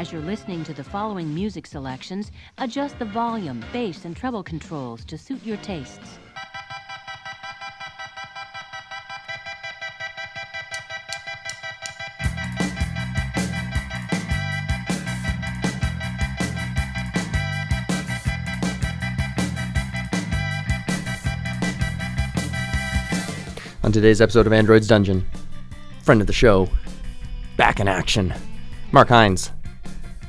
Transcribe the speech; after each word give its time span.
As 0.00 0.10
you're 0.10 0.22
listening 0.22 0.64
to 0.64 0.72
the 0.72 0.82
following 0.82 1.34
music 1.34 1.66
selections, 1.66 2.30
adjust 2.56 2.98
the 2.98 3.04
volume, 3.04 3.62
bass, 3.70 4.06
and 4.06 4.16
treble 4.16 4.42
controls 4.42 5.04
to 5.04 5.18
suit 5.18 5.44
your 5.44 5.58
tastes. 5.58 6.18
On 23.84 23.92
today's 23.92 24.22
episode 24.22 24.46
of 24.46 24.54
Android's 24.54 24.88
Dungeon, 24.88 25.28
friend 26.00 26.22
of 26.22 26.26
the 26.26 26.32
show, 26.32 26.70
back 27.58 27.80
in 27.80 27.86
action, 27.86 28.32
Mark 28.92 29.10
Hines 29.10 29.50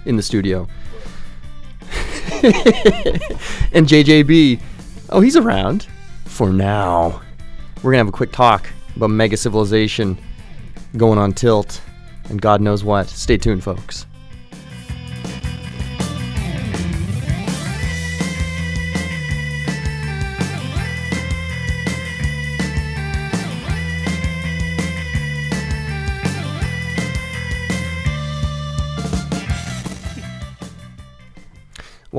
in 0.05 0.15
the 0.15 0.23
studio. 0.23 0.67
and 3.73 3.87
JJB, 3.87 4.61
oh, 5.09 5.21
he's 5.21 5.35
around 5.35 5.87
for 6.25 6.51
now. 6.51 7.21
We're 7.77 7.91
going 7.91 7.93
to 7.93 7.97
have 7.99 8.07
a 8.07 8.11
quick 8.11 8.31
talk 8.31 8.67
about 8.95 9.09
Mega 9.09 9.37
Civilization 9.37 10.17
going 10.97 11.17
on 11.17 11.33
tilt 11.33 11.81
and 12.29 12.41
God 12.41 12.61
knows 12.61 12.83
what. 12.83 13.09
Stay 13.09 13.37
tuned, 13.37 13.63
folks. 13.63 14.05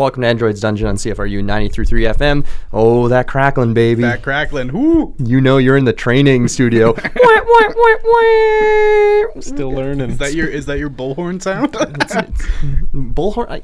Welcome 0.02 0.22
to 0.22 0.28
Android's 0.28 0.60
Dungeon 0.60 0.88
on 0.88 0.96
CFRU 0.96 1.44
93.3 1.44 2.16
FM. 2.16 2.44
Oh, 2.72 3.06
that 3.06 3.28
crackling, 3.28 3.72
baby. 3.72 4.02
That 4.02 4.20
crackling. 4.20 4.72
Whoo! 4.72 5.14
You 5.20 5.40
know 5.40 5.58
you're 5.58 5.76
in 5.76 5.84
the 5.84 5.92
training 5.92 6.48
studio. 6.48 6.92
Wah, 6.92 7.02
wah, 7.14 7.68
wah, 7.76 7.96
wah. 8.02 9.40
Still 9.40 9.70
learning. 9.70 10.10
Is 10.10 10.18
that 10.18 10.34
your 10.34 10.48
is 10.48 10.66
that 10.66 10.80
your 10.80 10.90
bullhorn 10.90 11.40
sound? 11.40 11.72
bullhorn? 12.92 13.46
I, 13.48 13.62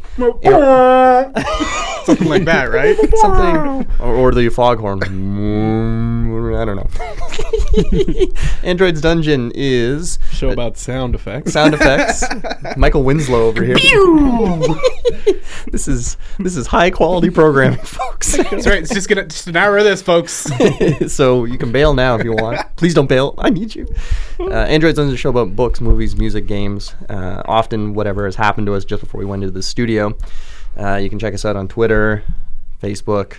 Something 2.04 2.28
like 2.28 2.44
that, 2.44 2.70
right? 2.70 2.96
something. 3.16 3.90
Or, 3.98 4.14
or 4.14 4.32
the 4.32 4.48
foghorn. 4.48 5.02
I 5.02 6.64
don't 6.64 6.76
know. 6.76 6.88
Android's 8.62 9.00
Dungeon 9.00 9.50
is 9.56 10.20
show 10.32 10.50
about 10.50 10.76
sound 10.78 11.16
effects? 11.16 11.52
sound 11.52 11.74
effects. 11.74 12.24
Michael 12.76 13.02
Winslow 13.02 13.42
over 13.42 13.64
here. 13.64 13.76
this 15.70 15.88
is 15.88 16.16
this 16.38 16.56
is 16.56 16.66
high 16.66 16.90
quality 16.90 17.30
programming, 17.30 17.78
folks. 17.82 18.36
That's 18.36 18.66
right. 18.66 18.82
It's 18.82 18.92
just 18.92 19.08
gonna 19.08 19.26
just 19.26 19.46
an 19.46 19.56
hour 19.56 19.78
of 19.78 19.84
this, 19.84 20.02
folks. 20.02 20.32
so 21.12 21.44
you 21.44 21.58
can 21.58 21.72
bail 21.72 21.94
now 21.94 22.16
if 22.16 22.24
you 22.24 22.32
want. 22.32 22.60
Please 22.76 22.94
don't 22.94 23.08
bail. 23.08 23.34
I 23.38 23.50
need 23.50 23.74
you. 23.74 23.86
Uh, 24.40 24.52
Android's 24.52 24.96
Dungeon 24.96 25.14
is 25.14 25.14
a 25.14 25.16
show 25.16 25.30
about 25.30 25.56
books, 25.56 25.80
movies, 25.80 26.16
music, 26.16 26.46
games. 26.46 26.94
Uh, 27.08 27.42
often 27.46 27.94
whatever 27.94 28.24
has 28.24 28.36
happened 28.36 28.66
to 28.66 28.74
us 28.74 28.84
just 28.84 29.02
before 29.02 29.18
we 29.18 29.24
went 29.24 29.42
into 29.42 29.52
the 29.52 29.62
studio. 29.62 30.16
Uh, 30.78 30.96
you 30.96 31.10
can 31.10 31.18
check 31.18 31.34
us 31.34 31.44
out 31.44 31.56
on 31.56 31.66
Twitter, 31.66 32.22
Facebook. 32.82 33.36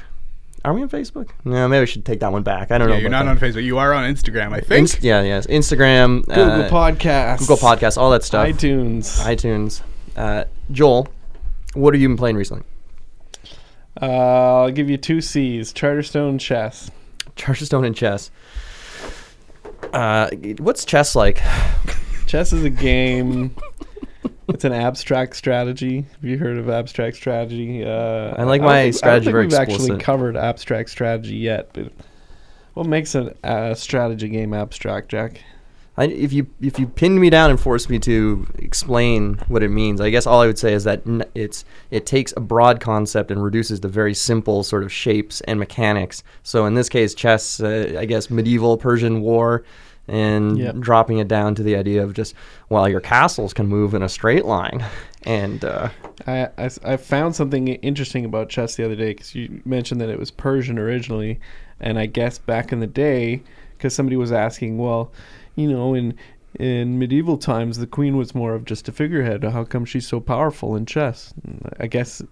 Are 0.66 0.74
we 0.74 0.82
on 0.82 0.90
Facebook? 0.90 1.30
No, 1.46 1.68
maybe 1.70 1.82
we 1.82 1.86
should 1.86 2.06
take 2.06 2.20
that 2.20 2.32
one 2.32 2.44
back. 2.44 2.72
I 2.72 2.78
don't 2.78 2.90
yeah, 2.90 2.96
know. 2.96 3.00
you're 3.00 3.10
not 3.10 3.26
that. 3.26 3.32
on 3.32 3.40
Facebook. 3.40 3.64
You 3.64 3.78
are 3.78 3.94
on 3.94 4.14
Instagram, 4.14 4.52
I 4.52 4.60
think. 4.60 4.82
Inst- 4.82 5.04
yeah, 5.04 5.22
yes. 5.22 5.48
Instagram, 5.48 6.26
Google 6.26 6.64
uh, 6.64 6.70
Podcasts, 6.70 7.40
Google 7.40 7.58
Podcasts, 7.58 7.98
all 7.98 8.12
that 8.12 8.24
stuff. 8.24 8.46
iTunes. 8.46 9.22
iTunes. 9.22 9.82
Uh, 10.18 10.44
Joel, 10.72 11.08
what 11.74 11.94
have 11.94 12.02
you 12.02 12.10
been 12.10 12.18
playing 12.18 12.36
recently? 12.36 12.64
Uh, 14.02 14.06
I'll 14.64 14.72
give 14.72 14.90
you 14.90 14.98
two 14.98 15.22
C's: 15.22 15.74
Charterstone 15.74 16.40
Chess. 16.40 16.90
Charterstone 17.36 17.86
and 17.86 17.96
chess. 17.96 18.32
Uh, 19.94 20.30
what's 20.60 20.84
chess 20.86 21.16
like? 21.16 21.42
Chess 22.28 22.52
is 22.54 22.64
a 22.64 22.70
game. 22.70 23.56
it's 24.50 24.66
an 24.66 24.74
abstract 24.74 25.36
strategy. 25.36 26.02
Have 26.02 26.24
you 26.24 26.38
heard 26.38 26.58
of 26.58 26.70
abstract 26.70 27.16
strategy? 27.16 27.84
Uh, 27.86 28.36
I 28.38 28.44
like 28.44 28.62
my 28.62 28.84
think- 28.84 28.96
strategy 28.96 29.30
I 29.30 29.32
don't 29.32 29.34
very 29.34 29.50
think 29.50 29.60
we've 29.60 29.70
explicit. 29.70 29.92
actually 29.94 30.04
covered 30.04 30.38
abstract 30.38 30.90
strategy 30.90 31.38
yet, 31.38 31.70
but 31.74 31.92
what 32.74 32.86
makes 32.88 33.16
a 33.16 33.74
strategy 33.76 34.28
game 34.30 34.54
abstract, 34.54 35.10
Jack? 35.10 35.42
I, 36.00 36.06
if 36.06 36.32
you 36.32 36.48
if 36.62 36.80
you 36.80 36.88
pinned 36.88 37.20
me 37.20 37.30
down 37.30 37.50
and 37.50 37.60
forced 37.60 37.90
me 37.90 38.00
to 38.00 38.48
explain 38.58 39.34
what 39.50 39.64
it 39.64 39.68
means, 39.68 40.00
I 40.00 40.10
guess 40.10 40.26
all 40.26 40.40
I 40.42 40.48
would 40.48 40.58
say 40.58 40.72
is 40.72 40.86
that 40.86 41.06
n- 41.06 41.26
it's 41.36 41.66
it 41.92 42.06
takes 42.06 42.34
a 42.38 42.40
broad 42.40 42.80
concept 42.80 43.32
and 43.32 43.44
reduces 43.44 43.82
to 43.82 43.90
very 43.90 44.14
simple 44.14 44.64
sort 44.64 44.84
of 44.84 44.94
shapes 44.94 45.42
and 45.42 45.60
mechanics. 45.60 46.24
So 46.42 46.66
in 46.66 46.74
this 46.74 46.88
case, 46.88 47.14
chess, 47.14 47.60
uh, 47.60 47.98
I 48.00 48.06
guess 48.06 48.30
medieval 48.30 48.78
Persian 48.78 49.20
war, 49.20 49.66
and 50.08 50.58
Yep. 50.58 50.78
dropping 50.80 51.18
it 51.18 51.28
down 51.28 51.54
to 51.56 51.64
the 51.64 51.76
idea 51.76 52.02
of 52.02 52.14
just 52.14 52.34
well, 52.70 52.88
your 52.88 53.02
castles 53.02 53.54
can 53.54 53.68
move 53.68 53.94
in 53.94 54.02
a 54.02 54.10
straight 54.10 54.46
line, 54.46 54.86
and 55.24 55.66
uh, 55.66 55.90
I, 56.26 56.48
I 56.58 56.70
I 56.86 56.96
found 56.96 57.36
something 57.36 57.68
interesting 57.68 58.24
about 58.24 58.48
chess 58.48 58.76
the 58.78 58.86
other 58.86 58.96
day 58.96 59.10
because 59.10 59.36
you 59.36 59.62
mentioned 59.66 60.00
that 60.00 60.08
it 60.10 60.18
was 60.18 60.32
Persian 60.32 60.80
originally, 60.80 61.42
and 61.82 62.00
I 62.00 62.06
guess 62.06 62.38
back 62.38 62.72
in 62.72 62.80
the 62.80 62.88
day, 62.88 63.44
because 63.78 63.94
somebody 63.94 64.16
was 64.16 64.32
asking, 64.32 64.78
well, 64.78 65.12
you 65.60 65.70
know, 65.72 65.94
in 65.94 66.16
in 66.56 66.98
medieval 66.98 67.38
times 67.38 67.78
the 67.78 67.86
queen 67.86 68.18
was 68.18 68.34
more 68.34 68.56
of 68.56 68.66
just 68.66 68.88
a 68.88 68.92
figurehead. 68.92 69.44
How 69.44 69.64
come 69.64 69.86
she's 69.86 70.08
so 70.08 70.20
powerful 70.20 70.76
in 70.76 70.86
chess? 70.86 71.34
I 71.80 71.88
guess 71.88 72.24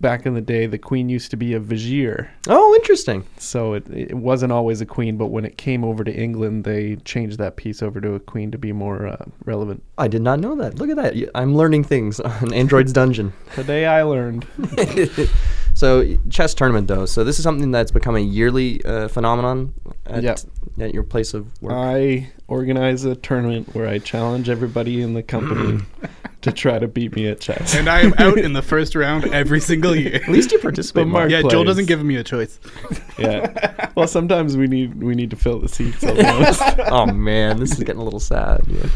back 0.00 0.24
in 0.24 0.32
the 0.32 0.40
day 0.40 0.66
the 0.66 0.78
queen 0.78 1.10
used 1.10 1.30
to 1.32 1.36
be 1.36 1.52
a 1.52 1.60
vizier, 1.60 2.30
oh, 2.48 2.74
interesting. 2.74 3.26
so 3.36 3.74
it 3.74 3.86
it 3.90 4.14
wasn't 4.14 4.52
always 4.52 4.80
a 4.80 4.86
queen. 4.86 5.16
But 5.16 5.26
when 5.26 5.44
it 5.44 5.58
came 5.58 5.84
over 5.84 6.04
to 6.04 6.12
England, 6.12 6.64
they 6.64 6.96
changed 7.04 7.38
that 7.38 7.56
piece 7.56 7.82
over 7.82 8.00
to 8.00 8.14
a 8.14 8.20
queen 8.20 8.50
to 8.50 8.58
be 8.58 8.72
more 8.72 9.06
uh, 9.06 9.24
relevant. 9.44 9.82
I 9.98 10.08
did 10.08 10.22
not 10.22 10.40
know 10.40 10.54
that. 10.56 10.78
Look 10.78 10.90
at 10.90 10.96
that. 10.96 11.30
I'm 11.34 11.54
learning 11.54 11.84
things 11.84 12.18
on 12.42 12.52
Android's 12.54 12.92
Dungeon. 12.92 13.32
Today 13.54 13.86
I 13.86 14.02
learned. 14.02 14.46
so 15.80 16.16
chess 16.28 16.52
tournament 16.54 16.88
though. 16.88 17.06
So 17.06 17.24
this 17.24 17.38
is 17.38 17.42
something 17.42 17.70
that's 17.70 17.90
become 17.90 18.14
a 18.16 18.20
yearly 18.20 18.84
uh, 18.84 19.08
phenomenon 19.08 19.72
at, 20.06 20.22
Yep. 20.22 20.38
at 20.78 20.94
your 20.94 21.02
place 21.02 21.32
of 21.32 21.60
work. 21.62 21.72
I 21.74 22.30
organize 22.48 23.04
a 23.04 23.16
tournament 23.16 23.74
where 23.74 23.88
I 23.88 23.98
challenge 23.98 24.48
everybody 24.50 25.00
in 25.00 25.14
the 25.14 25.22
company 25.22 25.82
to 26.42 26.52
try 26.52 26.78
to 26.78 26.86
beat 26.86 27.16
me 27.16 27.28
at 27.28 27.40
chess. 27.40 27.74
And 27.74 27.88
I 27.88 28.00
am 28.00 28.12
out 28.18 28.38
in 28.38 28.52
the 28.52 28.62
first 28.72 28.94
round 28.94 29.24
every 29.32 29.60
single 29.60 29.96
year. 29.96 30.16
At 30.16 30.28
least 30.28 30.52
you 30.52 30.58
participate. 30.58 31.04
But 31.04 31.08
Mark. 31.08 31.30
Mark- 31.30 31.44
yeah, 31.44 31.48
Joel 31.50 31.64
doesn't 31.64 31.86
give 31.86 32.04
me 32.04 32.16
a 32.16 32.24
choice. 32.24 32.60
yeah. 33.18 33.90
Well, 33.96 34.06
sometimes 34.06 34.56
we 34.58 34.66
need 34.66 35.02
we 35.02 35.14
need 35.14 35.30
to 35.30 35.36
fill 35.36 35.58
the 35.60 35.68
seats. 35.68 36.04
I'll 36.04 36.14
be 36.14 36.24
honest. 36.26 36.62
oh 36.90 37.06
man, 37.06 37.58
this 37.58 37.72
is 37.72 37.78
getting 37.78 38.00
a 38.00 38.04
little 38.04 38.20
sad. 38.20 38.60
Yeah. 38.66 38.86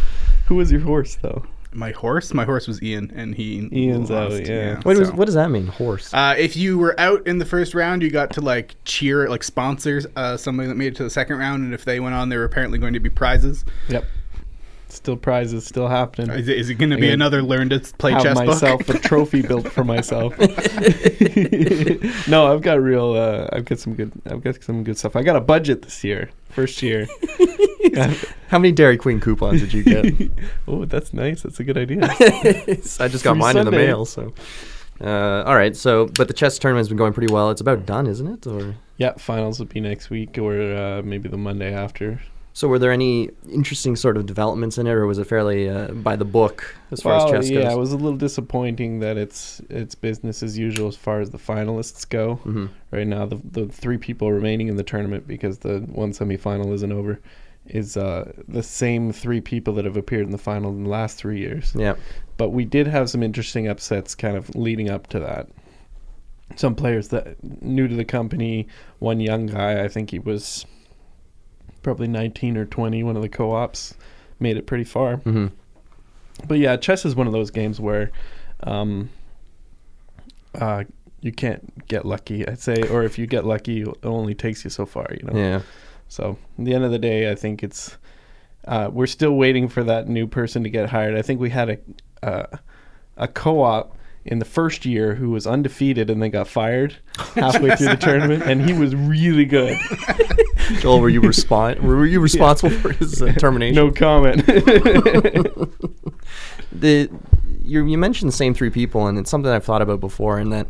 Who 0.47 0.56
was 0.56 0.71
your 0.71 0.83
horse 0.83 1.17
though? 1.23 1.44
My 1.75 1.91
horse, 1.91 2.33
my 2.33 2.45
horse 2.45 2.67
was 2.67 2.83
Ian, 2.83 3.12
and 3.15 3.35
he 3.35 3.69
Ian's 3.73 4.11
out, 4.11 4.31
lost, 4.31 4.45
yeah. 4.45 4.81
What, 4.83 4.97
was, 4.97 5.12
what 5.12 5.25
does 5.27 5.35
that 5.35 5.51
mean? 5.51 5.67
Horse. 5.67 6.12
Uh, 6.15 6.35
if 6.39 6.57
you 6.57 6.79
were 6.79 6.99
out 6.99 7.27
in 7.27 7.39
the 7.39 7.45
first 7.45 7.75
round, 7.75 8.03
you 8.03 8.11
got 8.11 8.31
to 8.33 8.41
like 8.41 8.77
cheer, 8.85 9.29
like 9.29 9.43
sponsors 9.43 10.07
uh, 10.17 10.37
somebody 10.37 10.69
that 10.69 10.77
made 10.77 10.89
it 10.89 10.97
to 10.97 11.05
the 11.05 11.11
second 11.11 11.39
round, 11.39 11.65
and 11.65 11.75
if 11.75 11.85
they 11.85 12.01
went 12.01 12.15
on, 12.15 12.29
there 12.29 12.39
were 12.39 12.45
apparently 12.45 12.79
going 12.79 12.95
to 12.95 13.01
be 13.01 13.11
prizes. 13.11 13.65
Yep. 13.89 14.05
Still 14.94 15.16
prizes, 15.16 15.65
still 15.66 15.88
happening. 15.88 16.31
Is 16.31 16.49
it, 16.49 16.56
is 16.56 16.71
it 16.71 16.75
going 16.75 16.91
to 16.91 16.97
be 16.97 17.09
Yeah. 17.09 17.12
another 17.15 17.43
learn 17.43 17.69
to 17.71 17.81
play 17.99 18.12
have 18.12 18.22
chess 18.22 18.37
myself 18.37 18.87
book? 18.87 18.97
a 18.97 18.99
trophy 19.09 19.43
built 19.43 19.69
for 19.71 19.82
myself. 19.84 20.38
no, 22.28 22.53
I've 22.53 22.62
got 22.62 22.81
real. 22.81 23.12
Uh, 23.12 23.49
I've 23.53 23.65
got 23.65 23.78
some 23.78 23.94
good. 23.94 24.12
I've 24.27 24.43
got 24.43 24.62
some 24.62 24.84
good 24.84 24.97
stuff. 24.99 25.16
I 25.16 25.22
got 25.22 25.37
a 25.37 25.41
budget 25.41 25.82
this 25.82 26.05
year. 26.05 26.31
First 26.50 26.82
year. 26.82 27.06
How 28.49 28.59
many 28.59 28.72
Dairy 28.72 28.97
Queen 28.97 29.21
coupons 29.21 29.60
did 29.60 29.72
you 29.72 29.82
get? 29.82 30.31
oh, 30.69 30.84
that's 30.84 31.12
nice. 31.12 31.43
That's 31.43 31.61
a 31.61 31.65
good 31.65 31.76
idea. 31.76 32.00
I 32.03 32.09
just 33.09 33.25
got 33.25 33.32
Free 33.32 33.41
mine 33.41 33.56
in 33.56 33.65
the 33.65 33.71
mail. 33.72 34.05
So, 34.05 34.32
uh, 35.00 35.43
all 35.44 35.56
right. 35.56 35.76
So, 35.76 36.06
but 36.17 36.29
the 36.29 36.35
chess 36.35 36.58
tournament's 36.58 36.88
been 36.88 36.99
going 36.99 37.12
pretty 37.12 37.32
well. 37.32 37.50
It's 37.50 37.61
about 37.61 37.85
done, 37.87 38.06
isn't 38.06 38.26
it? 38.26 38.46
Or 38.46 38.75
Yeah, 38.96 39.14
finals 39.14 39.58
will 39.58 39.67
be 39.67 39.81
next 39.81 40.11
week 40.11 40.38
or 40.38 40.61
uh, 40.61 41.02
maybe 41.05 41.29
the 41.29 41.37
Monday 41.37 41.73
after. 41.75 42.20
So, 42.56 42.69
were 42.69 42.79
there 42.79 42.93
any 42.93 43.31
interesting 43.51 43.97
sort 43.97 44.17
of 44.17 44.27
developments 44.27 44.79
in 44.79 44.87
it, 44.87 44.93
or 44.93 45.06
was 45.06 45.19
it 45.19 45.27
fairly 45.27 45.69
uh, 45.69 45.89
by 45.89 46.15
the 46.15 46.25
book 46.25 46.77
as 46.93 47.03
far 47.03 47.17
well, 47.17 47.27
as 47.27 47.31
chess 47.33 47.51
yeah, 47.51 47.56
goes? 47.56 47.65
Yeah, 47.65 47.73
it 47.73 47.79
was 47.79 47.93
a 47.93 47.97
little 47.97 48.17
disappointing 48.17 49.01
that 49.01 49.17
it's 49.17 49.61
it's 49.69 49.97
business 49.97 50.41
as 50.41 50.56
usual 50.56 50.87
as 50.87 50.95
far 50.95 51.21
as 51.21 51.31
the 51.31 51.39
finalists 51.39 52.09
go. 52.09 52.39
Mhm. 52.45 52.69
Right 52.93 53.09
now, 53.09 53.27
the 53.27 53.41
the 53.51 53.67
three 53.67 53.99
people 53.99 54.31
remaining 54.31 54.69
in 54.69 54.77
the 54.77 54.85
tournament 54.85 55.27
because 55.27 55.59
the 55.59 55.81
one 55.81 56.12
semifinal 56.12 56.73
isn't 56.73 56.93
over 56.93 57.19
is 57.67 57.97
uh, 57.97 58.31
the 58.47 58.62
same 58.62 59.11
three 59.12 59.41
people 59.41 59.75
that 59.75 59.85
have 59.85 59.97
appeared 59.97 60.25
in 60.25 60.31
the 60.31 60.39
final 60.39 60.71
in 60.71 60.85
the 60.85 60.91
last 60.91 61.19
three 61.19 61.41
years. 61.41 61.73
Yeah. 61.75 61.97
But 62.37 62.51
we 62.51 62.65
did 62.65 62.87
have 62.87 63.11
some 63.11 63.25
interesting 63.25 63.67
upsets 63.67 64.15
kind 64.15 64.37
of 64.37 64.55
leading 64.55 64.91
up 64.91 65.09
to 65.09 65.19
that. 65.19 65.49
Some 66.55 66.77
players 66.77 67.09
that 67.09 67.43
new 67.62 67.89
to 67.89 67.97
the 67.97 68.05
company, 68.05 68.69
one 69.01 69.19
young 69.19 69.47
guy, 69.47 69.83
I 69.83 69.89
think 69.89 70.11
he 70.11 70.21
was 70.21 70.67
probably 71.84 72.08
19 72.08 72.56
or 72.56 72.64
20, 72.64 73.04
one 73.04 73.14
of 73.14 73.22
the 73.22 73.28
co-ops 73.28 73.94
made 74.40 74.56
it 74.56 74.66
pretty 74.66 74.84
far. 74.84 75.19
hmm 75.19 75.46
But 76.48 76.58
yeah, 76.58 76.76
chess 76.76 77.04
is 77.04 77.14
one 77.14 77.28
of 77.28 77.32
those 77.32 77.52
games 77.52 77.78
where 77.78 78.10
um, 78.64 79.10
uh, 80.56 80.84
you 81.20 81.31
can't 81.31 81.86
get 81.86 82.04
lucky. 82.04 82.46
I'd 82.46 82.58
say, 82.58 82.82
or 82.90 83.04
if 83.04 83.19
you 83.19 83.26
get 83.26 83.44
lucky, 83.44 83.82
it 83.82 83.88
only 84.02 84.34
takes 84.34 84.64
you 84.64 84.70
so 84.70 84.84
far. 84.84 85.06
You 85.12 85.28
know. 85.28 85.38
Yeah. 85.38 85.60
So 86.08 86.36
at 86.58 86.64
the 86.64 86.75
end 86.75 86.84
of 86.84 86.90
the 86.90 86.98
day, 86.98 87.31
I 87.31 87.34
think 87.34 87.62
it's 87.62 87.96
uh, 88.66 88.90
we're 88.92 89.06
still 89.06 89.36
waiting 89.36 89.69
for 89.69 89.84
that 89.84 90.08
new 90.08 90.26
person 90.26 90.62
to 90.64 90.70
get 90.70 90.90
hired. 90.90 91.16
I 91.16 91.22
think 91.22 91.40
we 91.40 91.50
had 91.50 91.70
a 91.70 91.78
uh, 92.26 92.56
a 93.16 93.28
co-op 93.28 93.96
in 94.25 94.38
the 94.38 94.44
first 94.44 94.87
year 94.87 95.15
who 95.15 95.31
was 95.31 95.47
undefeated 95.47 96.11
and 96.11 96.23
then 96.23 96.31
got 96.31 96.49
fired 96.49 96.97
halfway 97.35 97.76
through 97.76 97.88
the 97.88 97.97
tournament, 97.97 98.43
and 98.43 98.62
he 98.62 98.73
was 98.73 98.94
really 98.94 99.44
good. 99.44 99.79
Joel, 100.81 101.00
were 101.00 101.09
you 101.09 101.21
respon- 101.21 101.81
Were 101.81 102.06
you 102.06 102.21
responsible 102.21 102.71
for 102.71 102.93
his 102.93 103.21
uh, 103.21 103.32
termination? 103.32 103.76
No 103.76 103.91
comment. 103.91 104.47
the 106.73 107.11
you 107.62 107.85
you 107.85 107.99
mentioned 107.99 108.29
the 108.29 108.37
same 108.37 108.55
three 108.55 108.71
people, 108.71 109.06
and 109.06 109.19
it's 109.19 109.31
something 109.31 109.50
I've 109.50 109.65
thought 109.65 109.82
about 109.82 110.00
before. 110.00 110.38
And 110.38 110.53
that 110.53 110.69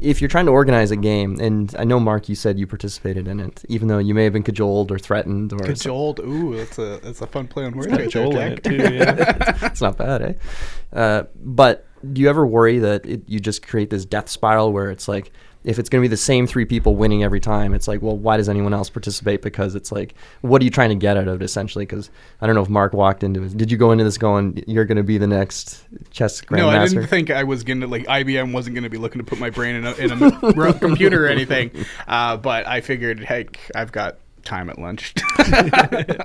if 0.00 0.20
you're 0.20 0.28
trying 0.28 0.46
to 0.46 0.52
organize 0.52 0.90
a 0.90 0.96
game, 0.96 1.38
and 1.40 1.74
I 1.78 1.84
know 1.84 1.98
Mark, 1.98 2.28
you 2.28 2.34
said 2.34 2.58
you 2.58 2.66
participated 2.66 3.28
in 3.28 3.40
it, 3.40 3.64
even 3.68 3.88
though 3.88 3.98
you 3.98 4.14
may 4.14 4.24
have 4.24 4.32
been 4.32 4.42
cajoled 4.42 4.90
or 4.90 4.98
threatened 4.98 5.52
or 5.52 5.58
Cajoled. 5.58 6.20
Ooh, 6.20 6.56
that's 6.56 6.78
a 6.78 7.00
that's 7.02 7.20
a 7.20 7.26
fun 7.26 7.48
play 7.48 7.64
on 7.64 7.76
words. 7.76 7.88
Got 7.88 8.00
right 8.00 8.10
Joel 8.10 8.32
there, 8.32 8.46
in 8.46 8.52
it 8.54 8.64
too. 8.64 8.76
Yeah. 8.76 9.58
it's 9.66 9.80
not 9.80 9.96
bad, 9.96 10.22
eh? 10.22 10.32
Uh, 10.92 11.24
but 11.36 11.86
do 12.12 12.20
you 12.20 12.28
ever 12.28 12.46
worry 12.46 12.78
that 12.78 13.06
it, 13.06 13.22
you 13.26 13.40
just 13.40 13.66
create 13.66 13.90
this 13.90 14.04
death 14.04 14.28
spiral 14.28 14.72
where 14.72 14.90
it's 14.90 15.08
like, 15.08 15.32
if 15.64 15.78
it's 15.78 15.88
going 15.88 16.00
to 16.00 16.04
be 16.04 16.08
the 16.08 16.16
same 16.16 16.46
three 16.46 16.64
people 16.64 16.94
winning 16.94 17.24
every 17.24 17.40
time, 17.40 17.74
it's 17.74 17.88
like, 17.88 18.00
well, 18.00 18.16
why 18.16 18.36
does 18.36 18.48
anyone 18.48 18.72
else 18.72 18.88
participate? 18.88 19.42
Because 19.42 19.74
it's 19.74 19.90
like, 19.90 20.14
what 20.40 20.62
are 20.62 20.64
you 20.64 20.70
trying 20.70 20.88
to 20.90 20.94
get 20.94 21.16
out 21.16 21.28
of 21.28 21.42
it 21.42 21.44
essentially? 21.44 21.84
Because 21.84 22.10
I 22.40 22.46
don't 22.46 22.54
know 22.54 22.62
if 22.62 22.68
Mark 22.68 22.92
walked 22.92 23.22
into 23.24 23.42
it. 23.42 23.56
Did 23.56 23.70
you 23.70 23.76
go 23.76 23.90
into 23.90 24.04
this 24.04 24.18
going, 24.18 24.62
you're 24.66 24.84
going 24.84 24.96
to 24.96 25.02
be 25.02 25.18
the 25.18 25.26
next 25.26 25.84
chess 26.10 26.40
grandmaster? 26.40 26.56
No, 26.56 26.68
I 26.70 26.86
didn't 26.86 27.06
think 27.08 27.30
I 27.30 27.42
was 27.42 27.64
gonna 27.64 27.86
like 27.86 28.06
IBM 28.06 28.52
wasn't 28.52 28.76
gonna 28.76 28.88
be 28.88 28.98
looking 28.98 29.18
to 29.18 29.24
put 29.24 29.38
my 29.38 29.50
brain 29.50 29.74
in 29.74 29.86
a, 29.86 29.92
in 29.94 30.12
a 30.12 30.72
computer 30.78 31.26
or 31.26 31.28
anything. 31.28 31.70
Uh, 32.06 32.36
but 32.36 32.66
I 32.66 32.80
figured, 32.80 33.20
heck, 33.20 33.58
I've 33.74 33.92
got 33.92 34.18
time 34.48 34.70
at 34.70 34.78
lunch. 34.78 35.14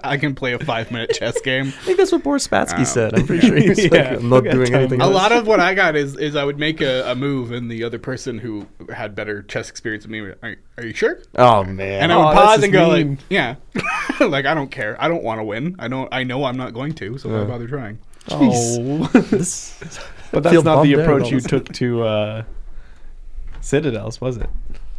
I 0.04 0.18
can 0.20 0.34
play 0.34 0.54
a 0.54 0.60
five 0.60 0.92
minute 0.92 1.12
chess 1.14 1.40
game. 1.42 1.68
I 1.68 1.72
think 1.72 1.98
that's 1.98 2.12
what 2.12 2.24
Boris 2.24 2.48
Spassky 2.48 2.80
Oh. 2.80 2.84
said. 2.86 3.14
I'm 3.14 3.28
pretty 3.28 3.46
sure 3.48 3.56
he 3.58 3.70
was 3.70 3.80
like, 3.84 3.92
Yeah, 3.94 4.16
I'm 4.16 4.30
not 4.30 4.44
doing 4.46 4.74
anything. 4.74 5.02
A 5.02 5.04
else." 5.04 5.14
lot 5.14 5.32
of 5.32 5.46
what 5.46 5.60
I 5.60 5.74
got 5.74 5.96
is 5.96 6.16
is 6.18 6.36
I 6.36 6.44
would 6.44 6.58
make 6.58 6.82
a, 6.82 7.12
a 7.12 7.16
move, 7.16 7.52
and 7.52 7.70
the 7.70 7.84
other 7.84 8.00
person 8.00 8.38
who 8.40 8.68
had 8.94 9.14
better 9.16 9.44
chess 9.44 9.70
experience 9.70 10.04
than 10.06 10.12
me, 10.12 10.22
would, 10.22 10.38
are, 10.42 10.56
are 10.78 10.86
you 10.86 10.94
sure? 10.94 11.20
Oh 11.36 11.64
man. 11.64 12.04
And 12.04 12.12
I 12.12 12.16
Oh, 12.16 12.26
would 12.28 12.36
that's 12.38 12.46
pause 12.46 12.64
and 12.64 12.74
go 12.74 12.92
mean. 12.94 13.10
like, 13.12 13.20
yeah, 13.30 13.56
like 14.26 14.46
I 14.46 14.54
don't 14.54 14.72
care. 14.72 14.96
I 15.02 15.08
don't 15.08 15.24
want 15.24 15.40
to 15.40 15.44
win. 15.44 15.76
I 15.80 15.88
don't. 15.88 16.08
I 16.14 16.24
know 16.24 16.46
I'm 16.46 16.58
not 16.58 16.74
going 16.74 16.94
to. 16.96 17.18
So 17.18 17.30
why 17.30 17.44
bother 17.44 17.68
trying? 17.68 18.00
oh, 18.32 19.04
This- 19.30 20.00
but 20.32 20.42
that's 20.44 20.64
not 20.64 20.84
the 20.84 20.94
approach 20.94 21.30
you 21.30 21.40
took 21.42 21.72
to 21.74 22.04
uh, 22.04 22.44
Citadels, 23.62 24.20
was 24.20 24.38
it? 24.38 24.50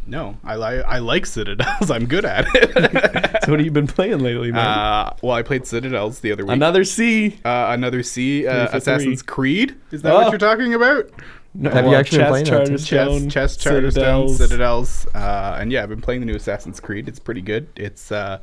No, 0.07 0.37
I 0.43 0.55
li- 0.55 0.83
I 0.83 0.99
like 0.99 1.25
Citadels. 1.25 1.89
I'm 1.91 2.05
good 2.05 2.25
at 2.25 2.45
it. 2.53 3.31
So 3.45 3.51
what 3.51 3.59
have 3.59 3.65
you 3.65 3.71
been 3.71 3.85
playing 3.87 4.19
lately, 4.19 4.51
man? 4.51 4.65
uh, 4.65 5.13
well, 5.21 5.33
I 5.33 5.43
played 5.43 5.67
Citadels 5.67 6.19
the 6.21 6.31
other 6.31 6.43
week. 6.45 6.53
Another 6.53 6.83
C. 6.83 7.37
uh, 7.45 7.67
another 7.73 8.01
C, 8.01 8.47
uh, 8.47 8.69
Assassin's. 8.75 9.21
Creed. 9.21 9.75
Is 9.91 10.01
that 10.01 10.11
Oh. 10.13 10.15
what 10.21 10.31
you're 10.31 10.39
talking 10.39 10.73
about? 10.73 11.09
No, 11.53 11.69
Have 11.69 11.85
you 11.85 11.93
actually 11.95 12.17
been 12.19 12.25
chess, 12.25 12.29
playing 12.31 12.45
that 12.45 12.65
too? 12.67 12.73
Charterstone, 12.73 13.31
chess, 13.31 13.55
chess, 13.57 13.71
Charterstone, 13.73 14.29
Citadels. 14.29 14.37
Citadels, 14.37 15.07
uh, 15.13 15.57
and 15.59 15.71
yeah, 15.71 15.83
I've 15.83 15.89
been 15.89 16.01
playing 16.01 16.21
the 16.21 16.25
new 16.25 16.35
Assassin's 16.35 16.79
Creed. 16.79 17.07
It's 17.07 17.19
pretty 17.19 17.41
good. 17.41 17.67
It's 17.75 18.11
uh, 18.11 18.39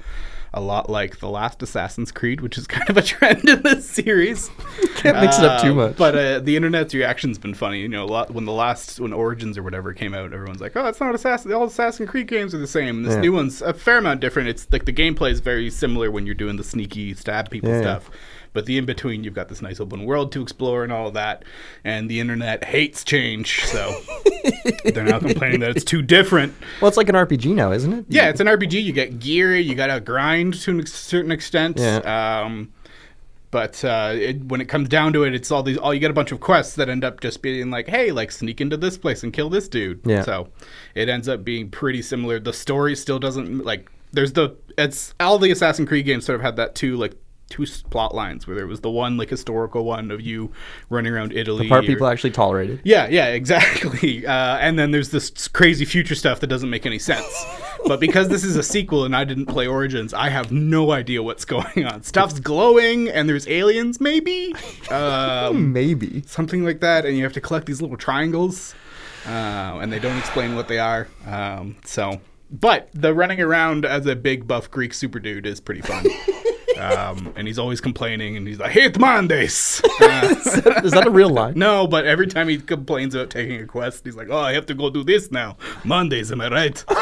a 0.55 0.61
lot 0.61 0.91
like 0.91 1.19
the 1.21 1.29
last 1.29 1.63
Assassin's 1.63 2.13
Creed, 2.13 2.41
which 2.41 2.59
is 2.59 2.67
kind 2.69 2.89
of 2.91 2.97
a 2.97 3.03
trend 3.03 3.49
in 3.49 3.63
this 3.63 3.89
series. 3.89 4.51
Can't 4.97 5.19
mix 5.21 5.39
it 5.39 5.45
up 5.45 5.63
too 5.63 5.73
Uh, 5.73 5.89
much. 5.89 5.97
But 5.97 6.15
uh, 6.15 6.39
the 6.41 6.57
internet's 6.57 6.95
reaction's 6.95 7.39
been 7.39 7.55
funny. 7.55 7.81
You 7.81 7.89
know, 7.89 8.05
a 8.05 8.07
lot 8.07 8.31
when 8.33 8.45
the 8.45 8.53
last 8.53 9.01
when 9.01 9.13
Origins 9.13 9.57
or 9.57 9.63
whatever 9.63 9.93
came 9.95 10.15
out, 10.15 10.33
everyone's 10.33 10.61
like, 10.61 10.77
"Oh, 10.77 10.87
it's 10.87 11.01
not 11.01 11.15
Assassin. 11.15 11.53
All 11.53 11.65
Assassin's 11.65 12.09
Creed 12.11 12.27
games 12.29 12.55
are 12.55 12.59
the 12.59 12.67
same." 12.67 13.03
This 13.03 13.15
Yeah. 13.15 13.21
new 13.21 13.33
one's 13.33 13.63
a 13.63 13.73
fair 13.73 13.99
amount 13.99 14.21
different. 14.21 14.49
It's 14.49 14.67
like 14.71 14.85
the 14.85 14.93
gameplay 14.93 15.31
is 15.31 15.41
very 15.41 15.71
similar 15.71 16.11
when 16.11 16.27
you're 16.27 16.35
doing 16.35 16.57
the 16.57 16.65
sneaky 16.65 17.15
stab 17.15 17.51
people 17.51 17.71
Yeah. 17.71 17.81
stuff. 17.81 18.11
But 18.53 18.67
the 18.67 18.77
in 18.77 18.85
between, 18.85 19.25
you've 19.25 19.35
got 19.35 19.49
this 19.49 19.63
nice 19.63 19.81
open 19.81 20.05
world 20.05 20.31
to 20.33 20.43
explore 20.43 20.85
and 20.85 20.93
all 20.93 21.09
of 21.09 21.15
that. 21.15 21.45
And 21.85 22.11
the 22.11 22.21
internet 22.21 22.65
hates 22.65 23.03
change, 23.03 23.65
so 23.65 23.95
they're 24.85 25.05
now 25.05 25.19
complaining 25.21 25.61
that 25.61 25.71
it's 25.71 25.85
too 25.85 26.03
different. 26.03 26.55
well, 26.81 26.89
it's 26.89 26.97
like 26.97 27.09
an 27.09 27.15
RPG 27.15 27.55
now, 27.55 27.73
isn't 27.73 27.93
it? 27.93 28.05
Yeah, 28.09 28.29
it's 28.29 28.41
an 28.41 28.47
RPG. 28.47 28.83
You 28.83 28.93
get 28.93 29.19
gear. 29.21 29.57
You 29.57 29.75
got 29.75 29.87
to 29.87 30.01
grind 30.01 30.55
to 30.63 30.81
a 30.81 30.87
certain 30.87 31.33
extent. 31.33 31.79
Yeah. 31.79 32.43
Um, 32.45 32.73
but 33.51 33.85
uh, 33.85 34.13
it, 34.15 34.45
when 34.45 34.63
it 34.63 34.65
comes 34.67 34.89
down 34.89 35.13
to 35.13 35.25
it, 35.25 35.35
it's 35.35 35.51
all 35.51 35.63
these. 35.63 35.77
All 35.77 35.93
you 35.93 36.01
get 36.01 36.11
a 36.11 36.15
bunch 36.15 36.33
of 36.33 36.41
quests 36.41 36.75
that 36.77 36.89
end 36.89 37.05
up 37.05 37.21
just 37.21 37.43
being 37.43 37.71
like, 37.71 37.87
"Hey, 37.87 38.11
like 38.11 38.33
sneak 38.33 38.61
into 38.63 38.79
this 38.79 38.97
place 38.97 39.23
and 39.23 39.33
kill 39.33 39.51
this 39.51 39.69
dude." 39.69 40.01
Yeah. 40.05 40.23
So 40.23 40.49
it 40.95 41.11
ends 41.11 41.29
up 41.29 41.45
being 41.45 41.71
pretty 41.71 42.01
similar. 42.01 42.41
The 42.41 42.55
story 42.55 42.97
still 42.97 43.19
doesn't 43.19 43.65
like. 43.65 43.91
There's 44.11 44.33
the. 44.33 44.57
It's 44.79 45.15
all 45.21 45.39
the 45.39 45.51
Assassin's 45.51 45.87
Creed 45.87 46.07
games 46.07 46.25
sort 46.25 46.37
of 46.37 46.43
had 46.43 46.57
that 46.57 46.75
too. 46.75 46.97
like 46.97 47.15
two 47.53 47.67
plot 47.91 48.15
lines 48.15 48.47
where 48.47 48.57
there 48.57 48.67
was 48.67 48.81
the 48.81 48.91
one 48.91 49.17
like 49.17 49.29
historical 49.31 49.85
one 49.85 50.11
of 50.11 50.21
you 50.21 50.51
running 50.89 51.13
around 51.13 51.33
Italy. 51.33 51.65
The 51.65 51.69
part 51.69 51.85
or- 51.85 51.87
people 51.87 52.07
actually 52.07 52.31
tolerated. 52.31 52.81
yeah, 52.83 53.07
yeah, 53.09 53.27
exactly. 53.41 54.27
Uh, 54.27 54.57
and 54.57 54.79
then 54.79 54.91
there's 54.91 55.11
this 55.11 55.31
crazy 55.49 55.85
future 55.85 56.15
stuff 56.15 56.41
that 56.41 56.47
doesn't 56.49 56.71
make 56.71 56.87
any 56.87 56.99
sense. 56.99 57.27
but 57.87 58.01
because 58.01 58.29
this 58.29 58.43
is 58.43 58.57
a 58.57 58.63
sequel 58.63 59.05
and 59.05 59.15
I 59.15 59.25
didn't 59.25 59.47
play 59.47 59.67
Origins, 59.67 60.15
I 60.15 60.31
have 60.31 60.51
no 60.51 60.93
idea 60.93 61.23
what's 61.23 61.45
going 61.45 61.85
on. 61.85 62.03
Stuff's 62.03 62.41
glowing 62.41 63.09
and 63.09 63.29
there's 63.29 63.47
aliens, 63.49 64.01
maybe, 64.01 64.55
um, 64.91 65.73
Maybe. 65.73 66.23
something 66.27 66.65
like 66.65 66.81
that. 66.81 67.05
And 67.07 67.17
you 67.17 67.23
have 67.25 67.33
to 67.35 67.41
collect 67.41 67.67
these 67.67 67.83
little 67.83 67.97
triangles, 67.97 68.75
uh, 69.27 69.79
and 69.83 69.93
they 69.93 69.99
don't 69.99 70.17
explain 70.19 70.57
what 70.57 70.69
they 70.69 70.79
are. 70.79 71.07
Um, 71.27 71.77
so, 71.85 72.21
but 72.51 72.89
the 72.93 73.15
running 73.15 73.41
around 73.41 73.85
as 73.85 74.07
a 74.07 74.15
big 74.17 74.47
buff 74.47 74.71
Greek 74.71 74.93
super 74.95 75.19
dude 75.19 75.47
is 75.47 75.61
pretty 75.61 75.81
fun. 75.83 76.05
Um, 76.79 77.33
and 77.37 77.47
he's 77.47 77.59
always 77.59 77.81
complaining, 77.81 78.37
and 78.37 78.47
he's 78.47 78.59
like, 78.59 78.71
"Hate 78.73 78.99
Mondays." 78.99 79.81
Uh, 80.01 80.35
Is 80.85 80.93
that 80.93 81.05
a 81.07 81.11
real 81.11 81.31
line? 81.31 81.55
no, 81.57 81.87
but 81.87 82.05
every 82.07 82.27
time 82.27 82.49
he 82.49 82.59
complains 82.59 83.15
about 83.15 83.31
taking 83.31 83.61
a 83.61 83.67
quest, 83.67 84.05
he's 84.05 84.17
like, 84.17 84.29
"Oh, 84.31 84.39
I 84.39 84.53
have 84.55 84.67
to 84.67 84.75
go 84.75 84.91
do 84.91 85.05
this 85.05 85.31
now. 85.31 85.57
Mondays, 85.85 86.33
am 86.33 86.41
I 86.41 86.49
right?" 86.49 86.85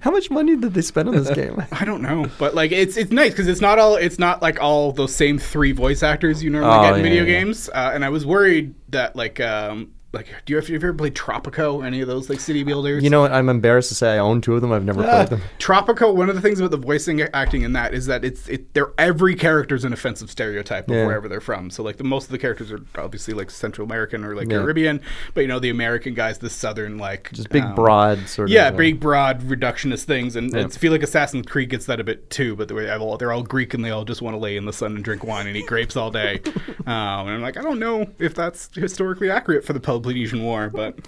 How 0.00 0.10
much 0.10 0.30
money 0.30 0.56
did 0.56 0.74
they 0.74 0.82
spend 0.82 1.08
on 1.08 1.14
this 1.14 1.30
game? 1.30 1.62
I 1.72 1.84
don't 1.84 2.02
know, 2.02 2.30
but 2.38 2.54
like 2.54 2.72
it's 2.72 2.96
it's 2.96 3.10
nice 3.10 3.30
because 3.32 3.48
it's 3.48 3.60
not 3.60 3.78
all 3.78 3.96
it's 3.96 4.18
not 4.18 4.42
like 4.42 4.60
all 4.60 4.92
those 4.92 5.14
same 5.14 5.38
three 5.38 5.72
voice 5.72 6.02
actors 6.02 6.42
you 6.42 6.50
normally 6.50 6.76
Oh, 6.76 6.82
get 6.82 6.92
in 6.94 6.98
yeah, 6.98 7.02
video 7.02 7.24
yeah. 7.24 7.38
games. 7.40 7.68
Uh, 7.70 7.92
and 7.94 8.04
I 8.04 8.10
was 8.10 8.26
worried 8.26 8.74
that 8.90 9.16
like 9.16 9.40
um 9.40 9.92
like 10.16 10.26
do 10.44 10.52
you 10.52 10.56
have, 10.56 10.68
you 10.68 10.76
ever 10.76 10.92
played 10.92 11.14
Tropico? 11.14 11.84
Any 11.84 12.00
of 12.00 12.08
those 12.08 12.28
like 12.28 12.40
city 12.40 12.62
builders? 12.62 13.02
You 13.04 13.10
know 13.10 13.20
what? 13.22 13.32
I'm 13.32 13.48
embarrassed 13.48 13.88
to 13.90 13.94
say 13.94 14.14
I 14.14 14.18
own 14.18 14.40
two 14.40 14.54
of 14.54 14.60
them. 14.62 14.72
I've 14.72 14.84
never 14.84 15.02
played 15.02 15.28
them. 15.28 15.42
Tropico. 15.58 16.14
One 16.14 16.28
of 16.28 16.34
the 16.34 16.40
things 16.40 16.58
about 16.60 16.70
the 16.70 16.76
voicing 16.76 17.20
acting 17.22 17.62
in 17.62 17.72
that 17.74 17.94
is 17.94 18.06
that 18.06 18.24
it's 18.24 18.48
it. 18.48 18.72
They're 18.74 18.92
every 18.98 19.34
character's 19.34 19.84
an 19.84 19.92
offensive 19.92 20.30
stereotype 20.30 20.88
of 20.88 20.94
Yeah. 20.96 21.06
wherever 21.06 21.28
they're 21.28 21.40
from. 21.40 21.70
So 21.70 21.82
like 21.82 21.96
the 21.96 22.04
most 22.04 22.24
of 22.24 22.30
the 22.30 22.38
characters 22.38 22.72
are 22.72 22.80
obviously 22.96 23.34
like 23.34 23.50
Central 23.50 23.84
American 23.86 24.24
or 24.24 24.34
like 24.34 24.50
Yeah. 24.50 24.58
Caribbean, 24.58 25.00
but 25.34 25.42
you 25.42 25.48
know 25.48 25.58
the 25.58 25.70
American 25.70 26.14
guys, 26.14 26.38
the 26.38 26.50
Southern 26.50 26.98
like 26.98 27.30
Just 27.32 27.48
big, 27.50 27.62
um, 27.62 27.74
broad 27.74 28.26
sort 28.28 28.48
Yeah, 28.48 28.68
of. 28.68 28.74
yeah, 28.74 28.76
big, 28.78 29.00
broad, 29.00 29.42
reductionist 29.42 30.04
things, 30.04 30.36
and 30.36 30.52
Yeah. 30.54 30.64
I 30.64 30.68
feel 30.68 30.92
like 30.92 31.02
Assassin's 31.02 31.46
Creed 31.46 31.70
gets 31.70 31.86
that 31.86 32.00
a 32.00 32.04
bit 32.04 32.30
too. 32.30 32.56
But 32.56 32.68
they're 32.68 32.92
all 32.98 33.16
they're 33.16 33.32
all 33.32 33.42
Greek 33.42 33.74
and 33.74 33.84
they 33.84 33.90
all 33.90 34.04
just 34.04 34.22
want 34.22 34.34
to 34.34 34.38
lay 34.38 34.56
in 34.56 34.64
the 34.64 34.72
sun 34.72 34.94
and 34.96 35.04
drink 35.04 35.24
wine 35.24 35.46
and 35.46 35.56
eat 35.56 35.66
grapes 35.66 35.96
all 35.96 36.10
day. 36.10 36.40
um, 36.86 37.26
and 37.26 37.30
I'm 37.30 37.42
like, 37.42 37.56
I 37.56 37.62
don't 37.62 37.78
know 37.78 38.06
if 38.18 38.34
that's 38.34 38.68
historically 38.74 39.30
accurate 39.30 39.64
for 39.64 39.72
the 39.72 39.80
Peloponnesian 40.06 40.42
War, 40.44 40.70
but 40.70 40.96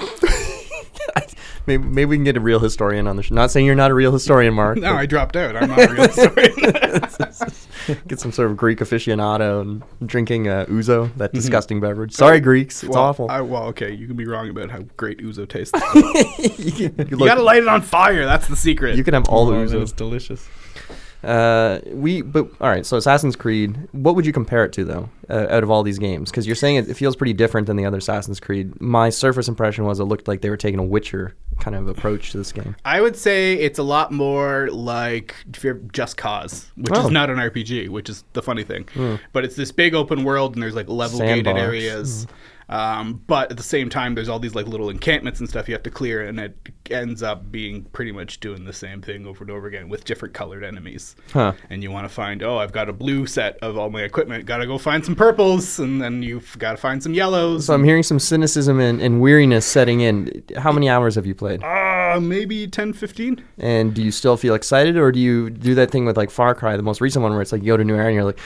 Maybe, 1.67 1.85
maybe 1.85 2.05
we 2.07 2.17
can 2.17 2.25
get 2.25 2.35
a 2.37 2.41
real 2.41 2.61
historian 2.61 3.07
on 3.07 3.17
the 3.17 3.23
show. 3.23 3.35
Not 3.35 3.51
saying 3.51 3.67
you're 3.67 3.75
not 3.75 3.91
a 3.91 3.95
real 3.95 4.11
historian, 4.11 4.55
Mark. 4.55 4.79
no, 4.79 4.95
I 4.95 5.05
dropped 5.05 5.37
out. 5.37 5.55
I'm 5.55 5.69
not 5.69 5.79
a 5.79 5.93
real 5.93 6.09
historian. 6.09 6.55
Get 8.09 8.19
some 8.21 8.33
sort 8.33 8.51
of 8.51 8.57
Greek 8.57 8.79
aficionado 8.79 9.61
and 9.61 9.83
drinking 10.09 10.49
uh, 10.49 10.65
ouzo, 10.71 11.15
that 11.17 11.33
disgusting 11.35 11.79
beverage. 11.81 12.13
Sorry, 12.15 12.41
Greeks. 12.41 12.83
It's 12.83 12.85
Mm-hmm. 12.85 12.93
well, 12.95 13.03
awful. 13.03 13.31
I, 13.31 13.41
well, 13.43 13.65
okay, 13.65 13.93
you 13.93 14.07
can 14.07 14.17
be 14.17 14.27
wrong 14.27 14.49
about 14.49 14.71
how 14.71 14.81
great 14.97 15.19
ouzo 15.19 15.47
tastes. 15.47 15.79
you, 16.59 16.73
can, 16.73 16.79
you 16.99 17.07
you 17.11 17.17
look- 17.19 17.29
gotta 17.29 17.43
light 17.43 17.63
it 17.63 17.69
on 17.69 17.83
fire. 17.83 18.25
That's 18.25 18.49
the 18.49 18.57
secret. 18.57 18.97
you 18.97 19.05
can 19.05 19.13
have 19.15 19.29
all 19.29 19.45
the 19.47 19.55
Oh, 19.55 19.59
man, 19.59 19.69
ouzo. 19.69 19.83
it's 19.83 19.93
delicious. 19.93 20.49
Uh, 21.25 21.81
we 21.93 22.23
but 22.23 22.49
all 22.61 22.69
right. 22.69 22.87
So 22.87 22.97
Assassin's 22.97 23.35
Creed. 23.37 23.77
What 23.93 24.15
would 24.15 24.25
you 24.25 24.33
compare 24.33 24.65
it 24.65 24.73
to 24.75 24.85
though? 24.85 25.09
Uh, 25.29 25.47
out 25.51 25.63
of 25.63 25.71
all 25.71 25.83
these 25.83 25.99
games, 25.99 26.31
because 26.31 26.47
you're 26.47 26.57
saying 26.57 26.77
it, 26.77 26.89
it 26.89 26.95
feels 26.95 27.15
pretty 27.17 27.33
different 27.35 27.67
than 27.67 27.77
the 27.77 27.85
other 27.85 27.99
Assassin's 27.99 28.41
Creed. 28.41 28.81
My 28.81 29.11
surface 29.11 29.47
impression 29.49 29.85
was 29.85 30.01
it 30.01 30.05
looked 30.05 30.27
like 30.29 30.41
they 30.41 30.49
were 30.49 30.57
taking 30.57 30.79
a 30.79 30.85
Witcher 30.85 31.35
kind 31.59 31.77
of 31.77 31.89
approach 31.89 32.31
to 32.31 32.39
this 32.39 32.53
game. 32.53 32.77
I 32.85 33.01
would 33.01 33.17
say 33.17 33.55
it's 33.55 33.79
a 33.79 33.83
lot 33.83 34.11
more 34.13 34.71
like 34.71 35.35
Just 35.93 36.17
Cause, 36.17 36.71
which 36.77 36.93
Oh. 36.95 37.07
is 37.07 37.11
not 37.11 37.29
an 37.31 37.37
RPG, 37.39 37.89
which 37.89 38.09
is 38.09 38.25
the 38.33 38.41
funny 38.43 38.63
thing. 38.63 38.87
But 39.33 39.45
it's 39.45 39.57
this 39.57 39.73
big 39.73 39.95
open 39.95 40.23
world, 40.25 40.55
and 40.55 40.63
there's 40.63 40.77
like 40.77 40.89
level 40.89 41.19
gated 41.19 41.57
areas. 41.59 42.27
Um, 42.69 43.23
but 43.27 43.51
at 43.51 43.57
the 43.57 43.63
same 43.63 43.89
time, 43.89 44.15
there's 44.15 44.29
all 44.29 44.39
these 44.39 44.55
like 44.55 44.67
little 44.67 44.91
encampments 44.91 45.41
and 45.41 45.49
stuff 45.49 45.69
you 45.69 45.75
have 45.75 45.83
to 45.85 45.91
clear, 45.91 46.27
and 46.27 46.39
it 46.39 46.57
ends 46.91 47.23
up 47.23 47.51
being 47.51 47.85
pretty 47.85 48.13
much 48.13 48.41
doing 48.41 48.65
the 48.65 48.73
same 48.73 49.01
thing 49.01 49.27
over 49.27 49.45
and 49.45 49.51
over 49.51 49.67
again 49.67 49.89
with 49.89 50.05
different 50.05 50.35
colored 50.35 50.65
enemies. 50.65 51.17
Huh. 51.33 51.53
And 51.71 51.83
you 51.83 51.91
want 51.91 52.07
to 52.07 52.15
find, 52.15 52.43
oh, 52.43 52.59
I've 52.59 52.73
got 52.73 52.89
a 52.89 52.93
blue 52.93 53.27
set 53.27 53.59
of 53.63 53.79
all 53.79 53.91
my 53.91 54.03
equipment. 54.03 54.45
Got 54.47 54.59
to 54.59 54.67
go 54.67 54.79
find 54.79 55.05
some 55.05 55.17
purples, 55.17 55.79
and 55.79 56.01
then 56.01 56.23
you've 56.23 56.59
got 56.59 56.73
to 56.73 56.77
find 56.77 57.03
some 57.03 57.15
yellows. 57.15 57.67
So 57.67 57.75
I'm 57.75 57.85
hearing 57.85 58.03
some 58.03 58.19
cynicism 58.19 58.81
and, 58.81 59.01
and 59.01 59.21
weariness 59.21 59.67
setting 59.67 60.01
in. 60.01 60.45
How 60.57 60.73
many 60.73 60.89
hours 60.89 61.15
have 61.15 61.27
you 61.27 61.35
played? 61.35 61.63
uh, 62.09 62.21
maybe 62.21 62.67
10, 62.67 62.93
15. 62.93 63.43
And 63.59 63.95
do 63.95 64.03
you 64.03 64.11
still 64.11 64.37
feel 64.37 64.55
excited, 64.55 64.97
or 64.97 65.13
do 65.13 65.19
you 65.19 65.51
do 65.51 65.75
that 65.75 65.91
thing 65.91 66.05
with 66.05 66.17
like 66.17 66.31
Far 66.31 66.55
Cry, 66.55 66.77
the 66.77 66.83
most 66.83 67.01
recent 67.01 67.23
one, 67.23 67.33
where 67.33 67.43
it's 67.43 67.53
like 67.53 67.63
you 67.63 67.69
go 67.69 67.77
to 67.77 67.85
new 67.85 67.95
area 67.95 68.09
and 68.09 68.15
you're 68.15 68.25
like, 68.25 68.39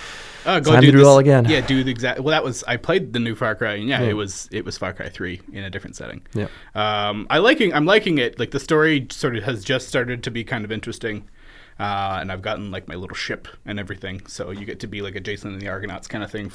Uh, 0.44 0.60
go 0.60 0.72
Time 0.72 0.80
do 0.80 0.86
to 0.86 0.92
do 0.92 0.98
it 0.98 1.00
this- 1.00 1.08
all 1.08 1.18
again. 1.18 1.44
Yeah, 1.48 1.60
do 1.66 1.82
the 1.84 1.90
exact. 1.90 2.20
Well, 2.20 2.32
that 2.32 2.42
was 2.44 2.62
I 2.66 2.76
played 2.76 3.12
the 3.12 3.18
new 3.20 3.34
Far 3.34 3.54
Cry, 3.54 3.74
and 3.74 3.88
yeah, 3.88 4.02
Yeah. 4.02 4.08
it 4.10 4.12
was 4.14 4.48
it 4.52 4.64
was 4.64 4.76
Far 4.78 4.92
Cry 4.92 5.08
Three 5.08 5.40
in 5.52 5.64
a 5.64 5.70
different 5.70 5.96
setting. 5.96 6.22
Yeah. 6.34 6.48
Um, 6.74 7.26
I 7.30 7.38
liking 7.38 7.72
I'm 7.74 7.86
liking 7.86 8.18
it. 8.18 8.38
Like 8.38 8.50
the 8.50 8.60
story 8.60 9.06
sort 9.10 9.36
of 9.36 9.44
has 9.44 9.64
just 9.64 9.88
started 9.88 10.22
to 10.24 10.30
be 10.30 10.44
kind 10.44 10.64
of 10.64 10.72
interesting. 10.72 11.28
Uh, 11.80 12.18
and 12.20 12.30
I've 12.30 12.42
gotten 12.42 12.70
like 12.70 12.86
my 12.86 12.94
little 12.94 13.16
ship 13.16 13.48
and 13.64 13.80
everything, 13.80 14.22
so 14.26 14.50
you 14.50 14.64
get 14.66 14.78
to 14.80 14.86
be 14.86 15.00
like 15.02 15.16
a 15.16 15.20
Jason 15.20 15.52
and 15.52 15.60
the 15.60 15.68
Argonauts 15.68 16.06
kind 16.06 16.22
of 16.22 16.30
thing. 16.30 16.50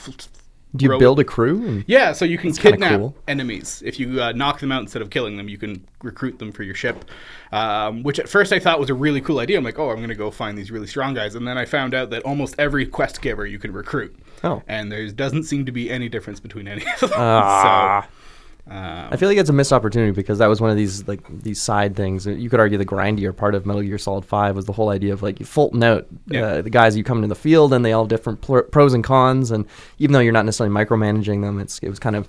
Do 0.76 0.84
you 0.86 0.92
Row- 0.92 1.00
build 1.00 1.20
a 1.20 1.24
crew? 1.24 1.66
And, 1.66 1.84
Yeah, 1.88 2.12
so 2.12 2.26
you 2.26 2.38
can 2.38 2.52
kinda 2.52 2.72
kidnap 2.72 3.00
cool. 3.00 3.16
enemies. 3.28 3.82
If 3.86 4.00
you 4.00 4.22
uh, 4.22 4.32
knock 4.34 4.60
them 4.60 4.72
out 4.72 4.82
instead 4.82 5.02
of 5.02 5.10
killing 5.10 5.38
them, 5.38 5.48
you 5.50 5.58
can 5.58 5.86
recruit 6.04 6.40
them 6.40 6.52
for 6.52 6.64
your 6.64 6.76
ship. 6.76 7.06
Um, 7.52 8.04
which 8.04 8.20
at 8.20 8.28
first 8.28 8.52
I 8.52 8.60
thought 8.60 8.80
was 8.80 8.90
a 8.90 8.94
really 8.94 9.22
cool 9.22 9.40
idea. 9.40 9.58
I'm 9.58 9.64
like, 9.64 9.80
oh, 9.80 9.90
I'm 9.90 9.98
going 9.98 10.10
to 10.10 10.16
go 10.16 10.30
find 10.30 10.58
these 10.58 10.70
really 10.70 10.88
strong 10.88 11.14
guys. 11.14 11.36
And 11.36 11.48
then 11.48 11.58
I 11.58 11.66
found 11.66 11.94
out 11.94 12.10
that 12.10 12.24
almost 12.24 12.56
every 12.60 12.86
quest 12.86 13.22
giver 13.22 13.46
you 13.48 13.58
can 13.60 13.72
recruit. 13.72 14.16
Oh. 14.44 14.62
And 14.68 14.92
there 14.92 15.08
doesn't 15.10 15.44
seem 15.44 15.66
to 15.66 15.72
be 15.72 15.90
any 15.90 16.10
difference 16.10 16.40
between 16.40 16.68
any 16.68 16.86
of 16.94 17.00
them. 17.00 17.10
Ah. 17.18 18.02
so, 18.06 18.10
um, 18.70 19.08
I 19.12 19.16
feel 19.16 19.30
like 19.30 19.38
it's 19.38 19.50
a 19.50 19.54
missed 19.54 19.72
opportunity 19.72 20.12
because 20.12 20.40
that 20.40 20.48
was 20.48 20.60
one 20.60 20.70
of 20.70 20.76
these 20.78 21.08
like 21.08 21.22
these 21.44 21.62
side 21.62 21.96
things. 21.96 22.26
You 22.26 22.50
could 22.50 22.60
argue 22.60 22.78
the 22.78 22.86
grindier 22.86 23.36
part 23.36 23.56
of 23.56 23.66
Metal 23.66 23.82
Gear 23.82 23.98
Solid 23.98 24.26
Five 24.26 24.56
was 24.56 24.66
the 24.66 24.74
whole 24.74 24.90
idea 24.90 25.14
of 25.14 25.24
like 25.24 25.40
you 25.40 25.46
Fulton 25.46 25.84
out 25.84 26.06
Yeah. 26.28 26.42
uh, 26.42 26.62
the 26.62 26.70
guys 26.70 26.98
you 26.98 27.04
come 27.04 27.18
into 27.20 27.30
the 27.30 27.36
field 27.36 27.72
and 27.74 27.86
they 27.86 27.94
all 27.94 28.04
have 28.04 28.10
different 28.10 28.42
pl- 28.42 28.64
pros 28.64 28.94
and 28.94 29.04
cons. 29.04 29.52
And 29.52 29.66
even 30.00 30.14
though 30.14 30.20
you're 30.20 30.34
not 30.34 30.46
necessarily 30.46 30.76
micromanaging 30.76 31.42
them, 31.42 31.60
it's 31.60 31.80
it 31.80 31.90
was 31.90 32.00
kind 32.00 32.16
of 32.16 32.28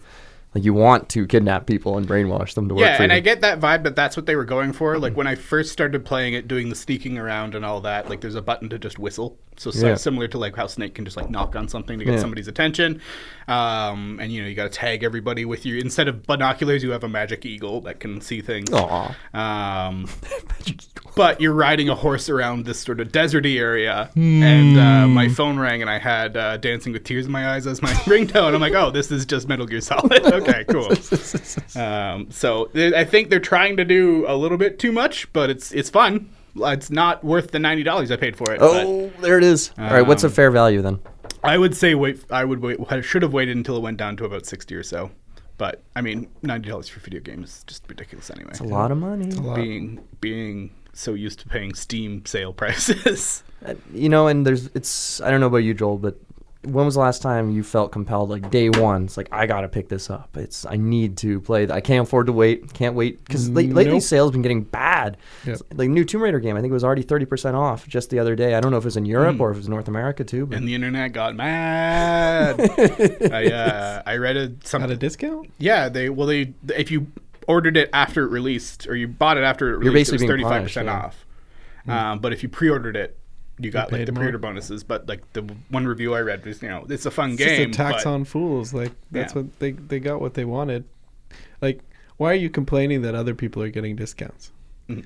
like 0.58 0.64
you 0.64 0.74
want 0.74 1.08
to 1.10 1.26
kidnap 1.26 1.66
people 1.66 1.96
and 1.96 2.06
brainwash 2.06 2.54
them 2.54 2.68
to 2.68 2.74
work 2.74 2.82
yeah, 2.84 3.02
and 3.02 3.10
you. 3.12 3.16
I 3.16 3.20
get 3.20 3.40
that 3.42 3.60
vibe 3.60 3.84
that 3.84 3.96
that's 3.96 4.16
what 4.16 4.26
they 4.26 4.36
were 4.36 4.44
going 4.44 4.72
for. 4.72 4.98
Like 4.98 5.16
when 5.16 5.26
I 5.26 5.34
first 5.34 5.72
started 5.72 6.04
playing 6.04 6.34
it, 6.34 6.48
doing 6.48 6.68
the 6.68 6.74
sneaking 6.74 7.16
around 7.18 7.54
and 7.54 7.64
all 7.64 7.80
that, 7.82 8.08
like 8.08 8.20
there's 8.20 8.34
a 8.34 8.42
button 8.42 8.68
to 8.70 8.78
just 8.78 8.98
whistle. 8.98 9.38
So, 9.56 9.70
so 9.72 9.88
Yeah. 9.88 9.94
similar 9.96 10.28
to 10.28 10.38
like 10.38 10.54
how 10.54 10.68
Snake 10.68 10.94
can 10.94 11.04
just 11.04 11.16
like 11.16 11.30
knock 11.30 11.56
on 11.56 11.66
something 11.68 11.98
to 11.98 12.04
get 12.04 12.14
Yeah. 12.14 12.20
somebody's 12.20 12.46
attention. 12.48 13.00
Um, 13.48 14.18
and 14.20 14.30
you 14.32 14.42
know, 14.42 14.48
you 14.48 14.54
got 14.54 14.64
to 14.70 14.76
tag 14.78 15.02
everybody 15.02 15.44
with 15.44 15.66
you. 15.66 15.78
Instead 15.78 16.06
of 16.06 16.24
binoculars, 16.26 16.82
you 16.82 16.90
have 16.90 17.02
a 17.02 17.08
magic 17.08 17.44
eagle 17.44 17.80
that 17.82 17.98
can 17.98 18.20
see 18.20 18.40
things. 18.40 18.70
Aw. 18.72 19.16
Um, 19.34 20.06
but 21.16 21.40
you're 21.40 21.54
riding 21.54 21.88
a 21.88 21.94
horse 21.96 22.28
around 22.28 22.64
this 22.66 22.78
sort 22.78 23.00
of 23.00 23.08
deserty 23.08 23.58
area, 23.58 24.10
and 24.14 24.78
uh, 24.78 25.08
my 25.08 25.28
phone 25.28 25.58
rang, 25.58 25.80
and 25.80 25.90
I 25.90 25.98
had 25.98 26.36
uh, 26.36 26.56
"Dancing 26.58 26.92
with 26.92 27.02
Tears 27.04 27.26
in 27.26 27.32
My 27.32 27.54
Eyes" 27.54 27.66
as 27.66 27.82
my 27.82 27.88
ringtone. 28.04 28.54
I'm 28.54 28.60
like, 28.60 28.74
"Oh, 28.74 28.90
this 28.92 29.10
is 29.10 29.26
just 29.26 29.48
Metal 29.48 29.66
Gear 29.66 29.80
Solid." 29.80 30.12
okay, 30.24 30.47
cool. 30.68 30.88
Um, 31.76 32.30
so 32.30 32.70
I 32.74 33.04
think 33.04 33.30
they're 33.30 33.38
trying 33.40 33.76
to 33.76 33.84
do 33.84 34.24
a 34.26 34.34
little 34.36 34.58
bit 34.58 34.78
too 34.78 34.90
much, 34.92 35.32
but 35.32 35.50
it's 35.50 35.70
it's 35.72 35.90
fun. 35.90 36.30
It's 36.56 36.90
not 36.90 37.22
worth 37.22 37.50
the 37.52 37.58
ninety 37.58 37.82
dollars 37.82 38.10
I 38.10 38.16
paid 38.16 38.36
for 38.36 38.52
it. 38.52 38.58
but 38.60 38.84
Oh, 38.86 39.12
there 39.20 39.38
it 39.38 39.44
is. 39.44 39.70
All 39.78 39.84
right, 39.90 40.02
what's 40.02 40.24
a 40.24 40.26
Um, 40.26 40.32
fair 40.32 40.50
value 40.50 40.82
then? 40.82 40.98
I 41.44 41.56
would 41.58 41.76
say 41.76 41.94
wait. 41.94 42.24
I 42.30 42.44
would 42.44 42.60
wait. 42.60 42.78
I 42.90 43.00
should 43.00 43.22
have 43.22 43.32
waited 43.32 43.56
until 43.56 43.76
it 43.76 43.80
went 43.82 43.96
down 43.98 44.16
to 44.16 44.24
about 44.24 44.44
sixty 44.46 44.74
or 44.74 44.82
so. 44.82 45.10
But 45.56 45.82
I 45.94 46.00
mean, 46.00 46.28
ninety 46.42 46.68
dollars 46.68 46.88
for 46.88 47.00
video 47.00 47.20
games 47.20 47.48
is 47.58 47.64
just 47.64 47.84
ridiculous 47.88 48.30
anyway. 48.30 48.50
It's 48.50 48.60
a 48.60 48.64
lot 48.64 48.90
of 48.90 48.98
money. 48.98 49.30
Being 49.54 50.00
being 50.20 50.70
so 50.94 51.14
used 51.14 51.38
to 51.40 51.48
paying 51.48 51.74
Steam 51.74 52.24
sale 52.26 52.52
prices. 52.62 53.42
Uh, 53.64 53.74
you 53.92 54.08
know, 54.08 54.26
and 54.26 54.46
there's 54.46 54.66
it's 54.74 55.20
I 55.20 55.30
don't 55.30 55.40
know 55.40 55.46
about 55.46 55.58
you, 55.58 55.74
Joel, 55.74 55.98
but 55.98 56.16
when 56.72 56.84
was 56.84 56.94
the 56.94 57.00
last 57.00 57.22
time 57.22 57.50
you 57.50 57.62
felt 57.62 57.92
compelled 57.92 58.30
like 58.30 58.50
day 58.50 58.68
one? 58.70 59.04
It's 59.04 59.16
like 59.16 59.28
I 59.32 59.46
gotta 59.46 59.68
pick 59.68 59.88
this 59.88 60.10
up. 60.10 60.36
It's 60.36 60.64
I 60.66 60.76
need 60.76 61.16
to 61.18 61.40
play. 61.40 61.68
I 61.68 61.80
can't 61.80 62.06
afford 62.06 62.26
to 62.26 62.32
wait. 62.32 62.72
Can't 62.74 62.94
wait 62.94 63.24
because 63.24 63.48
lately 63.48 63.84
Nope. 63.86 64.02
sales 64.02 64.32
been 64.32 64.42
getting 64.42 64.62
bad. 64.62 65.16
Yep. 65.44 65.60
Like 65.74 65.88
new 65.90 66.04
Tomb 66.04 66.22
Raider 66.22 66.40
game, 66.40 66.56
I 66.56 66.60
think 66.60 66.70
it 66.70 66.74
was 66.74 66.84
already 66.84 67.02
thirty 67.02 67.24
percent 67.24 67.56
off 67.56 67.86
just 67.86 68.10
the 68.10 68.18
other 68.18 68.36
day. 68.36 68.54
I 68.54 68.60
don't 68.60 68.70
know 68.70 68.78
if 68.78 68.84
it 68.84 68.86
was 68.86 68.96
in 68.96 69.04
Europe 69.06 69.40
or 69.40 69.50
if 69.50 69.56
it 69.56 69.60
was 69.60 69.68
North 69.68 69.88
America 69.88 70.24
too. 70.24 70.46
But 70.46 70.58
and 70.58 70.68
the 70.68 70.74
internet 70.74 71.12
got 71.12 71.34
mad. 71.34 72.60
I 73.32 73.46
uh, 73.50 74.02
I 74.06 74.16
read 74.16 74.36
a 74.36 74.52
some 74.64 74.82
At 74.82 74.90
a 74.90 74.96
discount? 74.96 75.50
Yeah, 75.58 75.88
they 75.88 76.08
well 76.08 76.26
they 76.26 76.54
if 76.74 76.90
you 76.90 77.08
ordered 77.46 77.76
it 77.76 77.90
after 77.92 78.24
it 78.24 78.28
released 78.28 78.86
or 78.86 78.94
you 78.94 79.08
bought 79.08 79.36
it 79.38 79.44
after 79.44 79.68
it 79.68 79.70
You're 79.82 79.92
released, 79.92 80.10
it 80.10 80.14
was 80.14 80.22
basically 80.22 80.26
thirty 80.28 80.42
being 80.44 80.52
five 80.52 80.62
percent 80.62 80.88
punished, 80.88 81.06
off. 81.06 81.24
Um, 81.86 82.18
but 82.20 82.32
if 82.32 82.42
you 82.42 82.48
pre-ordered 82.48 82.96
it, 82.96 83.17
you 83.58 83.70
got 83.70 83.90
like 83.92 84.06
the 84.06 84.12
more. 84.12 84.20
pre-order 84.20 84.38
bonuses. 84.38 84.84
But 84.84 85.08
like 85.08 85.32
the 85.32 85.42
one 85.70 85.86
review 85.86 86.14
I 86.14 86.20
read 86.20 86.44
was 86.44 86.62
you 86.62 86.68
know 86.68 86.86
it's 86.88 87.06
a 87.06 87.10
fun 87.10 87.30
It's 87.32 87.38
game. 87.44 87.70
just 87.72 87.80
a 87.80 87.82
tax 87.82 88.04
but- 88.04 88.10
on 88.10 88.24
fools. 88.24 88.72
Like 88.74 88.92
that's 89.10 89.34
Yeah. 89.34 89.42
what 89.42 89.58
they 89.58 89.72
they 89.72 90.00
got 90.00 90.20
what 90.20 90.34
they 90.34 90.44
wanted. 90.44 90.84
Like, 91.60 91.80
why 92.16 92.30
are 92.32 92.36
you 92.36 92.50
complaining 92.50 93.02
that 93.02 93.14
other 93.14 93.34
people 93.34 93.62
are 93.62 93.70
getting 93.70 93.96
discounts? 93.96 94.52
Mhm. 94.88 95.04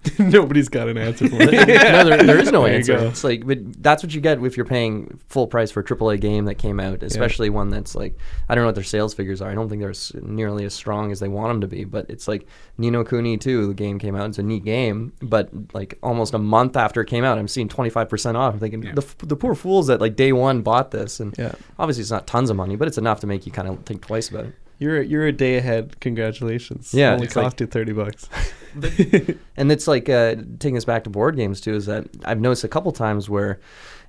Nobody's 0.18 0.68
got 0.68 0.88
an 0.88 0.96
answer 0.96 1.28
for 1.28 1.36
it. 1.40 1.50
no, 1.52 2.04
there, 2.04 2.22
there 2.22 2.38
is 2.38 2.52
no 2.52 2.62
There 2.64 2.70
you 2.72 2.76
answer. 2.78 2.96
go. 2.96 3.08
It's 3.08 3.24
like, 3.24 3.46
but 3.46 3.82
that's 3.82 4.02
what 4.02 4.14
you 4.14 4.20
get 4.20 4.42
if 4.42 4.56
you're 4.56 4.64
paying 4.64 5.18
full 5.28 5.46
price 5.46 5.70
for 5.70 5.80
a 5.80 5.84
AAA 5.84 6.20
game 6.20 6.44
that 6.46 6.54
came 6.54 6.78
out, 6.80 7.02
especially 7.02 7.50
one 7.50 7.68
that's 7.70 7.94
like, 7.94 8.16
I 8.48 8.54
don't 8.54 8.62
know 8.62 8.68
what 8.68 8.74
their 8.76 8.84
sales 8.84 9.12
figures 9.12 9.42
are. 9.42 9.50
I 9.50 9.54
don't 9.54 9.68
think 9.68 9.80
they're 9.80 9.90
s- 9.90 10.12
nearly 10.22 10.64
as 10.64 10.72
strong 10.72 11.10
as 11.10 11.20
they 11.20 11.28
want 11.28 11.50
them 11.50 11.60
to 11.62 11.66
be. 11.68 11.84
But 11.84 12.06
it's 12.08 12.28
like 12.28 12.46
Ni 12.78 12.90
no 12.90 13.04
Kuni 13.04 13.36
2, 13.36 13.66
the 13.66 13.74
game 13.74 13.98
came 13.98 14.14
out. 14.14 14.28
It's 14.28 14.38
a 14.38 14.42
neat 14.42 14.64
game, 14.64 15.12
but 15.20 15.50
like 15.74 15.98
almost 16.02 16.32
a 16.32 16.38
month 16.38 16.76
after 16.76 17.00
it 17.00 17.06
came 17.06 17.24
out, 17.24 17.36
I'm 17.38 17.48
seeing 17.48 17.68
25% 17.68 18.34
off. 18.36 18.54
I'm 18.54 18.60
thinking 18.60 18.80
the, 18.80 19.02
f- 19.02 19.18
the 19.18 19.36
poor 19.36 19.54
fools 19.54 19.88
that 19.88 20.00
like 20.00 20.14
day 20.16 20.32
one 20.32 20.62
bought 20.62 20.90
this, 20.92 21.18
and 21.20 21.34
Yeah. 21.36 21.52
obviously 21.78 22.02
it's 22.02 22.10
not 22.10 22.26
tons 22.26 22.50
of 22.50 22.56
money, 22.56 22.76
but 22.76 22.86
it's 22.88 22.98
enough 22.98 23.20
to 23.20 23.26
make 23.26 23.46
you 23.46 23.52
kind 23.52 23.68
of 23.68 23.84
think 23.84 24.06
twice 24.06 24.28
about 24.28 24.44
it. 24.46 24.54
You're 24.78 25.02
you're 25.02 25.26
a 25.26 25.32
day 25.32 25.56
ahead. 25.56 25.98
Congratulations. 26.00 26.94
Yeah, 26.94 27.12
only 27.14 27.26
it's 27.26 27.36
like- 27.36 27.44
cost 27.46 27.60
you 27.60 27.66
thirty 27.66 27.92
bucks. 27.92 28.28
And 29.56 29.72
it's 29.72 29.88
like 29.88 30.08
uh, 30.08 30.36
taking 30.60 30.76
us 30.76 30.84
back 30.84 31.02
to 31.04 31.10
board 31.10 31.34
games 31.34 31.60
too. 31.60 31.74
Is 31.74 31.86
that 31.86 32.06
I've 32.24 32.40
noticed 32.40 32.62
a 32.62 32.68
couple 32.68 32.92
times 32.92 33.28
where 33.28 33.58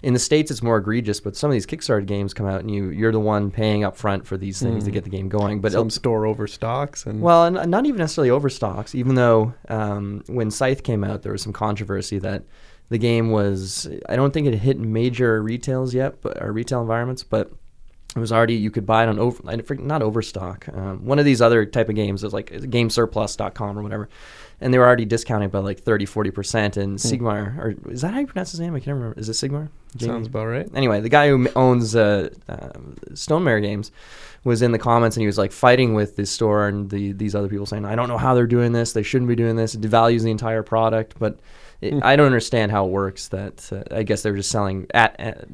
in 0.03 0.13
the 0.13 0.19
states 0.19 0.51
it's 0.51 0.61
more 0.61 0.77
egregious, 0.77 1.19
but 1.19 1.35
some 1.35 1.49
of 1.49 1.53
these 1.53 1.65
Kickstarter 1.65 2.05
games 2.05 2.35
come 2.35 2.45
out 2.45 2.59
and 2.61 2.69
you 2.69 2.89
you're 2.89 3.11
the 3.11 3.19
one 3.19 3.49
paying 3.49 3.83
up 3.83 3.97
front 3.97 4.27
for 4.27 4.37
these 4.37 4.61
things 4.61 4.83
to 4.83 4.91
get 4.91 5.03
the 5.05 5.09
game 5.09 5.27
going. 5.27 5.59
But 5.59 5.71
Some 5.71 5.87
it'll- 5.87 5.89
store 5.89 6.25
overstocks 6.27 7.07
and 7.07 7.19
well, 7.21 7.45
and 7.45 7.71
not 7.71 7.85
even 7.87 7.97
necessarily 7.97 8.29
overstocks. 8.29 8.93
Even 8.93 9.15
though 9.15 9.53
um, 9.69 10.23
when 10.27 10.51
Scythe 10.51 10.83
came 10.83 11.03
out, 11.03 11.23
there 11.23 11.31
was 11.31 11.41
some 11.41 11.53
controversy 11.53 12.19
that 12.19 12.43
the 12.89 12.99
game 12.99 13.31
was. 13.31 13.89
I 14.07 14.15
don't 14.15 14.31
think 14.33 14.45
it 14.45 14.53
hit 14.53 14.77
major 14.77 15.41
retails 15.41 15.95
yet, 15.95 16.21
but 16.21 16.39
or 16.43 16.51
retail 16.51 16.81
environments, 16.81 17.23
but 17.23 17.51
it 18.15 18.19
was 18.19 18.31
already 18.31 18.55
you 18.55 18.71
could 18.71 18.85
buy 18.85 19.03
it 19.03 19.09
on 19.09 19.19
over 19.19 19.75
not 19.75 20.01
overstock. 20.01 20.67
Um, 20.73 21.05
one 21.05 21.19
of 21.19 21.25
these 21.25 21.41
other 21.41 21.65
type 21.65 21.89
of 21.89 21.95
games 21.95 22.23
is 22.23 22.33
like 22.33 22.49
GameSurplus.com 22.49 23.77
or 23.77 23.83
whatever, 23.83 24.09
and 24.59 24.73
they 24.73 24.79
were 24.79 24.85
already 24.85 25.05
discounting 25.05 25.49
by 25.49 25.59
like 25.59 25.79
30, 25.81 26.05
40 26.05 26.31
percent. 26.31 26.77
And 26.77 26.97
Sigmar, 26.97 27.57
or 27.57 27.75
is 27.91 28.01
that 28.01 28.13
how 28.13 28.19
you 28.19 28.27
pronounce 28.27 28.51
his 28.51 28.59
name? 28.59 28.73
I 28.73 28.79
can't 28.79 28.95
remember. 28.95 29.19
Is 29.19 29.29
it 29.29 29.33
Sigmar? 29.33 29.69
Jamey? 29.95 30.05
sounds 30.05 30.27
about 30.27 30.45
right. 30.45 30.69
anyway, 30.73 31.01
the 31.01 31.09
guy 31.09 31.29
who 31.29 31.47
owns 31.55 31.95
uh, 31.95 32.29
uh, 32.47 32.69
Stonemaier 33.11 33.61
Games 33.61 33.91
was 34.43 34.61
in 34.61 34.71
the 34.71 34.79
comments 34.79 35.17
and 35.17 35.21
he 35.21 35.27
was 35.27 35.37
like 35.37 35.51
fighting 35.51 35.93
with 35.93 36.15
this 36.15 36.31
store 36.31 36.67
and 36.67 36.89
the 36.89 37.11
these 37.11 37.35
other 37.35 37.47
people 37.47 37.67
saying, 37.67 37.85
"I 37.85 37.95
don't 37.95 38.07
know 38.07 38.17
how 38.17 38.33
they're 38.33 38.47
doing 38.47 38.71
this. 38.71 38.93
They 38.93 39.03
shouldn't 39.03 39.27
be 39.27 39.35
doing 39.35 39.55
this. 39.55 39.75
It 39.75 39.81
devalues 39.81 40.23
the 40.23 40.31
entire 40.31 40.63
product." 40.63 41.13
But 41.19 41.39
it, 41.81 42.03
I 42.03 42.15
don't 42.15 42.25
understand 42.25 42.71
how 42.71 42.85
it 42.85 42.91
works. 42.91 43.27
That 43.29 43.69
uh, 43.71 43.95
I 43.95 44.03
guess 44.03 44.21
they're 44.23 44.35
just 44.35 44.51
selling 44.51 44.87
at 44.93 45.19
at, 45.19 45.47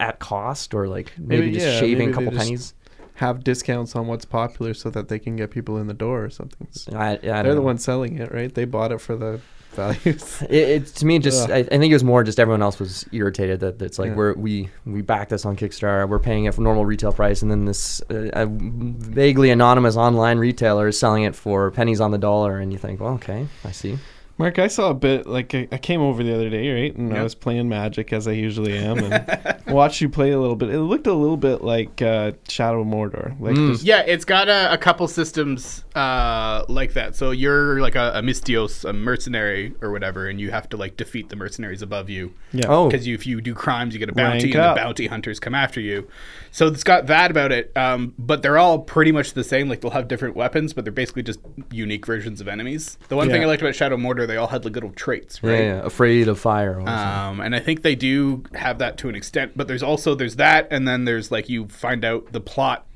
at 0.00 0.18
cost 0.18 0.74
or 0.74 0.88
like 0.88 1.12
maybe, 1.18 1.42
Maybe, 1.42 1.52
just 1.54 1.66
yeah, 1.66 1.80
shaving 1.80 2.10
a 2.10 2.12
couple 2.12 2.30
they 2.30 2.36
just- 2.36 2.44
pennies. 2.46 2.74
Have 3.14 3.42
discounts 3.42 3.96
on 3.96 4.06
what's 4.06 4.24
popular 4.24 4.74
so 4.74 4.90
that 4.90 5.08
they 5.08 5.18
can 5.18 5.34
get 5.34 5.50
people 5.50 5.78
in 5.78 5.88
the 5.88 5.92
door 5.92 6.22
or 6.24 6.30
something. 6.30 6.68
I, 6.94 7.14
I 7.14 7.16
don't 7.16 7.42
They're 7.42 7.54
the 7.56 7.60
ones 7.62 7.82
selling 7.82 8.16
it, 8.18 8.30
right? 8.32 8.54
They 8.54 8.64
bought 8.64 8.92
it 8.92 9.00
for 9.00 9.16
the 9.16 9.40
values. 9.72 10.40
It, 10.42 10.52
it 10.52 10.86
to 10.86 11.04
me 11.04 11.18
just 11.18 11.50
I, 11.50 11.56
I 11.56 11.62
think 11.64 11.90
it 11.90 11.94
was 11.94 12.04
more 12.04 12.22
just 12.22 12.38
everyone 12.38 12.62
else 12.62 12.78
was 12.78 13.04
irritated 13.10 13.58
that 13.58 13.82
it's 13.82 13.98
like 13.98 14.10
Yeah. 14.10 14.14
we're 14.14 14.34
we 14.34 14.68
we 14.86 15.02
backed 15.02 15.30
this 15.30 15.44
on 15.44 15.56
Kickstarter 15.56 16.08
we're 16.08 16.20
paying 16.20 16.44
it 16.44 16.54
for 16.54 16.60
normal 16.60 16.86
retail 16.86 17.12
price 17.12 17.42
and 17.42 17.50
then 17.50 17.64
this 17.64 18.00
uh, 18.02 18.46
vaguely 18.48 19.50
anonymous 19.50 19.96
online 19.96 20.38
retailer 20.38 20.86
is 20.86 20.96
selling 20.96 21.24
it 21.24 21.34
for 21.34 21.72
pennies 21.72 22.00
on 22.00 22.12
the 22.12 22.18
dollar 22.18 22.58
and 22.58 22.72
you 22.72 22.78
think 22.78 23.00
well 23.00 23.14
okay 23.14 23.48
I 23.64 23.72
see 23.72 23.98
Mark, 24.38 24.60
I 24.60 24.68
saw 24.68 24.90
a 24.90 24.94
bit 24.94 25.26
like 25.26 25.52
I, 25.52 25.66
I 25.72 25.78
came 25.78 26.00
over 26.00 26.22
the 26.22 26.32
other 26.32 26.48
day, 26.48 26.70
right? 26.72 26.94
And 26.96 27.12
I 27.16 27.24
was 27.24 27.34
playing 27.34 27.68
Magic 27.68 28.12
as 28.12 28.28
I 28.28 28.32
usually 28.32 28.78
am, 28.78 28.98
and 28.98 29.62
watched 29.66 30.00
you 30.00 30.08
play 30.08 30.30
a 30.30 30.38
little 30.38 30.54
bit. 30.54 30.70
It 30.70 30.78
looked 30.78 31.08
a 31.08 31.12
little 31.12 31.36
bit 31.36 31.62
like 31.62 32.00
uh, 32.00 32.32
Shadow 32.48 32.82
of 32.82 32.86
Mordor, 32.86 33.38
like 33.40 33.56
just 33.56 33.82
Yeah, 33.82 34.02
it's 34.06 34.24
got 34.24 34.48
a, 34.48 34.72
a 34.72 34.78
couple 34.78 35.08
systems 35.08 35.84
uh, 35.96 36.64
like 36.68 36.92
that. 36.92 37.16
So 37.16 37.32
you're 37.32 37.80
like 37.80 37.96
a, 37.96 38.12
a 38.14 38.22
Misthios, 38.22 38.88
a 38.88 38.92
mercenary 38.92 39.74
or 39.82 39.90
whatever, 39.90 40.28
and 40.28 40.40
you 40.40 40.52
have 40.52 40.68
to 40.68 40.76
like 40.76 40.96
defeat 40.96 41.30
the 41.30 41.36
mercenaries 41.36 41.82
above 41.82 42.08
you. 42.08 42.32
yeah. 42.52 42.66
Oh, 42.68 42.88
Because 42.88 43.08
you, 43.08 43.14
if 43.16 43.26
you 43.26 43.40
do 43.40 43.54
crimes, 43.54 43.92
you 43.92 43.98
get 43.98 44.08
a 44.08 44.12
bounty, 44.12 44.44
Rank 44.44 44.54
and 44.54 44.62
up. 44.62 44.76
the 44.76 44.82
bounty 44.82 45.06
hunters 45.08 45.40
come 45.40 45.54
after 45.56 45.80
you. 45.80 46.06
So 46.52 46.68
it's 46.68 46.84
got 46.84 47.06
that 47.08 47.32
about 47.32 47.50
it. 47.50 47.72
Um, 47.76 48.14
but 48.18 48.42
they're 48.42 48.58
all 48.58 48.78
pretty 48.78 49.10
much 49.10 49.32
the 49.32 49.42
same. 49.42 49.68
Like 49.68 49.80
they'll 49.80 49.90
have 49.90 50.06
different 50.06 50.36
weapons, 50.36 50.72
but 50.72 50.84
they're 50.84 50.92
basically 50.92 51.24
just 51.24 51.40
unique 51.72 52.06
versions 52.06 52.40
of 52.40 52.46
enemies. 52.46 52.98
The 53.08 53.16
one 53.16 53.28
thing 53.28 53.42
I 53.42 53.46
liked 53.46 53.62
about 53.62 53.74
Shadow 53.74 53.96
of 53.96 54.00
Mordor, 54.00 54.27
they 54.28 54.36
all 54.36 54.46
had 54.46 54.64
like 54.64 54.74
little 54.74 54.92
traits, 54.92 55.42
right? 55.42 55.60
yeah, 55.60 55.84
afraid 55.84 56.28
of 56.28 56.38
fire. 56.38 56.80
Um, 56.80 57.40
and 57.40 57.54
I 57.54 57.60
think 57.60 57.82
they 57.82 57.94
do 57.94 58.44
have 58.54 58.78
that 58.78 58.96
to 58.98 59.08
an 59.08 59.14
extent, 59.14 59.52
but 59.56 59.68
there's 59.68 59.82
also 59.82 60.14
there's 60.14 60.36
that, 60.36 60.68
and 60.70 60.86
then 60.86 61.04
there's 61.04 61.30
like 61.30 61.48
you 61.48 61.66
find 61.68 62.04
out 62.04 62.32
the 62.32 62.40
plot, 62.40 62.86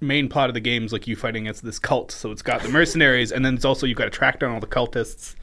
main 0.00 0.28
plot 0.28 0.48
of 0.48 0.54
the 0.54 0.60
game's 0.60 0.92
like 0.92 1.06
you 1.06 1.16
fighting 1.16 1.46
against 1.46 1.64
this 1.64 1.78
cult. 1.78 2.10
So 2.12 2.30
it's 2.30 2.42
got 2.42 2.62
the 2.62 2.68
mercenaries, 2.68 3.32
and 3.32 3.44
then 3.44 3.54
it's 3.54 3.64
also 3.64 3.86
you've 3.86 3.98
got 3.98 4.04
to 4.04 4.10
track 4.10 4.40
down 4.40 4.52
all 4.52 4.60
the 4.60 4.66
cultists 4.66 5.34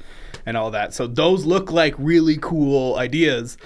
and 0.46 0.58
all 0.58 0.72
that. 0.72 0.94
So 0.94 1.08
those 1.08 1.46
look 1.46 1.72
like 1.72 1.94
really 1.98 2.38
cool 2.42 2.96
ideas. 2.96 3.58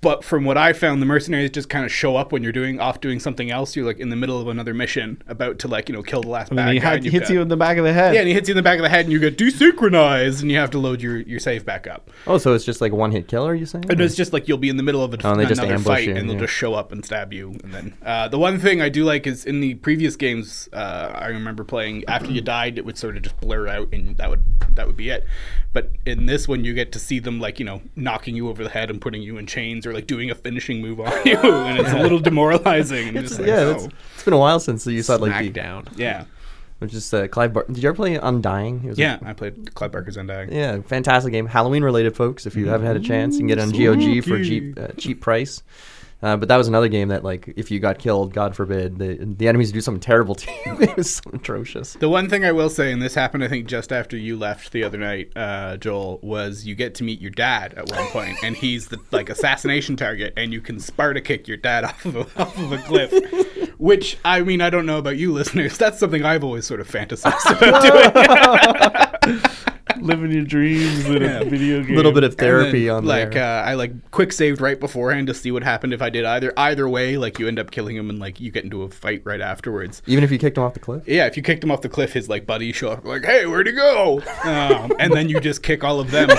But 0.00 0.24
from 0.24 0.44
what 0.44 0.58
I 0.58 0.72
found, 0.72 1.00
the 1.00 1.06
mercenaries 1.06 1.50
just 1.50 1.68
kind 1.68 1.84
of 1.84 1.92
show 1.92 2.16
up 2.16 2.32
when 2.32 2.42
you're 2.42 2.50
doing 2.52 2.80
off 2.80 3.00
doing 3.00 3.20
something 3.20 3.50
else. 3.52 3.76
You're 3.76 3.86
like 3.86 4.00
in 4.00 4.08
the 4.10 4.16
middle 4.16 4.40
of 4.40 4.48
another 4.48 4.74
mission, 4.74 5.22
about 5.28 5.60
to 5.60 5.68
like 5.68 5.88
you 5.88 5.94
know 5.94 6.02
kill 6.02 6.22
the 6.22 6.28
last 6.28 6.48
and 6.48 6.56
bad 6.56 6.66
then 6.68 6.74
he 6.74 6.80
guy. 6.80 6.88
had, 6.90 7.04
and 7.04 7.12
hits 7.12 7.28
got- 7.28 7.34
you 7.34 7.40
in 7.42 7.48
the 7.48 7.56
back 7.56 7.78
of 7.78 7.84
the 7.84 7.92
head. 7.92 8.14
yeah, 8.14 8.20
and 8.20 8.28
he 8.28 8.34
hits 8.34 8.48
you 8.48 8.52
in 8.52 8.56
the 8.56 8.62
back 8.62 8.78
of 8.78 8.82
the 8.82 8.88
head, 8.88 9.04
and 9.04 9.12
you 9.12 9.18
get 9.20 9.38
desynchronized, 9.38 10.42
and 10.42 10.50
you 10.50 10.56
have 10.58 10.70
to 10.70 10.78
load 10.78 11.00
your 11.02 11.18
your 11.18 11.38
save 11.38 11.64
back 11.64 11.86
up. 11.86 12.10
oh, 12.26 12.38
so 12.38 12.52
it's 12.54 12.64
just 12.64 12.80
like 12.80 12.92
one 12.92 13.12
hit 13.12 13.28
killer, 13.28 13.52
are 13.52 13.54
you 13.54 13.66
saying? 13.66 13.84
And 13.88 14.00
it's 14.00 14.14
just 14.16 14.32
like 14.32 14.48
you'll 14.48 14.58
be 14.58 14.68
in 14.68 14.76
the 14.76 14.82
middle 14.82 15.02
of 15.04 15.14
a, 15.14 15.18
Oh, 15.24 15.30
and 15.32 15.40
they 15.40 15.46
just 15.46 15.60
another 15.60 15.74
ambush 15.74 15.86
fight, 15.86 16.08
you, 16.08 16.16
and 16.16 16.28
they'll 16.28 16.34
yeah. 16.36 16.42
just 16.46 16.54
show 16.54 16.74
up 16.74 16.90
and 16.92 17.04
stab 17.04 17.32
you. 17.32 17.50
And 17.62 17.72
then 17.72 17.94
uh, 18.04 18.28
the 18.28 18.38
one 18.38 18.58
thing 18.58 18.80
I 18.82 18.88
do 18.88 19.04
like 19.04 19.26
is 19.26 19.44
in 19.44 19.60
the 19.60 19.74
previous 19.74 20.16
games, 20.16 20.68
uh, 20.72 21.12
I 21.14 21.28
remember 21.28 21.62
playing 21.64 22.04
after 22.08 22.30
you 22.32 22.40
died, 22.40 22.76
it 22.78 22.84
would 22.84 22.98
sort 22.98 23.16
of 23.16 23.22
just 23.22 23.40
blur 23.40 23.68
out, 23.68 23.88
and 23.92 24.16
that 24.16 24.28
would 24.30 24.42
that 24.74 24.86
would 24.88 24.96
be 24.96 25.10
it. 25.10 25.24
But 25.72 25.90
in 26.04 26.26
this 26.26 26.46
one, 26.48 26.64
you 26.64 26.74
get 26.74 26.92
to 26.92 26.98
see 26.98 27.18
them 27.18 27.40
like 27.40 27.58
you 27.58 27.64
know 27.64 27.82
knocking 27.96 28.34
you 28.36 28.48
over 28.48 28.62
the 28.64 28.70
head 28.70 28.90
and 28.90 29.00
putting 29.00 29.22
you 29.22 29.38
in 29.38 29.46
chains, 29.46 29.61
or 29.86 29.92
like 29.92 30.06
doing 30.06 30.30
a 30.30 30.34
finishing 30.34 30.80
move 30.80 31.00
on 31.00 31.12
you, 31.24 31.36
and 31.38 31.78
it's 31.78 31.90
a 31.92 31.98
little 31.98 32.18
demoralizing. 32.30 33.08
And 33.08 33.18
just 33.26 33.38
like, 33.38 33.48
yeah, 33.48 33.60
oh, 33.60 33.70
it's, 33.72 33.88
it's 34.14 34.22
been 34.24 34.34
a 34.34 34.38
while 34.38 34.60
since 34.60 34.86
you 34.86 35.02
saw 35.02 35.16
like 35.16 35.38
the, 35.42 35.50
down. 35.50 35.86
yeah, 35.96 36.24
which 36.80 36.94
is 36.94 37.12
uh, 37.14 37.26
Clive. 37.28 37.52
Bar- 37.52 37.66
Did 37.68 37.82
you 37.82 37.88
ever 37.88 37.96
play 37.96 38.16
Undying? 38.16 38.82
It 38.84 38.88
was 38.88 38.98
a- 38.98 39.02
yeah. 39.02 39.18
I 39.24 39.32
played 39.32 39.74
Clive 39.74 39.92
Barker's 39.92 40.16
Undying. 40.16 40.52
yeah, 40.52 40.80
fantastic 40.82 41.32
game. 41.32 41.46
Halloween 41.46 41.84
related, 41.84 42.16
folks. 42.16 42.46
If 42.46 42.56
you 42.56 42.68
haven't 42.68 42.86
had 42.86 42.96
a 42.96 43.00
chance, 43.00 43.34
you 43.34 43.40
can 43.40 43.46
get 43.48 43.58
it 43.58 43.62
on 43.62 43.70
GOG 43.70 44.24
for 44.24 44.42
cheap 44.42 44.78
uh, 44.78 44.88
cheap 44.98 45.20
price. 45.20 45.62
Uh, 46.22 46.36
but 46.36 46.48
that 46.48 46.56
was 46.56 46.68
another 46.68 46.88
game 46.88 47.08
that, 47.08 47.24
like, 47.24 47.52
if 47.56 47.70
you 47.70 47.80
got 47.80 47.98
killed, 47.98 48.32
God 48.32 48.54
forbid, 48.54 48.98
the 48.98 49.16
the 49.16 49.48
enemies 49.48 49.72
do 49.72 49.80
something 49.80 50.00
terrible 50.00 50.34
to 50.36 50.50
you. 50.50 50.76
it 50.80 50.96
was 50.96 51.16
so 51.16 51.22
atrocious. 51.32 51.94
The 51.94 52.08
one 52.08 52.28
thing 52.28 52.44
I 52.44 52.52
will 52.52 52.70
say, 52.70 52.92
and 52.92 53.02
this 53.02 53.14
happened, 53.14 53.42
I 53.42 53.48
think, 53.48 53.66
just 53.66 53.92
after 53.92 54.16
you 54.16 54.36
left 54.36 54.72
the 54.72 54.84
other 54.84 54.98
night, 54.98 55.32
uh, 55.34 55.76
Joel, 55.78 56.20
was 56.22 56.64
you 56.64 56.74
get 56.74 56.94
to 56.96 57.04
meet 57.04 57.20
your 57.20 57.32
dad 57.32 57.74
at 57.74 57.90
one 57.90 58.06
point, 58.08 58.36
and 58.42 58.56
he's 58.56 58.88
the 58.88 58.98
like 59.10 59.30
assassination 59.30 59.96
target, 59.96 60.32
and 60.36 60.52
you 60.52 60.60
can 60.60 60.78
Sparta 60.78 61.20
kick 61.20 61.48
your 61.48 61.56
dad 61.56 61.84
off 61.84 62.04
of 62.04 62.16
a, 62.16 62.40
off 62.40 62.56
of 62.58 62.72
a 62.72 62.78
cliff. 62.78 63.12
Which 63.78 64.16
I 64.24 64.42
mean, 64.42 64.60
I 64.60 64.70
don't 64.70 64.86
know 64.86 64.98
about 64.98 65.16
you 65.16 65.32
listeners. 65.32 65.76
That's 65.76 65.98
something 65.98 66.24
I've 66.24 66.44
always 66.44 66.66
sort 66.66 66.80
of 66.80 66.88
fantasized 66.88 67.50
about 67.58 69.12
doing. 69.22 69.58
Living 70.00 70.30
your 70.32 70.44
dreams 70.44 71.04
in 71.06 71.22
Yeah. 71.22 71.40
a 71.40 71.44
video 71.44 71.80
A 71.82 71.84
little 71.94 72.12
bit 72.12 72.24
of 72.24 72.34
therapy 72.36 72.86
then, 72.86 72.96
on 72.96 73.04
like 73.04 73.32
there. 73.32 73.44
uh, 73.64 73.68
I 73.70 73.74
like 73.74 74.10
quick 74.10 74.32
saved 74.32 74.60
right 74.60 74.78
beforehand 74.78 75.26
to 75.28 75.34
see 75.34 75.50
what 75.50 75.62
happened 75.62 75.92
if 75.92 76.00
I 76.02 76.10
did 76.10 76.24
either 76.24 76.52
either 76.56 76.88
way. 76.88 77.16
Like 77.16 77.38
you 77.38 77.48
end 77.48 77.58
up 77.58 77.70
killing 77.70 77.96
him, 77.96 78.10
and 78.10 78.18
like 78.18 78.40
you 78.40 78.50
get 78.50 78.64
into 78.64 78.82
a 78.82 78.88
fight 78.90 79.22
right 79.24 79.40
afterwards. 79.40 80.02
Even 80.06 80.24
if 80.24 80.30
you 80.30 80.38
kicked 80.38 80.56
him 80.56 80.62
off 80.64 80.74
the 80.74 80.80
cliff. 80.80 81.02
Yeah, 81.06 81.26
if 81.26 81.36
you 81.36 81.42
kicked 81.42 81.62
him 81.64 81.70
off 81.70 81.80
the 81.82 81.88
cliff, 81.88 82.12
his 82.12 82.28
like 82.28 82.46
buddies 82.46 82.76
show 82.76 82.90
up 82.92 83.04
like, 83.04 83.24
"Hey, 83.24 83.46
where'd 83.46 83.66
he 83.66 83.72
go?" 83.72 84.20
Um, 84.44 84.92
and 84.98 85.12
then 85.12 85.28
you 85.28 85.40
just 85.40 85.62
kick 85.62 85.84
all 85.84 86.00
of 86.00 86.10
them. 86.10 86.28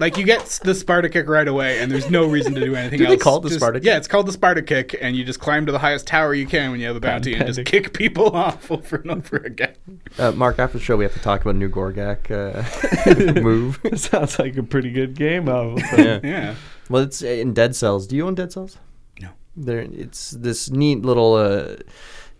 Like 0.00 0.16
you 0.16 0.24
get 0.24 0.44
the 0.64 0.74
Sparta 0.74 1.08
kick 1.08 1.28
right 1.28 1.46
away, 1.46 1.78
and 1.80 1.92
there's 1.92 2.10
no 2.10 2.26
reason 2.26 2.54
to 2.54 2.60
do 2.60 2.74
anything 2.74 2.98
Do 2.98 3.06
they 3.06 3.12
else. 3.12 3.22
call 3.22 3.36
it 3.36 3.42
the 3.42 3.48
Just- 3.50 3.60
Sparta 3.60 3.80
Yeah, 3.82 3.98
it's 3.98 4.08
called 4.08 4.26
the 4.26 4.32
Sparta 4.32 4.62
kick, 4.62 4.96
and 5.00 5.14
you 5.14 5.22
just 5.24 5.38
climb 5.40 5.66
to 5.66 5.72
the 5.72 5.78
highest 5.78 6.06
tower 6.06 6.34
you 6.34 6.46
can 6.46 6.70
when 6.72 6.80
you 6.80 6.86
have 6.86 6.96
a 6.96 7.00
bounty, 7.00 7.34
and 7.34 7.46
just 7.46 7.64
kick 7.66 7.92
people 7.92 8.30
off 8.36 8.70
over 8.70 8.96
and 8.96 9.10
over 9.10 9.36
again. 9.36 9.74
Uh, 10.18 10.32
Mark, 10.32 10.58
after 10.58 10.78
the 10.78 10.84
show, 10.84 10.96
we 10.96 11.04
have 11.04 11.12
to 11.12 11.20
talk 11.20 11.42
about 11.42 11.54
a 11.54 11.58
new 11.58 11.68
Gorgak 11.68 12.30
uh, 12.30 13.40
move. 13.42 13.78
Sounds 13.94 14.38
like 14.38 14.56
a 14.56 14.62
pretty 14.62 14.90
good 14.90 15.14
game. 15.14 15.48
Of 15.48 15.78
yeah. 15.96 16.20
Yeah. 16.24 16.54
Well, 16.88 17.02
it's 17.02 17.22
uh, 17.22 17.26
in 17.26 17.52
Dead 17.52 17.76
Cells. 17.76 18.06
Do 18.06 18.16
you 18.16 18.26
own 18.26 18.34
Dead 18.34 18.50
Cells? 18.52 18.78
No. 19.20 19.28
There, 19.56 19.80
it's 19.80 20.30
this 20.30 20.70
neat 20.70 21.02
little 21.02 21.34
uh, 21.34 21.76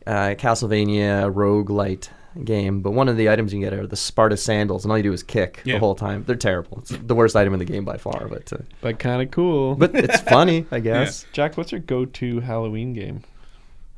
uh, 0.07 0.35
Castlevania 0.35 1.33
roguelite 1.33 2.09
game, 2.45 2.81
but 2.81 2.93
one 2.93 3.09
of 3.09 3.17
the 3.17 3.29
items 3.31 3.53
you 3.53 3.61
can 3.61 3.71
get 3.71 3.79
are 3.79 3.87
the 3.87 3.97
Sparta 3.97 4.37
sandals, 4.37 4.85
and 4.85 4.93
all 4.93 4.97
you 4.99 5.03
do 5.05 5.13
is 5.13 5.23
kick 5.23 5.61
Yeah. 5.65 5.75
the 5.75 5.81
whole 5.81 5.95
time. 5.95 6.25
They're 6.27 6.37
terrible. 6.37 6.79
It's 6.79 6.91
the 6.91 7.15
worst 7.15 7.35
item 7.37 7.53
in 7.53 7.59
the 7.59 7.65
game 7.65 7.85
by 7.85 7.97
far, 7.97 8.29
but 8.29 8.53
uh, 8.53 8.59
but 8.81 8.99
kind 8.99 9.21
of 9.23 9.31
cool. 9.31 9.75
but 9.75 9.95
it's 9.95 10.21
funny, 10.31 10.67
I 10.71 10.81
guess. 10.81 11.27
Jack, 11.33 11.57
what's 11.57 11.73
your 11.73 11.81
go-to 11.81 12.41
Halloween 12.41 12.93
game? 12.93 13.23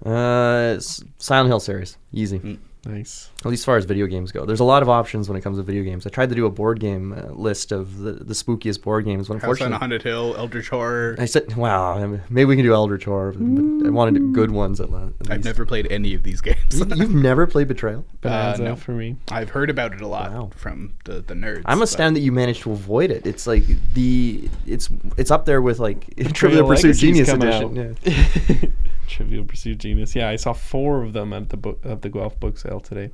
Uh, 0.04 0.74
S- 0.76 1.02
Silent 1.18 1.48
Hill 1.48 1.60
series, 1.60 1.96
easy. 2.12 2.38
Mm. 2.40 2.58
Nice. 2.84 3.30
At 3.44 3.46
least 3.46 3.60
as 3.60 3.64
far 3.64 3.76
as 3.76 3.84
video 3.84 4.06
games 4.08 4.32
go, 4.32 4.44
there's 4.44 4.58
a 4.58 4.64
lot 4.64 4.82
of 4.82 4.88
options 4.88 5.28
when 5.28 5.38
it 5.38 5.40
comes 5.42 5.56
to 5.56 5.62
video 5.62 5.84
games. 5.84 6.04
I 6.04 6.10
tried 6.10 6.30
to 6.30 6.34
do 6.34 6.46
a 6.46 6.50
board 6.50 6.80
game 6.80 7.12
uh, 7.12 7.30
list 7.32 7.70
of 7.70 7.98
the, 7.98 8.12
the 8.12 8.34
spookiest 8.34 8.82
board 8.82 9.04
games, 9.04 9.28
but 9.28 9.34
House 9.34 9.42
on 9.44 9.50
unfortunately, 9.50 9.76
a 9.76 9.78
Haunted 9.78 10.02
Hill, 10.02 10.34
Eldritch 10.36 10.68
Horror. 10.68 11.14
I 11.16 11.26
said, 11.26 11.54
"Wow, 11.56 11.92
I 11.98 12.06
mean, 12.06 12.22
maybe 12.28 12.46
we 12.46 12.56
can 12.56 12.64
do 12.64 12.74
Eldritch 12.74 13.04
Horror, 13.04 13.34
but 13.36 13.86
I 13.86 13.90
wanted 13.90 14.32
good 14.32 14.50
ones 14.50 14.80
at, 14.80 14.90
la- 14.90 15.10
at 15.20 15.30
I've 15.30 15.44
never 15.44 15.64
played 15.64 15.92
any 15.92 16.12
of 16.14 16.24
these 16.24 16.40
games. 16.40 16.58
You- 16.72 16.86
You've 16.96 17.14
never 17.14 17.46
played 17.46 17.68
Betrayal? 17.68 18.04
Bonanza 18.20 18.62
no. 18.64 18.74
for 18.74 18.90
me. 18.92 19.14
I've 19.30 19.50
heard 19.50 19.70
about 19.70 19.92
it 19.94 20.00
a 20.00 20.08
lot 20.08 20.32
Wow. 20.32 20.50
from 20.56 20.94
the, 21.04 21.20
the 21.20 21.34
nerds. 21.34 21.62
I'm 21.66 21.78
but- 21.78 21.84
astounded 21.84 22.20
that 22.20 22.24
you 22.24 22.32
managed 22.32 22.62
to 22.62 22.72
avoid 22.72 23.12
it. 23.12 23.26
It's 23.28 23.46
like 23.46 23.62
the 23.94 24.50
it's 24.66 24.88
it's 25.16 25.30
up 25.30 25.44
there 25.44 25.62
with 25.62 25.78
like 25.78 26.06
Trivial 26.16 26.32
Trivial 26.32 26.66
Pursuit 26.68 26.96
Genius 26.96 27.28
Edition. 27.28 27.78
out. 27.78 27.96
Yeah. 28.04 28.68
Trivial 29.06 29.44
Pursuit 29.44 29.78
Genius. 29.78 30.14
Yeah, 30.14 30.28
I 30.28 30.36
saw 30.36 30.52
four 30.52 31.02
of 31.02 31.12
them 31.12 31.32
at 31.32 31.48
the 31.50 31.56
book 31.56 31.80
at 31.84 32.02
the 32.02 32.08
Guelph 32.08 32.38
book 32.40 32.58
sale 32.58 32.80
today. 32.80 33.10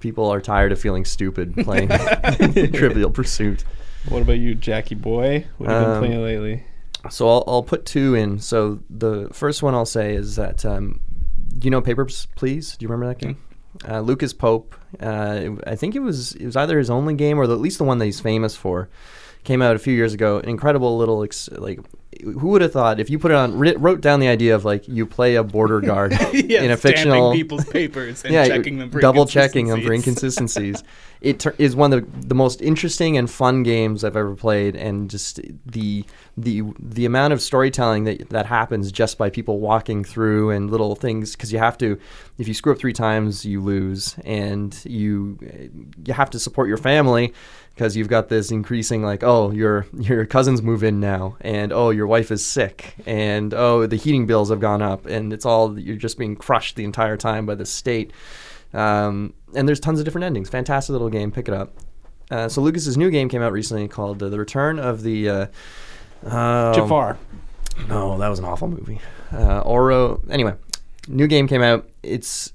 People 0.00 0.28
are 0.30 0.40
tired 0.40 0.70
of 0.72 0.80
feeling 0.80 1.04
stupid 1.04 1.54
playing 1.56 1.88
Trivial 2.72 3.10
Pursuit. 3.10 3.64
What 4.08 4.20
about 4.22 4.38
you, 4.38 4.54
Jackie 4.54 4.94
boy? 4.94 5.46
What 5.56 5.70
have 5.70 5.80
you 5.80 5.86
been 5.86 5.96
Um, 5.96 6.04
playing 6.04 6.22
lately? 6.22 6.64
So 7.10 7.28
I'll, 7.28 7.44
I'll 7.46 7.62
put 7.62 7.86
two 7.86 8.14
in. 8.14 8.38
So 8.38 8.80
the 8.90 9.28
first 9.32 9.62
one 9.62 9.74
I'll 9.74 9.86
say 9.86 10.14
is 10.14 10.36
that 10.36 10.64
um, 10.64 11.00
you 11.62 11.70
know 11.70 11.80
Papers 11.80 12.26
Please? 12.34 12.76
Do 12.76 12.84
you 12.84 12.88
remember 12.88 13.06
that 13.14 13.18
game? 13.18 13.36
Uh, 13.88 14.00
Lucas 14.00 14.32
Pope. 14.32 14.74
Uh, 15.00 15.50
I 15.66 15.74
think 15.74 15.94
it 15.96 16.00
was 16.00 16.34
it 16.34 16.44
was 16.46 16.56
either 16.56 16.78
his 16.78 16.90
only 16.90 17.14
game 17.14 17.38
or 17.38 17.46
the, 17.46 17.54
at 17.54 17.60
least 17.60 17.78
the 17.78 17.84
one 17.84 17.98
that 17.98 18.04
he's 18.04 18.20
famous 18.20 18.54
for. 18.56 18.88
Came 19.42 19.60
out 19.62 19.74
a 19.76 19.78
few 19.78 19.92
years 19.94 20.14
ago. 20.14 20.38
An 20.38 20.48
incredible 20.48 20.96
little 20.98 21.22
ex- 21.24 21.48
like. 21.52 21.80
Who 22.22 22.48
would 22.48 22.62
have 22.62 22.72
thought 22.72 23.00
if 23.00 23.10
you 23.10 23.18
put 23.18 23.30
it 23.30 23.34
on 23.34 23.58
wrote 23.58 24.00
down 24.00 24.20
the 24.20 24.28
idea 24.28 24.54
of 24.54 24.64
like 24.64 24.86
you 24.88 25.06
play 25.06 25.34
a 25.36 25.42
border 25.42 25.80
guard 25.90 26.12
yeah, 26.32 26.62
in 26.62 26.70
a 26.70 26.76
fictional 26.76 27.32
people's 27.32 27.64
papers 27.64 28.24
and 28.24 28.32
yeah, 28.34 28.46
checking 28.46 28.78
them 28.78 28.90
for 28.90 29.00
double 29.00 29.26
checking 29.26 29.68
them 29.68 29.82
for 29.82 29.92
inconsistencies. 29.92 30.82
it 31.20 31.40
tur- 31.40 31.54
is 31.58 31.74
one 31.74 31.92
of 31.92 32.20
the, 32.20 32.28
the 32.28 32.34
most 32.34 32.60
interesting 32.62 33.16
and 33.16 33.30
fun 33.30 33.62
games 33.62 34.04
I've 34.04 34.16
ever 34.16 34.34
played, 34.34 34.76
and 34.76 35.10
just 35.10 35.40
the 35.66 36.04
the 36.36 36.62
the 36.80 37.04
amount 37.04 37.32
of 37.32 37.40
storytelling 37.40 38.04
that 38.04 38.28
that 38.30 38.46
happens 38.46 38.90
just 38.90 39.18
by 39.18 39.30
people 39.30 39.60
walking 39.60 40.02
through 40.02 40.50
and 40.50 40.70
little 40.70 40.96
things 40.96 41.32
because 41.32 41.52
you 41.52 41.58
have 41.58 41.78
to 41.78 41.98
if 42.38 42.48
you 42.48 42.54
screw 42.54 42.72
up 42.72 42.78
three 42.78 42.92
times 42.92 43.44
you 43.44 43.60
lose. 43.60 44.16
And 44.24 44.76
you 44.84 45.38
you 46.04 46.12
have 46.12 46.30
to 46.30 46.38
support 46.40 46.68
your 46.68 46.76
family 46.76 47.32
because 47.74 47.96
you've 47.96 48.08
got 48.08 48.28
this 48.28 48.50
increasing 48.50 49.02
like 49.02 49.22
oh 49.22 49.52
your 49.52 49.86
your 49.98 50.26
cousins 50.26 50.62
move 50.62 50.82
in 50.82 50.98
now 50.98 51.36
and 51.40 51.72
oh 51.72 51.90
your 51.90 52.06
wife 52.06 52.30
is 52.30 52.44
sick 52.44 52.94
and 53.06 53.54
oh 53.54 53.86
the 53.86 53.96
heating 53.96 54.26
bills 54.26 54.50
have 54.50 54.60
gone 54.60 54.82
up 54.82 55.06
and 55.06 55.32
it's 55.32 55.46
all 55.46 55.78
you're 55.78 55.96
just 55.96 56.18
being 56.18 56.34
crushed 56.34 56.76
the 56.76 56.84
entire 56.84 57.16
time 57.16 57.46
by 57.46 57.54
the 57.54 57.66
state. 57.66 58.12
Um, 58.72 59.34
and 59.54 59.68
there's 59.68 59.78
tons 59.78 60.00
of 60.00 60.04
different 60.04 60.24
endings. 60.24 60.50
Fantastic 60.50 60.90
little 60.90 61.10
game. 61.10 61.30
Pick 61.30 61.46
it 61.46 61.54
up. 61.54 61.74
Uh, 62.30 62.48
so 62.48 62.60
lucas's 62.60 62.96
new 62.96 63.10
game 63.10 63.28
came 63.28 63.42
out 63.42 63.52
recently 63.52 63.86
called 63.86 64.20
uh, 64.22 64.28
the 64.28 64.38
return 64.38 64.78
of 64.80 65.02
the 65.02 65.28
uh, 65.28 65.46
uh, 66.24 66.74
Jafar. 66.74 67.18
no 67.88 68.18
that 68.18 68.28
was 68.28 68.38
an 68.38 68.44
awful 68.44 68.68
movie 68.68 69.00
uh, 69.32 69.60
oro 69.60 70.20
anyway 70.30 70.54
new 71.08 71.26
game 71.26 71.46
came 71.46 71.62
out 71.62 71.88
it's 72.02 72.52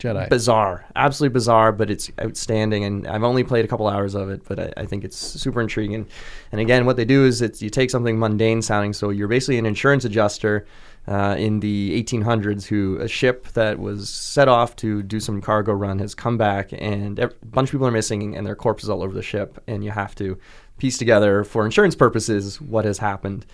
Jedi. 0.00 0.30
bizarre, 0.30 0.86
absolutely 0.96 1.34
bizarre, 1.34 1.72
but 1.72 1.90
it's 1.90 2.10
outstanding. 2.20 2.84
And 2.84 3.06
I've 3.06 3.22
only 3.22 3.44
played 3.44 3.64
a 3.64 3.68
couple 3.68 3.86
hours 3.86 4.14
of 4.14 4.30
it, 4.30 4.42
but 4.48 4.58
I, 4.58 4.72
I 4.78 4.86
think 4.86 5.04
it's 5.04 5.16
super 5.16 5.60
intriguing. 5.60 6.06
And 6.50 6.60
again, 6.60 6.86
what 6.86 6.96
they 6.96 7.04
do 7.04 7.26
is 7.26 7.42
it's 7.42 7.60
you 7.60 7.68
take 7.68 7.90
something 7.90 8.18
mundane 8.18 8.62
sounding, 8.62 8.94
so 8.94 9.10
you're 9.10 9.28
basically 9.28 9.58
an 9.58 9.66
insurance 9.66 10.04
adjuster 10.06 10.66
uh, 11.06 11.34
in 11.38 11.60
the 11.60 12.02
1800s 12.02 12.66
who 12.66 12.98
a 12.98 13.08
ship 13.08 13.48
that 13.48 13.78
was 13.78 14.08
set 14.08 14.48
off 14.48 14.76
to 14.76 15.02
do 15.02 15.20
some 15.20 15.40
cargo 15.40 15.72
run 15.72 15.98
has 15.98 16.14
come 16.14 16.36
back 16.36 16.70
and 16.72 17.18
a 17.18 17.28
bunch 17.46 17.68
of 17.68 17.72
people 17.72 17.86
are 17.86 17.92
missing 17.92 18.36
and 18.36 18.46
their 18.46 18.54
corpses 18.54 18.88
all 18.90 19.02
over 19.02 19.14
the 19.14 19.22
ship 19.22 19.62
and 19.66 19.82
you 19.82 19.90
have 19.90 20.14
to 20.14 20.38
piece 20.80 20.98
together 20.98 21.44
for 21.44 21.64
insurance 21.64 21.94
purposes 21.94 22.60
what 22.60 22.84
has 22.84 22.98
happened 22.98 23.46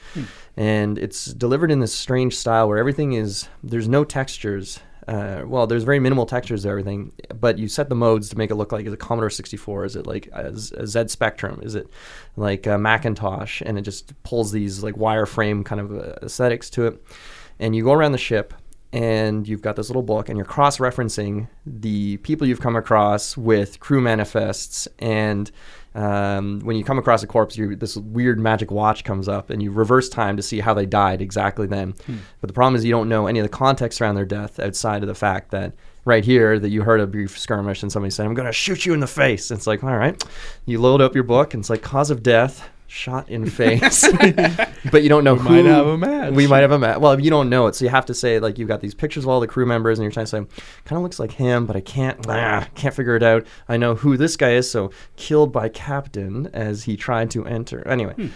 and 0.56 0.98
it's 0.98 1.26
delivered 1.26 1.70
in 1.70 1.80
this 1.80 1.94
strange 1.94 2.34
style 2.34 2.68
where 2.68 2.78
everything 2.78 3.12
is 3.12 3.48
there's 3.62 3.88
no 3.88 4.04
textures 4.04 4.80
uh, 5.08 5.44
well, 5.46 5.68
there's 5.68 5.84
very 5.84 6.00
minimal 6.00 6.26
textures 6.26 6.62
to 6.62 6.68
everything, 6.68 7.12
but 7.38 7.58
you 7.58 7.68
set 7.68 7.88
the 7.88 7.94
modes 7.94 8.28
to 8.28 8.38
make 8.38 8.50
it 8.50 8.56
look 8.56 8.72
like 8.72 8.86
is 8.86 8.92
it 8.92 8.98
Commodore 8.98 9.30
64? 9.30 9.84
Is 9.84 9.96
it 9.96 10.06
like 10.06 10.28
a, 10.32 10.56
Z- 10.56 10.74
a 10.76 10.86
Z 10.86 11.08
Spectrum? 11.08 11.60
Is 11.62 11.76
it 11.76 11.88
like 12.36 12.66
a 12.66 12.76
Macintosh? 12.76 13.62
And 13.64 13.78
it 13.78 13.82
just 13.82 14.20
pulls 14.24 14.50
these 14.50 14.82
like 14.82 14.96
wireframe 14.96 15.64
kind 15.64 15.80
of 15.80 15.92
uh, 15.92 16.14
aesthetics 16.22 16.70
to 16.70 16.86
it. 16.86 17.06
And 17.60 17.76
you 17.76 17.84
go 17.84 17.92
around 17.92 18.12
the 18.12 18.18
ship, 18.18 18.52
and 18.92 19.46
you've 19.46 19.62
got 19.62 19.76
this 19.76 19.88
little 19.88 20.02
book, 20.02 20.28
and 20.28 20.36
you're 20.36 20.44
cross-referencing 20.44 21.48
the 21.64 22.16
people 22.18 22.46
you've 22.46 22.60
come 22.60 22.76
across 22.76 23.36
with 23.36 23.78
crew 23.78 24.00
manifests 24.00 24.88
and 24.98 25.50
um, 25.96 26.60
when 26.60 26.76
you 26.76 26.84
come 26.84 26.98
across 26.98 27.22
a 27.22 27.26
corpse, 27.26 27.56
you, 27.56 27.74
this 27.74 27.96
weird 27.96 28.38
magic 28.38 28.70
watch 28.70 29.02
comes 29.02 29.28
up, 29.28 29.48
and 29.48 29.62
you 29.62 29.70
reverse 29.70 30.10
time 30.10 30.36
to 30.36 30.42
see 30.42 30.60
how 30.60 30.74
they 30.74 30.84
died 30.84 31.22
exactly 31.22 31.66
then. 31.66 31.94
But 32.40 32.48
the 32.48 32.52
problem 32.52 32.74
is 32.76 32.84
you 32.84 32.92
don't 32.92 33.08
know 33.08 33.26
any 33.26 33.38
of 33.38 33.44
the 33.44 33.48
context 33.48 34.00
around 34.00 34.14
their 34.14 34.26
death 34.26 34.60
outside 34.60 35.02
of 35.02 35.08
the 35.08 35.14
fact 35.14 35.50
that 35.52 35.72
right 36.04 36.24
here 36.24 36.58
that 36.58 36.68
you 36.68 36.82
heard 36.82 37.00
a 37.00 37.06
brief 37.06 37.38
skirmish 37.38 37.82
and 37.82 37.90
somebody 37.90 38.10
said, 38.10 38.26
"I'm 38.26 38.34
going 38.34 38.46
to 38.46 38.52
shoot 38.52 38.84
you 38.84 38.92
in 38.92 39.00
the 39.00 39.06
face." 39.06 39.50
And 39.50 39.56
it's 39.56 39.66
like, 39.66 39.82
all 39.82 39.96
right, 39.96 40.22
you 40.66 40.78
load 40.80 41.00
up 41.00 41.14
your 41.14 41.24
book, 41.24 41.54
and 41.54 41.62
it's 41.62 41.70
like 41.70 41.82
cause 41.82 42.10
of 42.10 42.22
death. 42.22 42.68
Shot 42.88 43.28
in 43.28 43.50
face, 43.50 44.06
but 44.92 45.02
you 45.02 45.08
don't 45.08 45.24
know 45.24 45.34
We 45.34 45.40
who. 45.40 45.48
might 45.48 45.64
have 45.64 45.86
a 45.86 45.98
match. 45.98 46.32
We 46.34 46.46
might 46.46 46.60
have 46.60 46.70
a 46.70 46.78
match. 46.78 46.98
Well, 46.98 47.20
you 47.20 47.30
don't 47.30 47.50
know 47.50 47.66
it, 47.66 47.74
so 47.74 47.84
you 47.84 47.90
have 47.90 48.06
to 48.06 48.14
say 48.14 48.38
like 48.38 48.58
you've 48.58 48.68
got 48.68 48.80
these 48.80 48.94
pictures 48.94 49.24
of 49.24 49.28
all 49.28 49.40
the 49.40 49.46
crew 49.48 49.66
members, 49.66 49.98
and 49.98 50.04
you're 50.04 50.12
trying 50.12 50.26
to 50.26 50.30
say, 50.30 50.38
kind 50.84 50.96
of 50.96 51.02
looks 51.02 51.18
like 51.18 51.32
him, 51.32 51.66
but 51.66 51.74
I 51.74 51.80
can't, 51.80 52.24
can't 52.76 52.94
figure 52.94 53.16
it 53.16 53.22
out. 53.24 53.44
I 53.68 53.76
know 53.76 53.96
who 53.96 54.16
this 54.16 54.36
guy 54.36 54.52
is, 54.52 54.70
so 54.70 54.90
killed 55.16 55.52
by 55.52 55.68
captain 55.68 56.46
as 56.52 56.84
he 56.84 56.96
tried 56.96 57.30
to 57.32 57.44
enter. 57.44 57.86
Anyway, 57.88 58.12
hmm. 58.14 58.26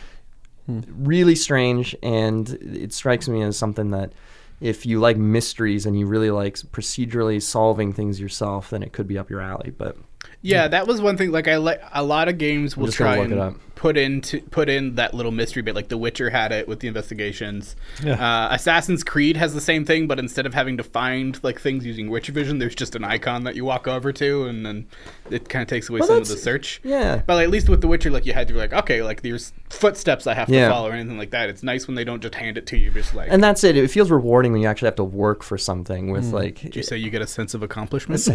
Hmm. 0.67 0.81
really 0.99 1.37
strange, 1.37 1.95
and 2.03 2.51
it 2.51 2.93
strikes 2.93 3.29
me 3.29 3.43
as 3.43 3.57
something 3.57 3.91
that 3.93 4.13
if 4.61 4.85
you 4.85 4.99
like 5.01 5.17
mysteries 5.17 5.87
and 5.87 5.99
you 5.99 6.07
really 6.07 6.31
like 6.31 6.57
procedurally 6.57 7.41
solving 7.41 7.93
things 7.93 8.21
yourself, 8.21 8.71
then 8.71 8.83
it 8.83 8.93
could 8.93 9.07
be 9.07 9.17
up 9.17 9.31
your 9.31 9.41
alley. 9.41 9.71
But 9.71 9.97
Yeah, 10.43 10.69
that 10.69 10.87
was 10.87 11.01
one 11.01 11.17
thing. 11.17 11.31
Like 11.33 11.49
I 11.49 11.57
like 11.57 11.83
a 11.93 12.03
lot 12.03 12.29
of 12.29 12.39
games 12.39 12.77
will 12.77 12.87
just 12.87 12.99
gonna 12.99 13.11
try 13.13 13.19
look 13.23 13.27
it 13.29 13.33
and 13.33 13.41
up. 13.41 13.55
put 13.75 13.97
into 13.99 14.41
put 14.41 14.71
in 14.71 14.95
that 14.95 15.13
little 15.13 15.33
mystery 15.33 15.61
bit. 15.63 15.75
Like 15.75 15.89
The 15.89 15.99
Witcher 15.99 16.31
had 16.31 16.51
it 16.51 16.67
with 16.67 16.81
the 16.81 16.89
investigations. 16.89 17.77
Yeah. 18.03 18.13
Uh, 18.15 18.55
Assassin's 18.55 19.05
Creed 19.05 19.37
has 19.37 19.53
the 19.53 19.61
same 19.61 19.85
thing, 19.85 20.07
but 20.07 20.19
instead 20.19 20.47
of 20.47 20.55
having 20.55 20.79
to 20.79 20.83
find 20.83 21.39
like 21.45 21.61
things 21.61 21.85
using 21.85 22.09
Witcher 22.09 22.33
Vision, 22.33 22.59
there's 22.59 22.75
just 22.75 22.95
an 22.97 23.05
icon 23.05 23.45
that 23.45 23.55
you 23.55 23.67
walk 23.67 23.87
over 23.87 24.13
to, 24.15 24.47
and 24.47 24.65
then 24.65 24.87
it 25.31 25.49
kind 25.51 25.63
of 25.63 25.69
takes 25.69 25.91
away 25.91 26.01
Well, 26.01 26.09
some 26.09 26.17
of 26.23 26.29
the 26.29 26.37
search. 26.39 26.81
yeah. 26.85 27.21
But 27.27 27.43
at 27.43 27.51
least 27.51 27.69
with 27.69 27.83
The 27.83 27.89
Witcher, 27.89 28.11
like 28.11 28.25
you 28.25 28.33
had 28.33 28.49
to 28.49 28.55
be 28.55 28.61
like, 28.61 28.73
okay, 28.73 29.03
like 29.03 29.21
there's 29.21 29.53
footsteps 29.69 30.27
I 30.27 30.33
have 30.33 30.49
Yeah. 30.49 30.69
to 30.69 30.73
follow 30.73 30.89
or 30.89 30.93
anything 30.93 31.19
like 31.19 31.31
that. 31.33 31.51
It's 31.51 31.63
nice 31.63 31.87
when 31.87 31.97
they 31.97 32.05
don't 32.05 32.23
just 32.23 32.35
hand 32.35 32.57
it 32.57 32.67
to 32.69 32.79
you, 32.79 32.91
just 32.93 33.15
like. 33.15 33.29
and 33.31 33.45
that's 33.45 33.63
it. 33.63 33.77
It 33.77 33.91
feels 33.91 34.11
rewarding 34.11 34.53
when 34.53 34.63
you 34.63 34.69
actually 34.69 34.87
have 34.87 34.97
to 34.97 35.05
work 35.05 35.43
for 35.43 35.59
something 35.59 36.11
with 36.11 36.33
like. 36.33 36.61
Did 36.61 36.77
you 36.77 36.83
say 36.83 36.97
you 36.97 37.11
get 37.11 37.21
a 37.21 37.27
sense 37.27 37.53
of 37.53 37.63
accomplishment? 37.63 38.27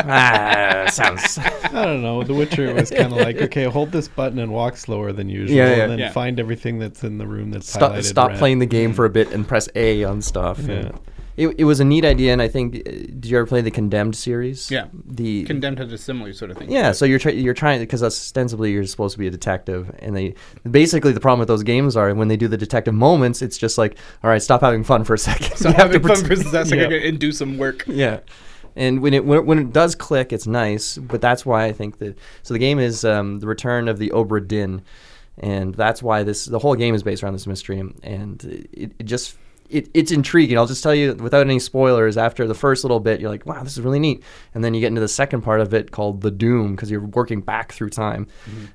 ah, 0.00 0.86
sounds. 0.90 1.19
I 1.38 1.84
don't 1.86 2.02
know. 2.02 2.22
The 2.22 2.34
Witcher 2.34 2.72
was 2.74 2.90
kind 2.90 3.12
of 3.12 3.18
like, 3.18 3.36
okay, 3.42 3.64
hold 3.64 3.92
this 3.92 4.08
button 4.08 4.38
and 4.38 4.52
walk 4.52 4.76
slower 4.76 5.12
than 5.12 5.28
usual, 5.28 5.56
Yeah, 5.56 5.74
yeah. 5.76 5.82
and 5.82 5.92
then 5.92 5.98
Yeah. 5.98 6.10
find 6.12 6.38
everything 6.40 6.78
that's 6.78 7.04
in 7.04 7.18
the 7.18 7.26
room 7.26 7.50
that's 7.50 7.68
stop, 7.70 7.92
highlighted. 7.92 8.04
stop 8.04 8.28
red. 8.30 8.38
playing 8.38 8.58
the 8.58 8.66
game 8.66 8.92
for 8.92 9.04
a 9.04 9.10
bit 9.10 9.30
and 9.32 9.46
press 9.46 9.68
A 9.74 10.04
on 10.04 10.22
stuff. 10.22 10.58
Yeah. 10.60 10.92
It, 11.36 11.54
it 11.58 11.64
was 11.64 11.80
a 11.80 11.84
neat 11.84 12.04
idea, 12.04 12.34
and 12.34 12.42
I 12.42 12.48
think. 12.48 12.76
uh, 12.76 12.90
Did 12.90 13.26
you 13.26 13.38
ever 13.38 13.46
play 13.46 13.62
the 13.62 13.70
Condemned 13.70 14.14
series? 14.14 14.70
Yeah. 14.70 14.88
The 15.06 15.44
Condemned 15.44 15.78
had 15.78 15.90
a 15.90 15.96
similar 15.96 16.34
sort 16.34 16.50
of 16.50 16.58
thing. 16.58 16.70
yeah, 16.70 16.92
so 16.92 17.06
you're 17.06 17.18
try- 17.20 17.32
you're 17.32 17.54
trying 17.54 17.80
because 17.80 18.02
ostensibly 18.02 18.72
you're 18.72 18.84
supposed 18.84 19.14
to 19.14 19.18
be 19.18 19.26
a 19.26 19.30
detective, 19.30 19.90
and 20.00 20.14
they 20.14 20.34
basically 20.70 21.12
the 21.12 21.20
problem 21.20 21.38
with 21.38 21.48
those 21.48 21.62
games 21.62 21.96
are 21.96 22.12
when 22.14 22.28
they 22.28 22.36
do 22.36 22.46
the 22.46 22.58
detective 22.58 22.92
moments, 22.92 23.40
it's 23.40 23.56
just 23.56 23.78
like, 23.78 23.96
all 24.22 24.28
right, 24.28 24.42
stop 24.42 24.60
having 24.60 24.84
fun 24.84 25.02
for 25.04 25.14
a 25.14 25.18
second. 25.18 25.56
So 25.56 25.68
You 25.70 25.74
have 25.76 25.92
to 25.92 25.98
having 25.98 26.02
fun 26.02 26.24
pret- 26.24 26.26
for 26.26 26.58
a 26.58 26.64
second 26.66 26.90
Yeah. 26.92 27.08
and 27.08 27.18
do 27.18 27.32
some 27.32 27.56
work. 27.56 27.84
Yeah. 27.86 28.20
And 28.76 29.00
when 29.02 29.14
it 29.14 29.24
when, 29.24 29.38
it- 29.40 29.46
when 29.46 29.58
it 29.58 29.72
does 29.72 29.94
click, 29.94 30.32
it's 30.32 30.46
nice. 30.46 30.96
But 30.98 31.20
that's 31.20 31.44
why 31.44 31.64
I 31.64 31.72
think 31.72 31.98
that 31.98 32.18
so 32.42 32.54
the 32.54 32.58
game 32.60 32.78
is 32.78 33.04
um, 33.04 33.38
the 33.40 33.46
return 33.46 33.88
of 33.88 33.98
the 33.98 34.10
Obra 34.10 34.46
Dinn, 34.46 34.82
and 35.38 35.74
that's 35.74 36.02
why 36.02 36.22
this 36.22 36.44
the 36.46 36.58
whole 36.58 36.74
game 36.74 36.94
is 36.94 37.02
based 37.02 37.22
around 37.22 37.32
this 37.34 37.46
mystery, 37.46 37.80
and 38.02 38.44
it, 38.72 38.92
it 38.98 39.04
just 39.04 39.36
it, 39.68 39.88
it's 39.94 40.10
intriguing. 40.10 40.58
I'll 40.58 40.66
just 40.66 40.82
tell 40.82 40.94
you 40.94 41.14
without 41.14 41.46
any 41.46 41.58
spoilers. 41.60 42.16
After 42.16 42.46
the 42.46 42.54
first 42.54 42.82
little 42.84 42.98
bit, 43.00 43.20
you're 43.20 43.30
like, 43.30 43.46
wow, 43.46 43.62
this 43.62 43.72
is 43.78 43.80
really 43.82 44.00
neat, 44.00 44.22
and 44.54 44.64
then 44.64 44.74
you 44.74 44.80
get 44.80 44.88
into 44.88 45.00
the 45.00 45.08
second 45.08 45.42
part 45.42 45.60
of 45.60 45.72
it 45.74 45.90
called 45.92 46.20
the 46.22 46.30
Doom 46.30 46.74
because 46.74 46.90
you're 46.90 47.00
working 47.06 47.40
back 47.40 47.72
through 47.72 47.90
time, 47.90 48.26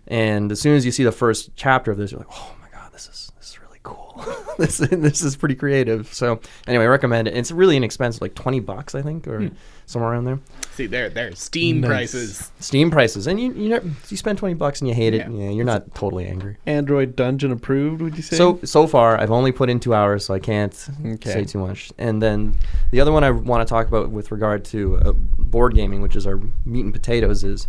and 0.07 0.51
as 0.51 0.59
soon 0.61 0.75
as 0.75 0.85
you 0.85 0.91
see 0.91 1.03
the 1.03 1.11
first 1.11 1.51
chapter 1.55 1.91
of 1.91 1.97
this, 1.97 2.11
you're 2.11 2.19
like, 2.19 2.29
oh 2.31 2.55
my 2.61 2.67
god, 2.71 2.91
this 2.93 3.07
is 3.07 3.31
this 3.37 3.49
is 3.49 3.59
really 3.61 3.79
cool. 3.83 4.23
this 4.57 4.77
this 4.77 5.21
is 5.21 5.35
pretty 5.35 5.55
creative. 5.55 6.13
So 6.13 6.39
anyway, 6.67 6.85
I 6.85 6.87
recommend 6.87 7.27
it. 7.27 7.35
It's 7.35 7.51
really 7.51 7.75
inexpensive, 7.77 8.21
like 8.21 8.33
twenty 8.35 8.59
bucks, 8.61 8.95
I 8.95 9.01
think, 9.01 9.27
or 9.27 9.51
somewhere 9.85 10.11
around 10.11 10.25
there. 10.25 10.39
See, 10.75 10.87
there, 10.87 11.09
there, 11.09 11.33
Steam 11.35 11.79
Nice. 11.79 11.89
prices. 11.89 12.51
Steam 12.59 12.91
prices, 12.91 13.27
and 13.27 13.39
you 13.39 13.53
you, 13.53 13.69
never, 13.69 13.87
you 14.09 14.17
spend 14.17 14.37
twenty 14.37 14.55
bucks 14.55 14.81
and 14.81 14.87
you 14.89 14.93
hate 14.93 15.13
it. 15.13 15.19
Yeah. 15.19 15.29
Yeah, 15.45 15.49
you're 15.51 15.65
not 15.65 15.95
totally 15.95 16.27
angry. 16.27 16.57
Android 16.65 17.15
Dungeon 17.15 17.51
approved? 17.51 18.01
Would 18.01 18.17
you 18.17 18.23
say? 18.23 18.35
So 18.35 18.59
so 18.63 18.85
far, 18.87 19.17
I've 19.19 19.31
only 19.31 19.51
put 19.53 19.69
in 19.69 19.79
two 19.79 19.93
hours, 19.93 20.25
so 20.25 20.33
I 20.33 20.39
can't 20.39 20.73
Okay. 21.05 21.31
say 21.31 21.43
too 21.45 21.59
much. 21.59 21.91
And 21.97 22.21
then 22.21 22.55
the 22.91 22.99
other 22.99 23.11
one 23.13 23.23
I 23.23 23.31
want 23.31 23.65
to 23.65 23.69
talk 23.71 23.87
about 23.87 24.09
with 24.09 24.31
regard 24.31 24.65
to 24.65 24.97
uh, 24.97 25.11
board 25.13 25.75
gaming, 25.75 26.01
which 26.01 26.15
is 26.17 26.27
our 26.27 26.41
meat 26.65 26.83
and 26.83 26.93
potatoes, 26.93 27.43
is 27.45 27.67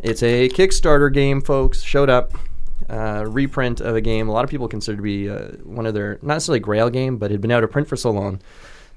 it's 0.00 0.22
a 0.22 0.48
Kickstarter 0.50 1.12
game, 1.12 1.40
folks. 1.40 1.82
Showed 1.82 2.10
up. 2.10 2.32
Uh, 2.90 3.24
reprint 3.28 3.80
of 3.80 3.94
a 3.94 4.00
game 4.00 4.28
a 4.28 4.32
lot 4.32 4.42
of 4.44 4.50
people 4.50 4.66
consider 4.66 4.96
to 4.96 5.02
be 5.02 5.28
uh, 5.30 5.52
one 5.62 5.86
of 5.86 5.94
their 5.94 6.18
not 6.20 6.34
necessarily 6.34 6.58
grail 6.58 6.90
game, 6.90 7.16
but 7.16 7.30
had 7.30 7.40
been 7.40 7.52
out 7.52 7.62
of 7.62 7.70
print 7.70 7.86
for 7.88 7.96
so 7.96 8.10
long, 8.10 8.40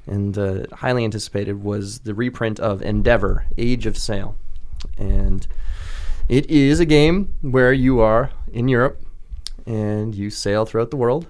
and 0.07 0.37
uh, 0.37 0.65
highly 0.73 1.03
anticipated 1.03 1.63
was 1.63 1.99
the 1.99 2.13
reprint 2.13 2.59
of 2.59 2.81
Endeavor: 2.81 3.45
Age 3.57 3.85
of 3.85 3.97
Sail, 3.97 4.35
and 4.97 5.47
it 6.27 6.49
is 6.49 6.79
a 6.79 6.85
game 6.85 7.33
where 7.41 7.71
you 7.71 7.99
are 7.99 8.31
in 8.51 8.67
Europe 8.67 8.99
and 9.65 10.15
you 10.15 10.29
sail 10.29 10.65
throughout 10.65 10.89
the 10.89 10.97
world 10.97 11.27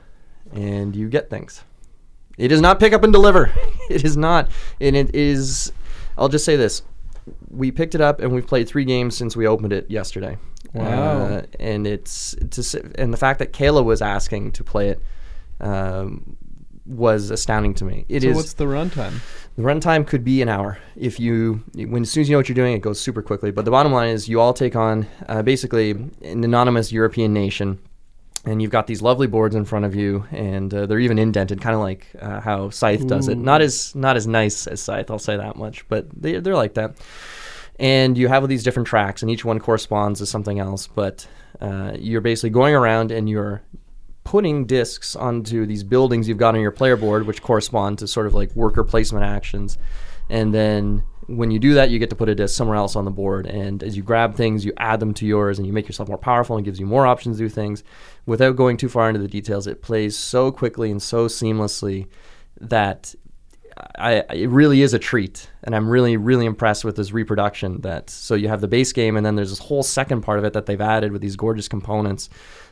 and 0.53 0.95
you 0.95 1.09
get 1.09 1.29
things. 1.29 1.63
It 2.37 2.51
is 2.51 2.61
not 2.61 2.79
pick 2.79 2.93
up 2.93 3.03
and 3.03 3.11
deliver. 3.11 3.51
it 3.89 4.03
is 4.03 4.15
not. 4.17 4.49
And 4.79 4.95
it 4.95 5.13
is, 5.15 5.71
I'll 6.17 6.29
just 6.29 6.45
say 6.45 6.55
this. 6.55 6.81
We 7.49 7.71
picked 7.71 7.95
it 7.95 8.01
up 8.01 8.19
and 8.21 8.33
we've 8.33 8.45
played 8.45 8.67
three 8.67 8.85
games 8.85 9.17
since 9.17 9.35
we 9.35 9.47
opened 9.47 9.73
it 9.73 9.89
yesterday. 9.89 10.37
Wow. 10.73 11.17
Uh, 11.17 11.41
and 11.59 11.87
it's, 11.87 12.35
to, 12.51 12.91
and 12.95 13.13
the 13.13 13.17
fact 13.17 13.39
that 13.39 13.53
Kayla 13.53 13.83
was 13.83 14.01
asking 14.01 14.51
to 14.53 14.63
play 14.63 14.89
it 14.89 15.01
um, 15.61 16.35
was 16.85 17.31
astounding 17.31 17.73
to 17.75 17.85
me. 17.85 18.05
It 18.09 18.23
so 18.23 18.29
is- 18.29 18.35
what's 18.35 18.53
the 18.53 18.65
runtime? 18.65 19.19
the 19.55 19.61
runtime 19.61 20.05
could 20.05 20.23
be 20.23 20.41
an 20.41 20.49
hour 20.49 20.77
if 20.97 21.19
you 21.19 21.63
when 21.73 22.01
as 22.01 22.11
soon 22.11 22.21
as 22.21 22.29
you 22.29 22.33
know 22.33 22.39
what 22.39 22.49
you're 22.49 22.55
doing, 22.55 22.73
it 22.73 22.79
goes 22.79 22.99
super 22.99 23.21
quickly. 23.21 23.51
But 23.51 23.65
the 23.65 23.71
bottom 23.71 23.91
line 23.91 24.09
is 24.09 24.27
you 24.27 24.39
all 24.41 24.53
take 24.53 24.75
on 24.75 25.07
uh, 25.27 25.41
basically 25.41 25.91
an 25.91 26.43
anonymous 26.43 26.91
European 26.91 27.33
nation. 27.33 27.79
And 28.47 28.61
you've 28.61 28.69
got 28.69 28.85
these 28.85 29.01
lovely 29.01 29.25
boards 29.25 29.55
in 29.55 29.65
front 29.65 29.85
of 29.85 29.95
you, 29.95 30.23
and 30.29 30.71
uh, 30.71 30.85
they're 30.85 30.99
even 30.99 31.17
indented, 31.17 31.61
kind 31.61 31.73
of 31.73 31.81
like 31.81 32.05
uh, 32.21 32.41
how 32.41 32.69
Scythe 32.69 33.07
does 33.07 33.27
it. 33.27 33.39
Not 33.39 33.63
as 33.63 33.95
not 33.95 34.17
as 34.17 34.27
nice 34.27 34.67
as 34.67 34.79
Scythe, 34.81 35.09
I'll 35.09 35.17
say 35.17 35.35
that 35.35 35.55
much, 35.55 35.83
but 35.89 36.05
they 36.11 36.37
they're 36.39 36.53
like 36.53 36.75
that. 36.75 36.95
And 37.79 38.15
you 38.15 38.27
have 38.27 38.43
all 38.43 38.47
these 38.47 38.63
different 38.63 38.87
tracks, 38.87 39.23
and 39.23 39.31
each 39.31 39.45
one 39.45 39.57
corresponds 39.57 40.19
to 40.19 40.27
something 40.27 40.59
else. 40.59 40.85
But 40.85 41.27
uh, 41.59 41.93
you're 41.97 42.21
basically 42.21 42.51
going 42.51 42.75
around 42.75 43.11
and 43.11 43.27
you're 43.27 43.63
putting 44.25 44.65
discs 44.65 45.15
onto 45.15 45.65
these 45.65 45.83
buildings 45.83 46.27
you've 46.27 46.37
got 46.37 46.55
on 46.55 46.61
your 46.61 46.71
player 46.71 46.97
board, 46.97 47.25
which 47.25 47.41
correspond 47.41 47.99
to 47.99 48.07
sort 48.07 48.27
of 48.27 48.33
like 48.33 48.53
worker 48.55 48.83
placement 48.83 49.23
actions. 49.23 49.77
And 50.29 50.53
then 50.53 51.03
when 51.27 51.51
you 51.51 51.59
do 51.59 51.75
that, 51.75 51.91
you 51.91 51.99
get 51.99 52.09
to 52.09 52.15
put 52.15 52.27
a 52.27 52.35
disc 52.35 52.55
somewhere 52.55 52.75
else 52.75 52.95
on 52.95 53.05
the 53.05 53.11
board. 53.11 53.45
And 53.45 53.83
as 53.83 53.95
you 53.95 54.03
grab 54.03 54.35
things, 54.35 54.65
you 54.65 54.73
add 54.77 54.99
them 54.99 55.13
to 55.13 55.25
yours 55.25 55.59
and 55.59 55.67
you 55.67 55.71
make 55.71 55.87
yourself 55.87 56.09
more 56.09 56.17
powerful 56.17 56.57
and 56.57 56.65
gives 56.65 56.79
you 56.79 56.87
more 56.87 57.05
options 57.05 57.37
to 57.37 57.43
do 57.43 57.49
things. 57.49 57.83
Without 58.25 58.55
going 58.55 58.77
too 58.77 58.89
far 58.89 59.07
into 59.07 59.21
the 59.21 59.27
details, 59.27 59.67
it 59.67 59.83
plays 59.83 60.17
so 60.17 60.51
quickly 60.51 60.89
and 60.89 61.01
so 61.01 61.27
seamlessly 61.27 62.07
that 62.59 63.13
I, 63.97 64.23
it 64.33 64.49
really 64.49 64.81
is 64.81 64.93
a 64.93 64.99
treat, 64.99 65.49
and 65.63 65.75
I'm 65.75 65.89
really, 65.89 66.15
really 66.15 66.45
impressed 66.45 66.85
with 66.85 66.95
this 66.95 67.11
reproduction. 67.11 67.81
That 67.81 68.09
so 68.09 68.33
you 68.33 68.47
have 68.47 68.61
the 68.61 68.69
base 68.69 68.93
game, 68.93 69.17
and 69.17 69.25
then 69.25 69.35
there's 69.35 69.49
this 69.49 69.59
whole 69.59 69.83
second 69.83 70.21
part 70.21 70.39
of 70.39 70.45
it 70.45 70.53
that 70.53 70.65
they've 70.65 70.79
added 70.79 71.11
with 71.11 71.21
these 71.21 71.35
gorgeous 71.35 71.67
components 71.67 72.29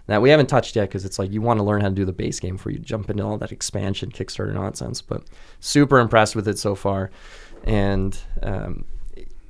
that 0.07 0.21
we 0.21 0.29
haven't 0.29 0.47
touched 0.47 0.75
yet 0.75 0.89
because 0.89 1.05
it's 1.05 1.17
like 1.19 1.31
you 1.31 1.41
want 1.41 1.59
to 1.59 1.63
learn 1.63 1.81
how 1.81 1.89
to 1.89 1.95
do 1.95 2.05
the 2.05 2.11
base 2.13 2.39
game 2.39 2.57
before 2.57 2.71
you 2.71 2.79
jump 2.79 3.09
into 3.09 3.23
all 3.23 3.37
that 3.37 3.51
expansion 3.51 4.11
Kickstarter 4.11 4.53
nonsense. 4.53 5.01
But 5.01 5.23
super 5.59 5.99
impressed 5.99 6.35
with 6.35 6.47
it 6.47 6.57
so 6.59 6.75
far, 6.75 7.09
and 7.63 8.17
um, 8.41 8.85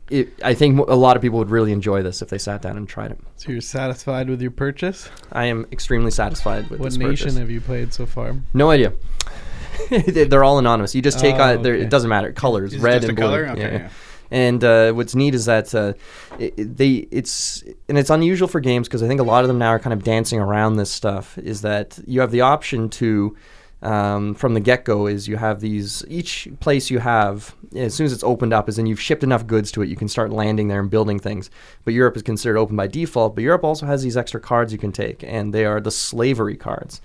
it, 0.10 0.30
I 0.44 0.54
think 0.54 0.80
a 0.88 0.96
lot 0.96 1.16
of 1.16 1.22
people 1.22 1.39
would 1.39 1.50
really 1.50 1.72
enjoy 1.72 2.04
this 2.04 2.22
if 2.22 2.30
they 2.30 2.38
sat 2.38 2.62
down 2.62 2.78
and 2.78 2.88
tried 2.88 3.12
it. 3.12 3.20
So 3.38 3.52
you're 3.52 3.62
satisfied 3.62 4.30
with 4.30 4.42
your 4.42 4.52
purchase? 4.52 5.10
I 5.32 5.46
am 5.46 5.66
extremely 5.72 6.12
satisfied 6.12 6.70
with 6.70 6.80
What 6.80 6.92
nation 6.98 7.10
purchase. 7.10 7.38
have 7.38 7.50
you 7.50 7.62
played 7.62 7.94
so 7.94 8.06
far? 8.06 8.36
No 8.54 8.70
idea. 8.70 8.94
they're 10.08 10.44
all 10.44 10.60
anonymous. 10.60 10.94
You 10.94 11.02
just 11.02 11.20
take 11.20 11.36
Oh, 11.36 11.42
on. 11.42 11.58
okay. 11.66 11.82
It 11.82 11.89
doesn't 11.89 12.10
matter 12.10 12.32
colors, 12.32 12.74
Is 12.74 12.80
red 12.82 13.04
and 13.04 13.16
blue. 13.16 13.26
color? 13.26 13.48
Okay, 13.48 13.62
yeah. 13.74 13.89
And 14.34 14.63
uh, 14.63 14.93
what's 14.93 15.13
neat 15.13 15.36
is 15.36 15.46
that 15.46 15.76
uh, 15.76 15.93
it, 16.39 16.56
they 16.78 17.08
it's 17.12 17.63
and 17.88 18.00
it's 18.00 18.10
unusual 18.10 18.48
for 18.48 18.60
games 18.60 18.88
because 18.88 19.04
I 19.04 19.08
think 19.08 19.22
a 19.22 19.24
lot 19.24 19.43
of 19.43 19.48
them 19.48 19.60
now 19.60 19.67
are 19.67 19.80
kind 19.80 19.93
of 19.93 20.04
dancing 20.04 20.39
around 20.39 20.78
this 20.78 20.89
stuff. 20.89 21.38
Is 21.38 21.62
that 21.62 22.00
you 22.08 22.19
have 22.19 22.32
the 22.32 22.41
option 22.41 22.89
to 22.89 23.38
um, 23.84 24.34
from 24.34 24.54
the 24.54 24.60
get 24.60 24.86
go 24.86 25.08
is 25.08 25.28
you 25.28 25.38
have 25.38 25.60
these 25.60 26.04
each 26.08 26.48
place 26.60 26.89
you 26.89 27.00
have 27.00 27.56
as 27.76 27.93
soon 27.93 28.06
as 28.06 28.13
it's 28.13 28.24
opened 28.24 28.54
up 28.54 28.69
is 28.69 28.76
then 28.76 28.86
you've 28.86 29.02
shipped 29.02 29.24
enough 29.24 29.48
goods 29.48 29.72
to 29.72 29.82
it 29.82 29.89
you 29.89 29.96
can 29.96 30.08
start 30.08 30.32
landing 30.32 30.67
there 30.67 30.80
and 30.80 30.89
building 30.89 31.19
things. 31.19 31.50
But 31.86 31.93
Europe 31.93 32.15
is 32.15 32.24
considered 32.24 32.58
open 32.58 32.76
by 32.76 32.88
default. 32.88 33.36
But 33.36 33.43
Europe 33.43 33.63
also 33.63 33.86
has 33.86 34.04
these 34.04 34.17
extra 34.17 34.39
cards 34.39 34.72
you 34.72 34.80
can 34.80 34.91
take, 34.91 35.24
and 35.24 35.54
they 35.54 35.65
are 35.65 35.80
the 35.80 35.91
slavery 35.91 36.56
cards. 36.56 37.02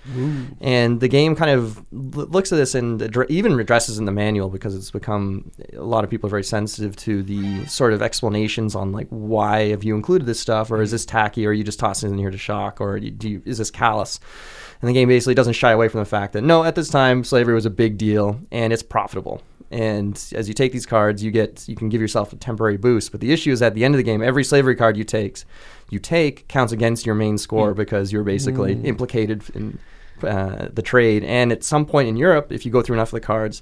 And 0.61 0.99
the 0.99 1.07
game 1.07 1.35
kind 1.35 1.51
of 1.51 1.77
l- 1.77 1.83
looks 2.27 2.51
at 2.51 2.57
this 2.57 2.75
and 2.75 2.99
addre- 3.01 3.29
even 3.29 3.59
addresses 3.59 3.97
in 3.97 4.05
the 4.05 4.11
manual 4.11 4.49
because 4.49 4.75
it's 4.75 4.91
become 4.91 5.51
a 5.73 5.83
lot 5.83 6.03
of 6.03 6.09
people 6.09 6.27
are 6.27 6.29
very 6.29 6.43
sensitive 6.43 6.95
to 6.97 7.23
the 7.23 7.65
sort 7.65 7.93
of 7.93 8.01
explanations 8.01 8.75
on 8.75 8.91
like 8.91 9.07
why 9.09 9.69
have 9.69 9.83
you 9.83 9.95
included 9.95 10.25
this 10.25 10.39
stuff 10.39 10.71
or 10.71 10.81
is 10.81 10.91
this 10.91 11.05
tacky 11.05 11.45
or 11.45 11.49
are 11.49 11.53
you 11.53 11.63
just 11.63 11.79
tossing 11.79 12.09
it 12.09 12.13
in 12.13 12.19
here 12.19 12.31
to 12.31 12.37
shock 12.37 12.79
or 12.81 12.97
you, 12.97 13.41
is 13.45 13.57
this 13.57 13.71
callous? 13.71 14.19
And 14.81 14.87
the 14.87 14.93
game 14.93 15.09
basically 15.09 15.35
doesn't 15.35 15.53
shy 15.53 15.71
away 15.71 15.89
from 15.89 15.99
the 15.99 16.05
fact 16.05 16.33
that 16.33 16.43
no, 16.43 16.63
at 16.69 16.75
this 16.75 16.89
time 16.89 17.23
slavery 17.23 17.53
was 17.53 17.65
a 17.65 17.69
big 17.69 17.97
deal 17.97 18.39
and 18.51 18.71
it's 18.71 18.83
profitable. 18.83 19.41
And 19.71 20.15
as 20.33 20.47
you 20.47 20.53
take 20.53 20.71
these 20.71 20.85
cards, 20.85 21.23
you 21.23 21.31
get 21.31 21.67
you 21.67 21.75
can 21.75 21.89
give 21.89 22.01
yourself 22.01 22.31
a 22.31 22.35
temporary 22.37 22.77
boost. 22.77 23.11
But 23.11 23.21
the 23.21 23.31
issue 23.31 23.51
is 23.51 23.61
at 23.61 23.75
the 23.75 23.83
end 23.83 23.93
of 23.93 23.97
the 23.97 24.03
game, 24.03 24.23
every 24.23 24.43
slavery 24.43 24.75
card 24.75 24.97
you 24.97 25.03
takes, 25.03 25.45
you 25.89 25.99
take 25.99 26.47
counts 26.47 26.71
against 26.71 27.05
your 27.05 27.15
main 27.15 27.37
score 27.37 27.73
because 27.73 28.11
you're 28.11 28.23
basically 28.23 28.73
implicated 28.83 29.43
in 29.53 29.79
uh, 30.23 30.69
the 30.73 30.81
trade. 30.81 31.23
And 31.23 31.51
at 31.51 31.63
some 31.63 31.85
point 31.85 32.07
in 32.07 32.17
Europe, 32.17 32.51
if 32.51 32.65
you 32.65 32.71
go 32.71 32.81
through 32.81 32.95
enough 32.95 33.09
of 33.09 33.19
the 33.21 33.25
cards, 33.25 33.61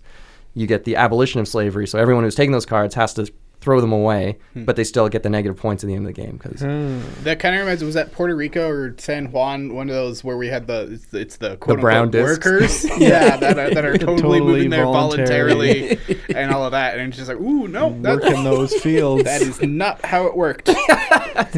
you 0.53 0.65
get 0.65 0.85
the 0.85 0.95
abolition 0.95 1.39
of 1.41 1.47
slavery. 1.47 1.87
So 1.87 1.99
everyone 1.99 2.23
who's 2.23 2.35
taking 2.35 2.53
those 2.53 2.65
cards 2.65 2.95
has 2.95 3.13
to 3.15 3.31
throw 3.59 3.81
them 3.81 3.91
away, 3.91 4.37
hmm. 4.53 4.65
but 4.65 4.75
they 4.75 4.83
still 4.83 5.09
get 5.09 5.23
the 5.23 5.29
negative 5.29 5.57
points 5.57 5.83
at 5.83 5.87
the 5.87 5.93
end 5.95 6.07
of 6.07 6.15
the 6.15 6.21
game 6.21 6.37
because 6.37 6.61
hmm. 6.61 7.01
That 7.23 7.39
kind 7.39 7.55
of 7.55 7.61
reminds. 7.61 7.83
Was 7.83 7.95
that 7.95 8.11
Puerto 8.11 8.35
Rico 8.35 8.67
or 8.67 8.95
San 8.97 9.31
Juan? 9.31 9.73
One 9.73 9.89
of 9.89 9.95
those 9.95 10.23
where 10.23 10.37
we 10.37 10.47
had 10.47 10.67
the 10.67 10.91
it's 10.93 11.05
the, 11.07 11.19
it's 11.19 11.37
the 11.37 11.57
quote 11.57 11.79
brown 11.79 12.05
unquote 12.05 12.23
workers, 12.23 12.85
yeah, 12.97 13.37
that 13.37 13.57
are, 13.57 13.73
that 13.73 13.85
are 13.85 13.97
totally, 13.97 14.17
Totally 14.27 14.41
moving 14.41 14.69
there 14.69 14.83
voluntarily. 14.83 15.95
voluntarily 15.95 16.35
and 16.35 16.51
all 16.51 16.65
of 16.65 16.71
that, 16.71 16.97
and 16.97 17.09
it's 17.09 17.17
just 17.17 17.29
like, 17.29 17.39
ooh, 17.39 17.67
no, 17.67 17.99
that, 18.01 18.21
Work 18.21 18.23
in 18.25 18.43
those 18.43 18.73
fields. 18.75 19.23
that 19.23 19.41
is 19.41 19.61
not 19.61 20.03
how 20.05 20.25
it 20.25 20.35
worked. 20.35 20.69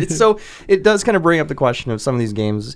so 0.09 0.39
it 0.67 0.83
does 0.83 1.03
kind 1.03 1.15
of 1.15 1.23
bring 1.23 1.39
up 1.39 1.47
the 1.47 1.55
question 1.55 1.91
of 1.91 2.01
some 2.01 2.15
of 2.15 2.19
these 2.19 2.33
games. 2.33 2.75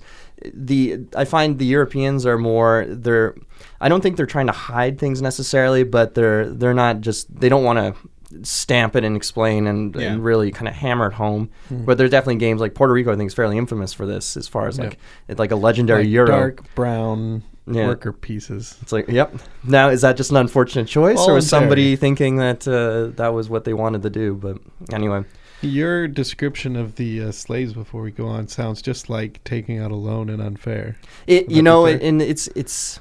The 0.52 1.00
I 1.16 1.24
find 1.24 1.58
the 1.58 1.64
Europeans 1.64 2.26
are 2.26 2.36
more 2.36 2.84
they're 2.88 3.34
I 3.80 3.88
don't 3.88 4.00
think 4.00 4.16
they're 4.16 4.26
trying 4.26 4.46
to 4.46 4.52
hide 4.52 4.98
things 4.98 5.22
necessarily, 5.22 5.84
but 5.84 6.14
they're 6.14 6.48
they're 6.50 6.74
not 6.74 7.00
just 7.00 7.34
they 7.40 7.48
don't 7.48 7.64
want 7.64 7.78
to 7.78 7.94
stamp 8.42 8.96
it 8.96 9.04
and 9.04 9.16
explain 9.16 9.66
and, 9.66 9.94
Yeah. 9.94 10.12
and 10.12 10.24
really 10.24 10.50
kind 10.50 10.68
of 10.68 10.74
hammer 10.74 11.06
it 11.08 11.14
home. 11.14 11.50
But 11.70 11.98
there's 11.98 12.10
definitely 12.10 12.36
games 12.36 12.60
like 12.60 12.74
Puerto 12.74 12.92
Rico 12.92 13.12
I 13.12 13.16
think 13.16 13.28
is 13.28 13.34
fairly 13.34 13.58
infamous 13.58 13.92
for 13.92 14.06
this 14.06 14.36
as 14.36 14.48
far 14.48 14.66
as 14.68 14.78
like 14.78 14.98
it's 15.28 15.38
like 15.38 15.50
a 15.50 15.56
legendary 15.56 16.04
Like 16.04 16.12
Euro. 16.12 16.26
dark 16.28 16.74
brown 16.74 17.42
Yeah. 17.66 17.86
worker 17.86 18.12
pieces. 18.12 18.76
It's 18.82 18.92
like, 18.92 19.08
yep. 19.08 19.34
Now, 19.62 19.88
is 19.88 20.02
that 20.02 20.16
just 20.18 20.30
an 20.30 20.36
unfortunate 20.36 20.86
choice, 20.86 21.18
or 21.18 21.32
was 21.34 21.48
somebody 21.48 21.96
thinking 21.96 22.36
that 22.36 22.68
uh, 22.68 23.14
that 23.16 23.32
was 23.32 23.48
what 23.48 23.64
they 23.64 23.72
wanted 23.72 24.02
to 24.02 24.10
do? 24.10 24.34
But 24.34 24.58
anyway, 24.92 25.24
Your 25.62 26.06
description 26.06 26.76
of 26.76 26.96
the 26.96 27.22
uh, 27.22 27.32
slaves 27.32 27.72
before 27.72 28.02
we 28.02 28.10
go 28.10 28.26
on 28.26 28.48
sounds 28.48 28.82
just 28.82 29.08
like 29.08 29.42
taking 29.44 29.78
out 29.78 29.90
a 29.90 29.96
loan 29.96 30.28
and 30.28 30.42
unfair. 30.42 30.96
it 31.26 31.50
you 31.50 31.62
know, 31.62 31.86
be 31.86 31.92
it, 31.92 31.98
fair? 32.00 32.08
and 32.08 32.20
it's 32.20 32.48
it's 32.54 33.00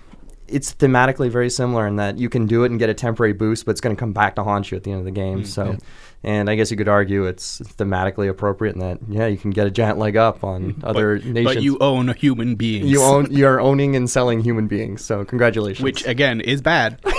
it's 0.53 0.73
thematically 0.73 1.29
very 1.29 1.49
similar 1.49 1.87
in 1.87 1.95
that 1.95 2.17
you 2.17 2.29
can 2.29 2.45
do 2.45 2.63
it 2.63 2.71
and 2.71 2.79
get 2.79 2.89
a 2.89 2.93
temporary 2.93 3.33
boost, 3.33 3.65
but 3.65 3.71
it's 3.71 3.81
going 3.81 3.95
to 3.95 3.99
come 3.99 4.13
back 4.13 4.35
to 4.35 4.43
haunt 4.43 4.71
you 4.71 4.77
at 4.77 4.83
the 4.83 4.91
end 4.91 4.99
of 4.99 5.05
the 5.05 5.11
game. 5.11 5.41
Mm, 5.41 5.47
so, 5.47 5.65
yeah. 5.65 5.77
and 6.23 6.49
I 6.49 6.55
guess 6.55 6.69
you 6.69 6.77
could 6.77 6.87
argue 6.87 7.25
it's 7.25 7.59
thematically 7.59 8.29
appropriate 8.29 8.75
in 8.75 8.81
that 8.81 8.99
yeah, 9.09 9.25
you 9.25 9.37
can 9.37 9.51
get 9.51 9.65
a 9.65 9.71
giant 9.71 9.97
leg 9.97 10.15
up 10.15 10.43
on 10.43 10.73
mm. 10.73 10.83
other 10.83 11.17
but, 11.17 11.25
nations. 11.25 11.55
but 11.55 11.63
you 11.63 11.77
own 11.79 12.13
human 12.13 12.55
beings. 12.55 12.89
you 12.89 13.01
own 13.01 13.27
you 13.31 13.47
are 13.47 13.59
owning 13.59 13.95
and 13.95 14.09
selling 14.09 14.41
human 14.41 14.67
beings. 14.67 15.03
So 15.03 15.25
congratulations, 15.25 15.83
which 15.83 16.05
again 16.05 16.39
is 16.39 16.61
bad. 16.61 16.99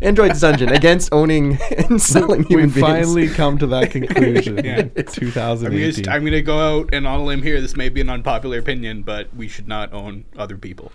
Android's 0.00 0.40
Dungeon 0.40 0.70
against 0.70 1.12
owning 1.12 1.58
and 1.76 2.00
selling 2.00 2.44
human 2.44 2.68
we 2.68 2.72
beings. 2.72 2.86
finally 2.86 3.28
come 3.28 3.58
to 3.58 3.66
that 3.68 3.90
conclusion 3.90 4.64
Yeah. 4.64 4.88
in 4.94 5.04
2018. 5.04 6.08
I'm 6.08 6.24
gonna 6.24 6.42
go 6.42 6.58
out 6.58 6.90
and 6.92 7.06
on 7.06 7.20
a 7.20 7.24
limb 7.24 7.42
here. 7.42 7.60
This 7.60 7.76
may 7.76 7.88
be 7.88 8.00
an 8.00 8.08
unpopular 8.08 8.58
opinion, 8.58 9.02
but 9.02 9.34
we 9.36 9.48
should 9.48 9.68
not 9.68 9.92
own 9.92 10.24
other 10.36 10.56
people. 10.56 10.92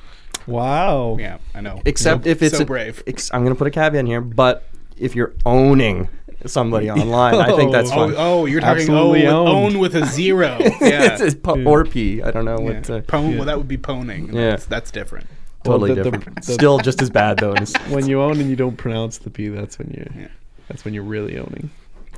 Wow. 0.47 1.17
Yeah, 1.19 1.37
I 1.53 1.61
know. 1.61 1.81
except 1.85 2.25
if 2.25 2.41
it's 2.41 2.57
so 2.57 2.63
a- 2.63 2.65
brave. 2.65 3.03
ex- 3.05 3.29
I'm 3.33 3.41
going 3.43 3.53
to 3.53 3.57
put 3.57 3.67
a 3.67 3.71
caveat 3.71 3.99
in 3.99 4.05
here, 4.05 4.21
but 4.21 4.63
if 4.97 5.15
you're 5.15 5.33
owning 5.45 6.07
somebody 6.45 6.89
online, 6.91 7.35
I 7.35 7.55
think 7.55 7.71
that's 7.71 7.91
Oh, 7.91 7.95
fine. 7.95 8.13
oh, 8.17 8.45
you're 8.45 8.61
talking 8.61 8.89
oh, 8.89 9.11
Absolutely 9.13 9.23
with, 9.23 9.31
own 9.33 9.79
with 9.79 9.95
a 9.95 10.05
zero. 10.05 10.57
Yeah. 10.81 11.17
it's 11.19 11.35
po- 11.35 11.61
or 11.63 11.83
P. 11.83 12.21
I 12.21 12.31
don't 12.31 12.45
know 12.45 12.55
what. 12.57 12.87
yeah. 12.89 12.95
Uh, 12.95 13.01
Pwn- 13.01 13.31
yeah. 13.31 13.35
Well, 13.37 13.45
that 13.45 13.57
would 13.57 13.67
be 13.67 13.77
poning. 13.77 14.33
Yeah. 14.33 14.51
That's, 14.51 14.65
that's 14.65 14.91
different. 14.91 15.27
Totally 15.63 15.93
the- 15.93 16.03
the- 16.03 16.11
different. 16.11 16.45
the- 16.45 16.53
Still 16.53 16.77
just 16.79 17.01
as 17.01 17.09
bad 17.09 17.37
though. 17.39 17.51
in 17.51 17.57
a 17.59 17.61
s- 17.61 17.75
When 17.89 18.07
you 18.07 18.21
own 18.21 18.39
and 18.39 18.49
you 18.49 18.55
don't 18.55 18.77
pronounce 18.77 19.17
the 19.17 19.29
P, 19.29 19.49
that's 19.49 19.77
when 19.77 19.89
you're 19.91 20.23
Yeah. 20.23 20.29
that's 20.69 20.85
when 20.85 20.93
you're 20.93 21.03
really 21.03 21.37
owning. 21.37 21.69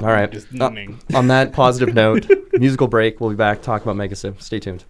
All 0.02 0.08
right. 0.08 0.32
Just 0.32 0.48
Uh, 0.60 0.72
on 1.16 1.28
that 1.30 1.52
positive 1.52 1.94
note, 1.96 2.26
musical 2.54 2.88
break. 2.88 3.20
We'll 3.20 3.32
be 3.32 3.36
back. 3.36 3.62
Talk 3.62 3.82
about 3.82 3.96
Mega 3.98 4.16
Civ. 4.16 4.42
Stay 4.42 4.60
tuned. 4.60 4.84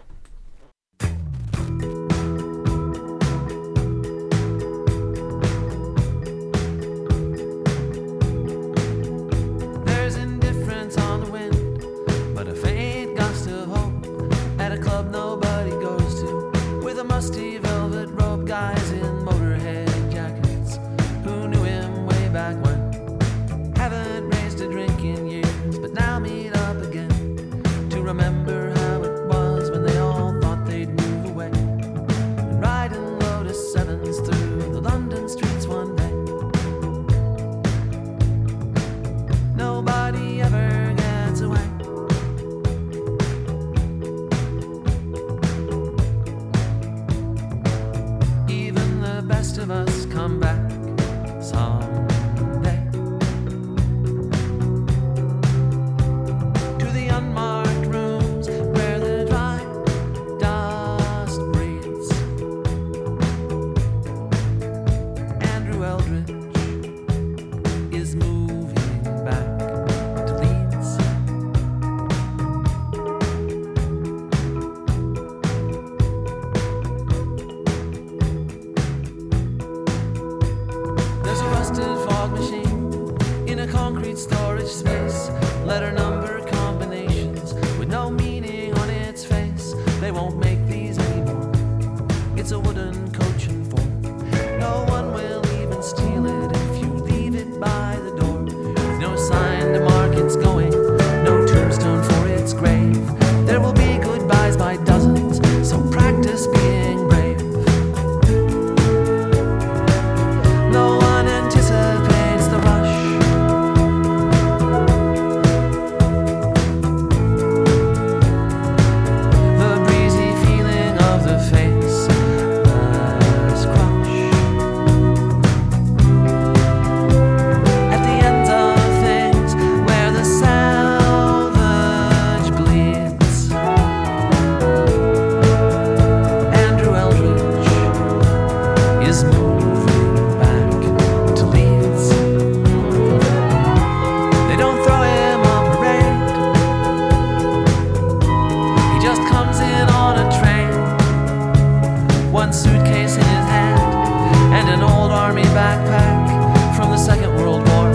Second 157.05 157.33
World 157.37 157.65
War 157.69 157.93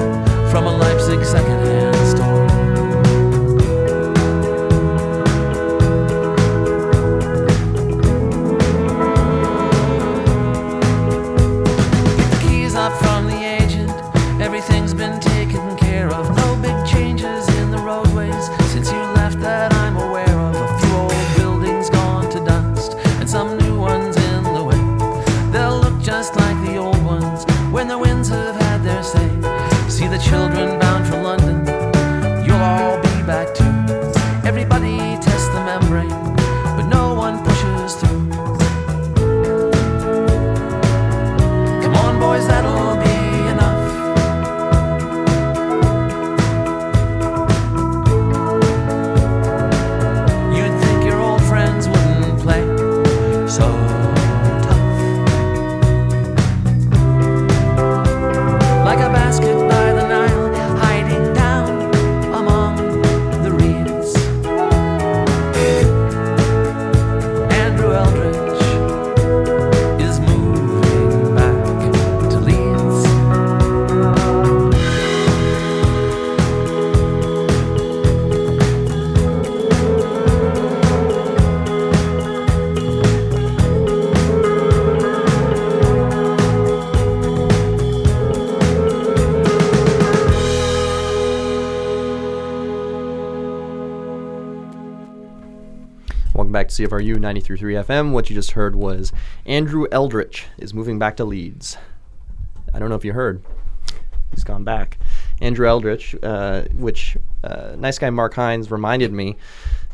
from 0.51 0.67
a 0.67 0.77
Leipzig 0.77 1.23
secondhand. 1.25 1.94
CFRU 96.75 97.19
93.3 97.19 97.85
FM. 97.85 98.11
What 98.11 98.29
you 98.29 98.35
just 98.35 98.51
heard 98.51 98.75
was 98.75 99.13
Andrew 99.47 99.87
Eldritch 99.93 100.47
is 100.59 100.75
moving 100.75 100.99
back 100.99 101.17
to 101.19 101.25
Leeds. 101.25 101.77
I 102.73 102.81
don't 102.81 102.89
know 102.89 102.97
if 102.97 103.05
you 103.05 103.13
heard. 103.13 103.45
He's 104.33 104.43
gone 104.43 104.65
back. 104.65 104.99
Andrew 105.41 105.69
Eldritch, 105.69 106.17
uh, 106.21 106.63
which 106.75 107.17
uh, 107.45 107.77
nice 107.79 108.01
guy 108.01 108.11
Mark 108.11 108.35
Hines 108.35 108.73
reminded 108.73 109.13
me, 109.13 109.37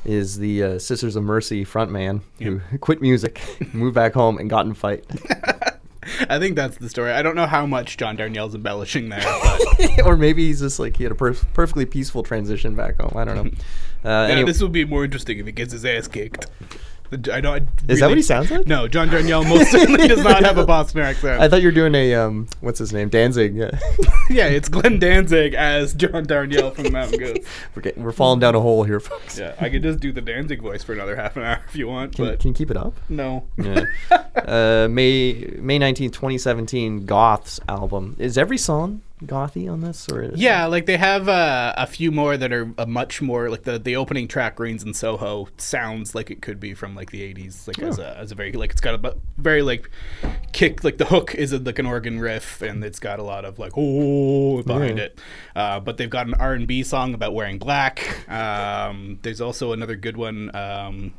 is 0.06 0.38
the 0.38 0.62
uh, 0.62 0.78
Sisters 0.78 1.16
of 1.16 1.22
Mercy 1.22 1.66
frontman 1.66 2.22
who 2.40 2.62
quit 2.80 3.02
music, 3.02 3.42
moved 3.74 3.94
back 3.94 4.14
home, 4.14 4.38
and 4.38 4.48
got 4.48 4.64
in 4.64 4.72
a 4.72 4.74
fight. 4.74 5.04
I 6.28 6.38
think 6.38 6.56
that's 6.56 6.78
the 6.78 6.88
story. 6.88 7.12
I 7.12 7.22
don't 7.22 7.36
know 7.36 7.46
how 7.46 7.66
much 7.66 7.96
John 7.96 8.16
Darnielle's 8.16 8.54
embellishing 8.54 9.10
there, 9.10 9.20
but 9.78 10.06
or 10.06 10.16
maybe 10.16 10.46
he's 10.46 10.60
just 10.60 10.78
like 10.78 10.96
he 10.96 11.02
had 11.04 11.12
a 11.12 11.16
perf- 11.16 11.44
perfectly 11.52 11.84
peaceful 11.86 12.22
transition 12.22 12.74
back 12.74 13.00
home. 13.00 13.12
I 13.16 13.24
don't 13.24 13.36
know. 13.44 13.50
Uh, 14.02 14.08
yeah, 14.08 14.28
anyway- 14.28 14.46
this 14.46 14.62
would 14.62 14.72
be 14.72 14.82
more 14.86 15.04
interesting 15.04 15.38
if 15.38 15.44
he 15.44 15.52
gets 15.52 15.72
his 15.74 15.84
ass 15.84 16.08
kicked. 16.08 16.46
I 17.12 17.40
don't. 17.40 17.68
Is 17.88 18.00
that 18.00 18.08
what 18.08 18.16
he 18.16 18.22
sounds 18.22 18.50
like? 18.50 18.66
No, 18.66 18.86
John 18.86 19.08
Darnielle 19.08 19.48
most 19.48 19.70
certainly 19.70 20.06
does 20.06 20.22
not 20.22 20.44
have 20.44 20.58
a 20.58 20.64
Boston 20.64 21.00
accent. 21.00 21.40
I 21.42 21.48
thought 21.48 21.60
you 21.60 21.68
were 21.68 21.72
doing 21.72 21.94
a 21.94 22.14
um, 22.14 22.46
what's 22.60 22.78
his 22.78 22.92
name, 22.92 23.08
Danzig. 23.08 23.56
Yeah. 23.56 23.70
yeah, 24.30 24.46
it's 24.46 24.68
Glenn 24.68 25.00
Danzig 25.00 25.54
as 25.54 25.94
John 25.94 26.24
Darnielle 26.26 26.72
from 26.72 26.84
the 26.84 26.90
Mountain 26.90 27.18
Goats. 27.18 27.48
we're, 27.74 27.82
getting, 27.82 28.04
we're 28.04 28.12
falling 28.12 28.38
down 28.38 28.54
a 28.54 28.60
hole 28.60 28.84
here, 28.84 29.00
folks. 29.00 29.38
Yeah, 29.38 29.54
I 29.60 29.68
could 29.68 29.82
just 29.82 29.98
do 29.98 30.12
the 30.12 30.20
Danzig 30.20 30.62
voice 30.62 30.84
for 30.84 30.92
another 30.92 31.16
half 31.16 31.36
an 31.36 31.42
hour 31.42 31.60
if 31.68 31.74
you 31.74 31.88
want, 31.88 32.14
Can, 32.14 32.26
but 32.26 32.38
can 32.38 32.48
you 32.48 32.54
keep 32.54 32.70
it 32.70 32.76
up? 32.76 32.94
no. 33.08 33.44
Yeah. 33.56 33.84
uh, 34.36 34.88
May 34.88 35.56
May 35.58 35.78
nineteenth, 35.78 36.12
twenty 36.12 36.38
seventeen. 36.38 37.06
Goths 37.06 37.58
album 37.68 38.14
is 38.18 38.38
every 38.38 38.58
song 38.58 39.02
gothy 39.24 39.70
on 39.70 39.80
this, 39.80 40.08
or 40.08 40.30
Yeah, 40.34 40.66
like 40.66 40.86
they 40.86 40.96
have 40.96 41.28
uh, 41.28 41.74
a 41.76 41.86
few 41.86 42.10
more 42.10 42.36
that 42.36 42.52
are 42.52 42.72
a 42.78 42.86
much 42.86 43.20
more 43.22 43.50
like 43.50 43.62
the 43.64 43.78
the 43.78 43.96
opening 43.96 44.28
track 44.28 44.56
"Greens 44.56 44.82
in 44.82 44.94
Soho" 44.94 45.48
sounds 45.58 46.14
like 46.14 46.30
it 46.30 46.42
could 46.42 46.58
be 46.60 46.74
from 46.74 46.94
like 46.94 47.10
the 47.10 47.20
'80s, 47.34 47.66
like 47.66 47.78
as 47.80 47.98
a 47.98 48.16
as 48.16 48.32
a 48.32 48.34
very 48.34 48.52
like 48.52 48.70
it's 48.72 48.80
got 48.80 49.04
a 49.04 49.16
very 49.36 49.62
like 49.62 49.90
kick 50.52 50.82
like 50.84 50.98
the 50.98 51.04
hook 51.04 51.34
is 51.34 51.52
a, 51.52 51.58
like 51.58 51.78
an 51.78 51.86
organ 51.86 52.18
riff 52.20 52.60
and 52.62 52.82
it's 52.84 52.98
got 52.98 53.18
a 53.18 53.22
lot 53.22 53.44
of 53.44 53.58
like 53.58 53.72
oh 53.76 54.62
behind 54.62 54.98
Yeah. 54.98 55.04
it. 55.04 55.20
Uh, 55.54 55.80
but 55.80 55.96
they've 55.96 56.10
got 56.10 56.26
an 56.26 56.34
R 56.34 56.54
and 56.54 56.66
B 56.66 56.82
song 56.82 57.14
about 57.14 57.34
wearing 57.34 57.58
black. 57.58 58.28
Um, 58.30 59.18
there's 59.22 59.40
also 59.40 59.72
another 59.72 59.96
good 59.96 60.16
one. 60.16 60.54
Um, 60.54 61.14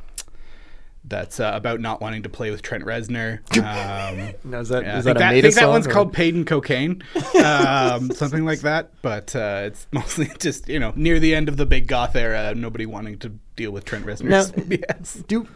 that's 1.03 1.39
uh, 1.39 1.51
about 1.53 1.79
not 1.79 1.99
wanting 1.99 2.23
to 2.23 2.29
play 2.29 2.51
with 2.51 2.61
Trent 2.61 2.83
Reznor. 2.85 3.39
Um, 3.57 4.33
Now, 4.43 4.59
is 4.59 4.69
that 4.69 4.83
yeah, 4.83 4.99
is 4.99 5.07
I 5.07 5.13
that 5.13 5.19
that, 5.19 5.33
I 5.33 5.41
think 5.41 5.55
that 5.55 5.67
one's 5.67 5.87
or- 5.87 5.91
called 5.91 6.13
Paid 6.13 6.35
in 6.35 6.45
Cocaine, 6.45 7.03
um, 7.43 8.11
something 8.13 8.45
like 8.45 8.59
that. 8.61 8.91
But 9.01 9.35
uh, 9.35 9.63
it's 9.65 9.87
mostly 9.91 10.29
just 10.39 10.69
you 10.69 10.79
know 10.79 10.93
near 10.95 11.19
the 11.19 11.33
end 11.35 11.49
of 11.49 11.57
the 11.57 11.65
big 11.65 11.87
goth 11.87 12.15
era, 12.15 12.53
nobody 12.55 12.85
wanting 12.85 13.17
to 13.19 13.29
deal 13.55 13.71
with 13.71 13.85
Trent 13.85 14.05
Reznor's 14.05 14.55
Now- 14.55 14.63
BS. 14.63 15.25
Do 15.27 15.47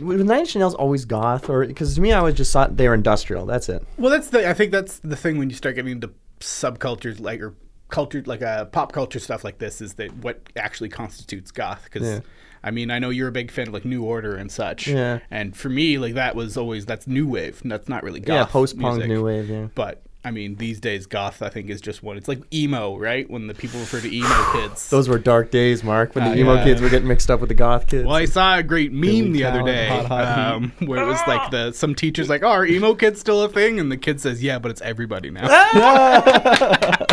was 0.00 0.22
Nine 0.24 0.40
Inch 0.40 0.54
Nails 0.56 0.74
always 0.74 1.04
goth, 1.04 1.50
or 1.50 1.66
because 1.66 1.94
to 1.96 2.00
me 2.00 2.12
I 2.12 2.18
always 2.18 2.34
just 2.36 2.52
thought 2.52 2.76
they 2.76 2.88
were 2.88 2.94
industrial. 2.94 3.46
That's 3.46 3.68
it. 3.68 3.84
Well, 3.98 4.10
that's 4.10 4.28
the 4.30 4.48
I 4.48 4.54
think 4.54 4.72
that's 4.72 5.00
the 5.00 5.16
thing 5.16 5.38
when 5.38 5.50
you 5.50 5.56
start 5.56 5.74
getting 5.74 5.92
into 5.92 6.10
subcultures 6.40 7.20
like 7.20 7.40
or 7.40 7.54
culture 7.88 8.22
like 8.26 8.42
uh, 8.42 8.64
pop 8.66 8.92
culture 8.92 9.18
stuff 9.18 9.44
like 9.44 9.58
this 9.58 9.80
is 9.80 9.94
that 9.94 10.14
what 10.18 10.40
actually 10.56 10.88
constitutes 10.88 11.50
goth 11.50 11.84
because. 11.84 12.02
Yeah. 12.08 12.20
I 12.62 12.70
mean, 12.70 12.90
I 12.90 12.98
know 12.98 13.10
you're 13.10 13.28
a 13.28 13.32
big 13.32 13.50
fan 13.50 13.68
of 13.68 13.74
like 13.74 13.84
New 13.84 14.02
Order 14.04 14.34
and 14.36 14.50
such. 14.50 14.88
Yeah. 14.88 15.20
And 15.30 15.56
for 15.56 15.68
me, 15.68 15.98
like 15.98 16.14
that 16.14 16.34
was 16.36 16.56
always 16.56 16.86
that's 16.86 17.06
new 17.06 17.26
wave. 17.28 17.60
That's 17.64 17.88
not 17.88 18.02
really 18.02 18.20
goth. 18.20 18.34
yeah, 18.34 18.44
post 18.44 18.78
punk, 18.78 19.04
new 19.06 19.24
wave. 19.24 19.48
Yeah. 19.48 19.68
But 19.74 20.02
I 20.24 20.32
mean, 20.32 20.56
these 20.56 20.80
days, 20.80 21.06
goth 21.06 21.42
I 21.42 21.48
think 21.48 21.70
is 21.70 21.80
just 21.80 22.02
one. 22.02 22.16
It's 22.18 22.26
like 22.26 22.42
emo, 22.52 22.98
right? 22.98 23.30
When 23.30 23.46
the 23.46 23.54
people 23.54 23.78
refer 23.78 24.00
to 24.00 24.12
emo 24.14 24.52
kids. 24.52 24.90
Those 24.90 25.08
were 25.08 25.18
dark 25.18 25.50
days, 25.52 25.84
Mark, 25.84 26.14
when 26.14 26.24
Uh, 26.24 26.30
the 26.34 26.40
emo 26.40 26.54
yeah. 26.54 26.64
kids 26.64 26.80
were 26.82 26.88
getting 26.90 27.06
mixed 27.08 27.30
up 27.30 27.38
with 27.40 27.48
the 27.48 27.54
goth 27.54 27.86
kids. 27.86 28.04
well, 28.04 28.16
I 28.16 28.24
saw 28.24 28.58
a 28.58 28.62
great 28.64 28.92
meme 28.92 29.00
Billy 29.12 29.32
the 29.32 29.44
other 29.44 29.62
day 29.62 29.86
Hot, 29.88 30.06
Hot 30.06 30.38
um, 30.54 30.72
where 30.80 31.00
it 31.02 31.06
was 31.06 31.20
like 31.28 31.50
the 31.52 31.70
some 31.72 31.94
teachers 31.94 32.28
like, 32.28 32.42
"Oh, 32.42 32.48
are 32.48 32.66
emo 32.66 32.94
kids 32.94 33.20
still 33.20 33.42
a 33.42 33.48
thing?" 33.48 33.78
And 33.78 33.92
the 33.92 33.96
kid 33.96 34.20
says, 34.20 34.42
"Yeah, 34.42 34.58
but 34.58 34.72
it's 34.72 34.82
everybody 34.82 35.30
now." 35.30 35.46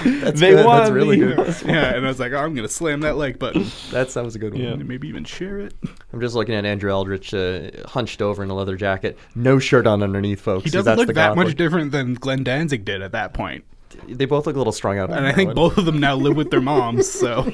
That's 0.04 0.40
They 0.40 0.50
good. 0.50 0.66
That's 0.66 0.90
really 0.90 1.18
good. 1.18 1.38
yeah, 1.64 1.94
and 1.94 2.04
I 2.04 2.08
was 2.08 2.18
like, 2.20 2.32
"Oh, 2.32 2.38
I'm 2.38 2.54
gonna 2.54 2.68
slam 2.68 3.00
that 3.00 3.16
like 3.16 3.38
button, 3.38 3.62
That's 3.62 3.90
That 3.90 4.10
sounds 4.10 4.34
a 4.34 4.38
good 4.38 4.54
one. 4.54 4.62
Yeah. 4.62 4.70
and 4.70 4.88
maybe 4.88 5.08
even 5.08 5.24
share 5.24 5.58
it." 5.58 5.74
I'm 6.12 6.20
just 6.20 6.34
looking 6.34 6.54
at 6.54 6.64
Andrew 6.64 6.90
Eldritch, 6.90 7.34
uh, 7.34 7.70
hunched 7.86 8.22
over 8.22 8.42
in 8.42 8.50
a 8.50 8.54
leather 8.54 8.76
jacket, 8.76 9.18
no 9.34 9.58
shirt 9.58 9.86
on 9.86 10.02
underneath, 10.02 10.40
folks. 10.40 10.64
He 10.64 10.70
doesn't 10.70 10.96
look 10.96 11.14
that 11.14 11.36
much 11.36 11.54
different 11.54 11.92
than 11.92 12.14
Glenn 12.14 12.44
Danzig 12.44 12.84
did 12.84 13.02
at 13.02 13.12
that 13.12 13.34
point. 13.34 13.64
They 14.08 14.24
both 14.24 14.46
look 14.46 14.54
a 14.54 14.58
little 14.58 14.72
strung 14.72 14.98
out. 14.98 15.10
And 15.10 15.26
I 15.26 15.32
think 15.32 15.54
both 15.54 15.76
of 15.76 15.84
them 15.84 15.98
now 15.98 16.14
live 16.14 16.36
with 16.36 16.50
their 16.50 16.60
moms. 16.60 17.10
So 17.10 17.52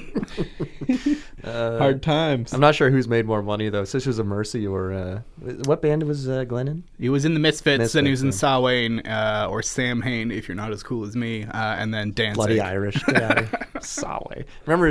Uh, 1.46 1.78
Hard 1.78 2.02
times. 2.02 2.52
I'm 2.52 2.60
not 2.60 2.74
sure 2.74 2.90
who's 2.90 3.06
made 3.06 3.24
more 3.24 3.42
money 3.42 3.68
though, 3.68 3.84
Sisters 3.84 4.18
of 4.18 4.26
Mercy 4.26 4.66
or 4.66 4.92
uh, 4.92 5.20
what 5.64 5.80
band 5.80 6.02
was 6.02 6.28
uh, 6.28 6.44
Glenn 6.44 6.66
in? 6.68 6.82
he 6.98 7.08
was 7.08 7.24
in 7.24 7.34
the 7.34 7.40
Misfits, 7.40 7.94
and 7.94 8.06
he 8.06 8.10
was 8.10 8.22
in 8.22 8.28
Misfits, 8.28 8.40
Sawain 8.40 9.06
uh, 9.06 9.46
or 9.48 9.62
Sam 9.62 10.02
Hain, 10.02 10.30
if 10.30 10.48
you're 10.48 10.56
not 10.56 10.72
as 10.72 10.82
cool 10.82 11.04
as 11.04 11.14
me, 11.14 11.44
uh, 11.44 11.50
and 11.54 11.94
then 11.94 12.12
Danzig. 12.12 12.34
Bloody 12.34 12.60
Irish. 12.60 13.02
Get 13.06 13.22
out 13.22 13.38
of 13.38 13.48
here. 13.50 13.60
Solway. 13.80 14.44
Remember 14.66 14.88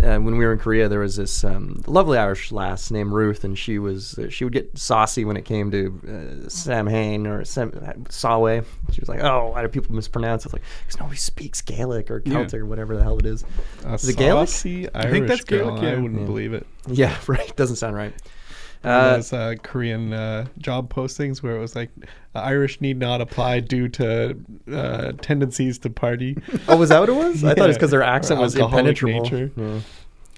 uh, 0.00 0.06
uh, 0.06 0.18
when 0.18 0.36
we 0.36 0.44
were 0.44 0.52
in 0.52 0.58
Korea, 0.58 0.88
there 0.88 1.00
was 1.00 1.16
this 1.16 1.42
um, 1.44 1.82
lovely 1.86 2.18
Irish 2.18 2.52
lass 2.52 2.90
named 2.90 3.12
Ruth, 3.12 3.44
and 3.44 3.58
she 3.58 3.78
was 3.78 4.18
uh, 4.18 4.28
she 4.30 4.44
would 4.44 4.52
get 4.52 4.76
saucy 4.78 5.24
when 5.24 5.36
it 5.36 5.44
came 5.44 5.70
to 5.70 6.44
uh, 6.46 6.48
Sam 6.48 6.86
Hain 6.86 7.26
or 7.26 7.44
Sam 7.44 7.72
Solway. 8.08 8.62
She 8.92 9.00
was 9.00 9.08
like, 9.08 9.20
"Oh, 9.22 9.50
why 9.52 9.62
do 9.62 9.68
people 9.68 9.94
mispronounce 9.94 10.44
it?" 10.44 10.46
It's 10.48 10.52
like, 10.54 10.62
because 10.86 11.00
nobody 11.00 11.16
speaks 11.18 11.60
Gaelic 11.62 12.10
or 12.10 12.22
Yeah. 12.24 12.32
Celtic 12.34 12.60
or 12.60 12.66
whatever 12.66 12.96
the 12.96 13.02
hell 13.02 13.18
it 13.18 13.26
is. 13.26 13.44
A 13.84 13.94
Is 13.94 14.08
it 14.08 14.16
Gaelic? 14.16 14.48
saucy 14.48 14.82
think 14.84 14.94
Irish 14.94 15.28
that's 15.28 15.44
girl. 15.44 15.66
Gaelic, 15.76 15.82
yeah. 15.82 15.88
I 15.90 15.94
wouldn't 16.00 16.20
Yeah. 16.20 16.26
believe 16.26 16.52
it. 16.54 16.66
Yeah, 16.88 17.16
right. 17.26 17.54
Doesn't 17.56 17.76
sound 17.76 17.96
right. 17.96 18.12
One 18.82 18.92
Uh, 18.94 19.16
those 19.16 19.32
uh, 19.32 19.54
Korean 19.62 20.12
uh, 20.12 20.46
job 20.58 20.92
postings 20.92 21.42
where 21.42 21.56
it 21.56 21.60
was 21.60 21.74
like 21.76 21.90
Irish 22.34 22.80
need 22.80 22.98
not 22.98 23.20
apply 23.20 23.60
due 23.60 23.88
to 23.88 24.36
uh, 24.72 25.12
tendencies 25.20 25.78
to 25.80 25.90
party. 25.90 26.36
oh, 26.68 26.76
was 26.76 26.88
that 26.90 27.00
what 27.00 27.08
it 27.08 27.14
was? 27.14 27.44
I 27.44 27.54
thought 27.54 27.64
it 27.64 27.68
was 27.68 27.76
because 27.76 27.90
their 27.90 28.02
accent 28.02 28.40
Or 28.40 28.42
was 28.44 28.56
impenetrable. 28.56 29.22
nature. 29.22 29.50
Yeah. 29.56 29.80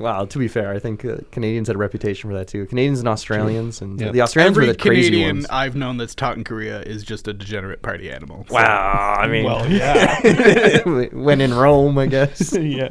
Wow. 0.01 0.25
To 0.25 0.39
be 0.41 0.49
fair, 0.49 0.73
I 0.73 0.81
think 0.81 1.05
uh, 1.05 1.19
Canadians 1.31 1.69
had 1.69 1.77
a 1.77 1.79
reputation 1.79 2.29
for 2.29 2.37
that 2.37 2.49
too. 2.49 2.67
Canadians 2.67 2.99
and 2.99 3.07
Australians, 3.09 3.81
and 3.81 4.01
Yeah. 4.01 4.11
the 4.11 4.23
Australians 4.23 4.57
Every 4.57 4.67
were 4.67 4.73
the 4.73 4.79
crazy 4.79 5.11
Canadian 5.11 5.37
ones. 5.37 5.47
I've 5.51 5.77
known 5.77 5.99
that's 5.99 6.17
taught 6.17 6.37
in 6.37 6.43
Korea 6.43 6.81
is 6.83 7.05
just 7.05 7.29
a 7.29 7.33
degenerate 7.33 7.81
party 7.81 8.11
animal. 8.11 8.45
So- 8.49 8.55
Wow. 8.57 9.15
I 9.21 9.29
mean, 9.29 9.45
Well, 9.45 9.71
yeah. 9.71 10.83
when 11.13 11.41
in 11.41 11.55
Rome, 11.55 11.97
I 11.99 12.07
guess. 12.07 12.53
yeah. 12.61 12.89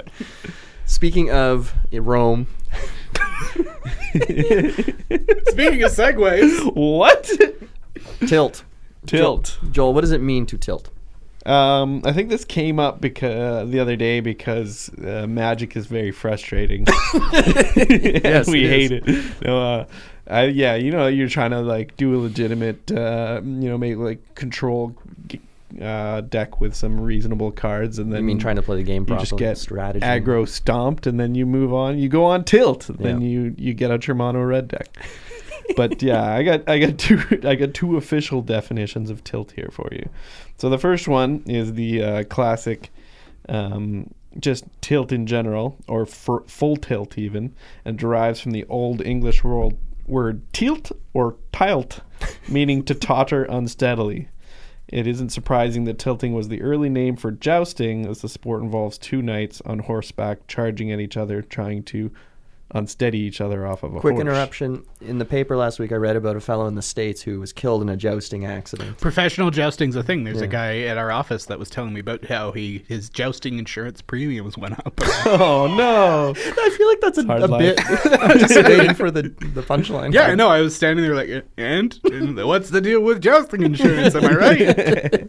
Speaking 0.86 1.30
of 1.30 1.74
Rome, 1.92 2.48
Speaking 5.50 5.84
of 5.84 5.92
segues, 5.92 6.74
What? 6.76 7.30
tilt. 8.28 8.64
Tilt. 9.06 9.60
Joel, 9.72 9.94
what 9.94 10.02
does 10.02 10.12
it 10.12 10.22
mean 10.22 10.46
to 10.48 10.58
tilt? 10.58 10.90
Um, 11.46 12.02
I 12.06 12.14
think 12.14 12.30
this 12.30 12.46
came 12.46 12.80
up 12.80 13.02
because 13.02 13.70
the 13.70 13.80
other 13.82 13.98
day 13.98 14.22
because 14.22 14.90
uh, 15.00 15.26
magic 15.28 15.76
is 15.76 15.88
very 15.88 16.12
frustrating. 16.12 16.86
Yes, 17.14 18.48
we 18.48 18.64
it 18.66 18.70
hate 18.70 18.92
it. 18.94 19.44
No, 19.46 19.62
uh, 19.62 19.86
I, 20.28 20.46
yeah, 20.46 20.76
you 20.76 20.92
know, 20.92 21.08
you're 21.08 21.28
trying 21.28 21.52
to 21.52 21.60
like 21.60 21.98
do 21.98 22.16
a 22.16 22.18
legitimate, 22.18 22.90
uh, 22.92 23.42
you 23.44 23.68
know, 23.70 23.78
make 23.78 23.98
like 23.98 24.36
control 24.36 24.96
g- 25.28 25.42
uh, 25.82 26.22
deck 26.22 26.62
with 26.62 26.76
some 26.76 27.00
reasonable 27.00 27.52
cards, 27.52 28.00
and 28.00 28.12
then 28.12 28.20
I 28.20 28.22
mean, 28.22 28.40
trying 28.40 28.56
to 28.58 28.62
play 28.62 28.78
the 28.78 28.84
game 28.84 29.06
you 29.08 29.18
just 29.18 29.38
get 29.38 29.58
strategy. 29.58 30.06
aggro 30.06 30.48
stomped, 30.48 31.08
and 31.08 31.20
then 31.20 31.36
you 31.36 31.46
move 31.46 31.74
on. 31.74 31.98
You 31.98 32.10
go 32.10 32.26
on 32.26 32.44
tilt, 32.44 32.90
then 33.00 33.22
you 33.22 33.56
you 33.58 33.74
get 33.74 33.92
out 33.92 34.08
your 34.08 34.16
mono 34.16 34.42
red 34.42 34.68
deck. 34.68 34.88
but 35.76 36.02
yeah, 36.04 36.24
I 36.24 36.44
got 36.44 36.70
I 36.70 36.80
got 36.80 36.98
two 36.98 37.22
I 37.44 37.56
got 37.56 37.74
two 37.74 37.98
official 37.98 38.42
definitions 38.42 39.10
of 39.10 39.24
tilt 39.24 39.52
here 39.52 39.70
for 39.72 39.90
you. 39.92 40.10
So 40.58 40.70
the 40.70 40.78
first 40.78 41.08
one 41.08 41.44
is 41.48 41.74
the 41.74 42.04
uh, 42.04 42.24
classic, 42.26 42.92
um, 43.50 44.14
just 44.40 44.66
tilt 44.82 45.12
in 45.12 45.26
general, 45.26 45.78
or 45.88 46.04
f- 46.04 46.48
full 46.48 46.78
tilt 46.78 47.18
even, 47.18 47.56
and 47.86 47.98
derives 47.98 48.40
from 48.40 48.52
the 48.52 48.66
old 48.66 49.02
English 49.06 49.44
world 49.44 49.78
word 50.06 50.42
tilt 50.54 50.92
or 51.14 51.38
tilt, 51.52 52.02
meaning 52.48 52.84
to 52.84 52.94
totter 52.94 53.46
unsteadily. 53.46 54.28
It 54.94 55.08
isn't 55.08 55.32
surprising 55.32 55.86
that 55.86 55.98
tilting 55.98 56.36
was 56.36 56.50
the 56.50 56.62
early 56.62 56.88
name 56.88 57.16
for 57.16 57.32
jousting, 57.32 58.06
as 58.06 58.22
the 58.22 58.30
sport 58.30 58.62
involves 58.62 59.00
two 59.00 59.24
knights 59.24 59.60
on 59.62 59.80
horseback 59.80 60.46
charging 60.46 60.92
at 60.92 61.00
each 61.00 61.18
other, 61.18 61.42
trying 61.42 61.82
to 61.86 62.12
unsteady 62.74 63.20
each 63.20 63.40
other 63.42 63.66
off 63.68 63.84
of 63.84 63.96
a 63.96 64.00
Quick 64.00 64.14
horse. 64.16 64.22
interruption. 64.22 64.84
In 65.02 65.18
the 65.20 65.26
paper 65.26 65.56
last 65.58 65.80
week, 65.80 65.92
I 65.92 65.96
read 65.96 66.16
about 66.16 66.36
a 66.36 66.40
fellow 66.42 66.66
in 66.68 66.76
the 66.76 66.82
States 66.82 67.22
who 67.22 67.40
was 67.40 67.54
killed 67.54 67.82
in 67.82 67.90
a 67.90 67.96
jousting 67.98 68.46
accident. 68.46 68.98
professional 69.00 69.52
jousting's 69.52 69.96
a 69.96 70.04
thing. 70.04 70.24
There's 70.24 70.38
Yeah. 70.40 70.44
a 70.46 70.48
guy 70.48 70.80
at 70.82 70.98
our 70.98 71.12
office 71.12 71.46
that 71.46 71.60
was 71.60 71.70
telling 71.70 71.94
me 71.94 72.00
about 72.00 72.26
how 72.26 72.52
he 72.52 72.84
his 72.88 73.10
jousting 73.10 73.60
insurance 73.60 74.02
premiums 74.02 74.58
went 74.58 74.80
up. 74.86 75.00
Oh 75.26 75.68
no! 75.68 76.34
I 76.36 76.70
feel 76.70 76.88
like 76.88 77.00
that's 77.02 77.18
a, 77.18 77.22
a 77.22 77.58
bit. 77.58 77.80
I'm 78.22 78.40
just 78.40 78.56
waiting 78.56 78.94
for 78.94 79.10
the, 79.10 79.22
the 79.24 79.62
punchline. 79.64 80.14
yeah, 80.14 80.24
I 80.28 80.36
know. 80.36 80.50
I 80.50 80.60
was 80.62 80.76
standing 80.76 81.04
there 81.06 81.16
like, 81.16 81.46
and, 81.58 81.98
and 82.12 82.44
what's 82.46 82.70
the 82.70 82.82
deal 82.82 83.00
with 83.02 83.22
jousting 83.22 83.64
insurance? 83.64 84.16
Am 84.16 84.26
I 84.26 84.34
right? 84.34 84.58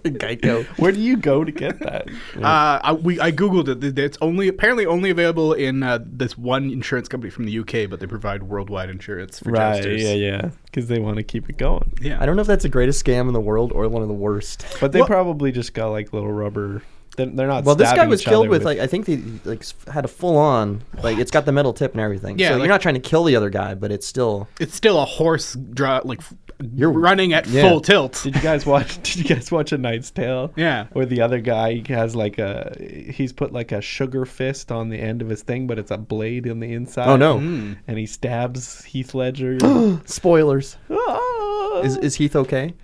Geico. 0.04 0.64
Where 0.78 0.90
do 0.92 1.00
you 1.00 1.16
go 1.16 1.44
to 1.44 1.52
get 1.52 1.78
that? 1.80 2.08
Uh, 2.36 2.80
I, 2.82 2.92
we 2.92 3.20
I 3.20 3.30
googled 3.30 3.68
it. 3.68 3.98
It's 3.98 4.18
only 4.20 4.48
apparently 4.48 4.84
only 4.86 5.10
available 5.10 5.52
in 5.52 5.82
uh, 5.82 6.00
this 6.04 6.36
one 6.36 6.70
insurance 6.70 7.08
company 7.08 7.30
from 7.34 7.44
the 7.44 7.58
UK, 7.58 7.90
but 7.90 8.00
they 8.00 8.06
provide 8.06 8.42
worldwide 8.44 8.88
insurance 8.88 9.38
for 9.40 9.50
right? 9.50 9.74
jousters. 9.76 10.02
Yeah, 10.02 10.12
yeah. 10.14 10.50
Because 10.66 10.88
they 10.88 10.98
want 11.00 11.16
to 11.18 11.22
keep 11.22 11.50
it 11.50 11.58
going. 11.58 11.92
yeah. 12.00 12.18
I 12.22 12.26
don't 12.26 12.36
know 12.36 12.42
if 12.42 12.48
that's 12.48 12.62
the 12.62 12.68
greatest 12.68 13.04
scam 13.04 13.26
in 13.28 13.32
the 13.34 13.40
world 13.40 13.72
or 13.72 13.88
one 13.88 14.02
of 14.02 14.08
the 14.08 14.14
worst. 14.14 14.64
But 14.80 14.92
they 14.92 15.00
Well- 15.00 15.08
probably 15.08 15.52
just 15.52 15.74
got 15.74 15.88
like 15.88 16.12
little 16.12 16.32
rubber. 16.32 16.82
They're, 17.16 17.26
they're 17.26 17.46
not. 17.46 17.62
Well, 17.64 17.76
this 17.76 17.92
guy 17.92 18.06
was 18.08 18.22
each 18.22 18.26
killed 18.26 18.46
other 18.46 18.50
with, 18.50 18.64
like 18.64 18.80
I 18.80 18.88
think 18.88 19.06
they 19.06 19.18
like 19.44 19.64
had 19.86 20.04
a 20.04 20.08
full 20.08 20.36
on 20.36 20.82
like 21.02 21.18
it's 21.18 21.30
got 21.30 21.44
the 21.44 21.52
metal 21.52 21.72
tip 21.72 21.92
and 21.92 22.00
everything. 22.00 22.40
Yeah, 22.40 22.48
so 22.48 22.52
like- 22.54 22.60
you're 22.62 22.68
not 22.68 22.80
trying 22.80 22.94
to 22.96 23.00
kill 23.00 23.22
the 23.22 23.36
other 23.36 23.50
guy, 23.50 23.74
but 23.74 23.92
it's 23.92 24.04
still 24.06 24.48
It's 24.58 24.74
still 24.74 24.98
a 25.00 25.04
horse 25.04 25.54
draw 25.54 26.00
like 26.04 26.18
f- 26.20 26.34
You're- 26.74 26.94
running 26.96 27.32
at 27.32 27.46
yeah. 27.46 27.68
full 27.68 27.80
tilt. 27.80 28.20
Did 28.22 28.36
you 28.36 28.40
guys 28.42 28.64
watch? 28.66 28.96
Did 29.02 29.16
you 29.16 29.24
guys 29.24 29.50
watch 29.50 29.72
A 29.72 29.78
Knight's 29.78 30.10
Tale? 30.10 30.52
Yeah. 30.56 30.86
Where 30.92 31.06
the 31.06 31.20
other 31.20 31.40
guy 31.40 31.82
has 31.88 32.14
like 32.14 32.38
a 32.38 32.74
he's 33.12 33.32
put 33.32 33.52
like 33.52 33.72
a 33.72 33.80
sugar 33.80 34.24
fist 34.24 34.70
on 34.72 34.88
the 34.88 34.98
end 34.98 35.20
of 35.22 35.28
his 35.28 35.42
thing, 35.42 35.66
but 35.66 35.78
it's 35.78 35.90
a 35.90 35.98
blade 35.98 36.48
on 36.48 36.60
the 36.60 36.72
inside. 36.72 37.08
Oh 37.08 37.16
no. 37.16 37.38
Mm. 37.38 37.78
And 37.86 37.98
he 37.98 38.06
stabs 38.06 38.84
Heath 38.84 39.14
Ledger. 39.14 39.58
Spoilers. 40.04 40.76
Ah! 40.90 41.80
Is 41.82 41.96
is 41.98 42.14
Heath 42.16 42.36
okay? 42.36 42.74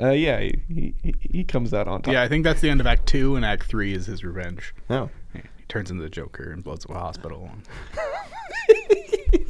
uh, 0.00 0.10
yeah, 0.10 0.40
he, 0.40 0.94
he 1.02 1.14
he 1.20 1.44
comes 1.44 1.74
out 1.74 1.86
on 1.88 2.02
top. 2.02 2.14
Yeah, 2.14 2.22
I 2.22 2.28
think 2.28 2.44
that's 2.44 2.60
the 2.60 2.70
end 2.70 2.80
of 2.80 2.86
Act 2.86 3.06
Two, 3.06 3.36
and 3.36 3.44
Act 3.44 3.64
Three 3.66 3.92
is 3.94 4.06
his 4.06 4.24
revenge. 4.24 4.74
No. 4.88 5.10
Yeah, 5.34 5.42
He 5.58 5.64
turns 5.68 5.90
into 5.90 6.02
the 6.02 6.08
Joker 6.08 6.50
and 6.52 6.62
blows 6.64 6.84
up 6.86 6.92
a 6.92 6.98
hospital. 6.98 7.50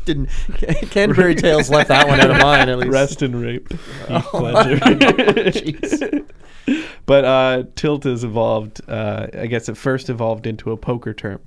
Didn't 0.05 0.28
Canterbury 0.90 1.34
Tales 1.34 1.70
left 1.70 1.88
that 1.88 2.09
one 2.09 2.20
out 2.20 2.30
of 2.30 2.38
mine 2.38 2.68
at 2.68 2.78
least. 2.78 2.92
Rest 2.92 3.22
and 3.22 3.40
rape. 3.40 3.68
Oh, 4.09 4.20
jeez. 5.53 6.26
but 7.07 7.24
uh, 7.24 7.64
tilt 7.76 8.05
has 8.05 8.24
evolved. 8.24 8.80
Uh, 8.88 9.28
I 9.38 9.46
guess 9.46 9.68
it 9.68 9.76
first 9.76 10.11
evolved 10.11 10.46
into 10.46 10.72
a 10.72 10.76
poker 10.76 11.14
term. 11.14 11.40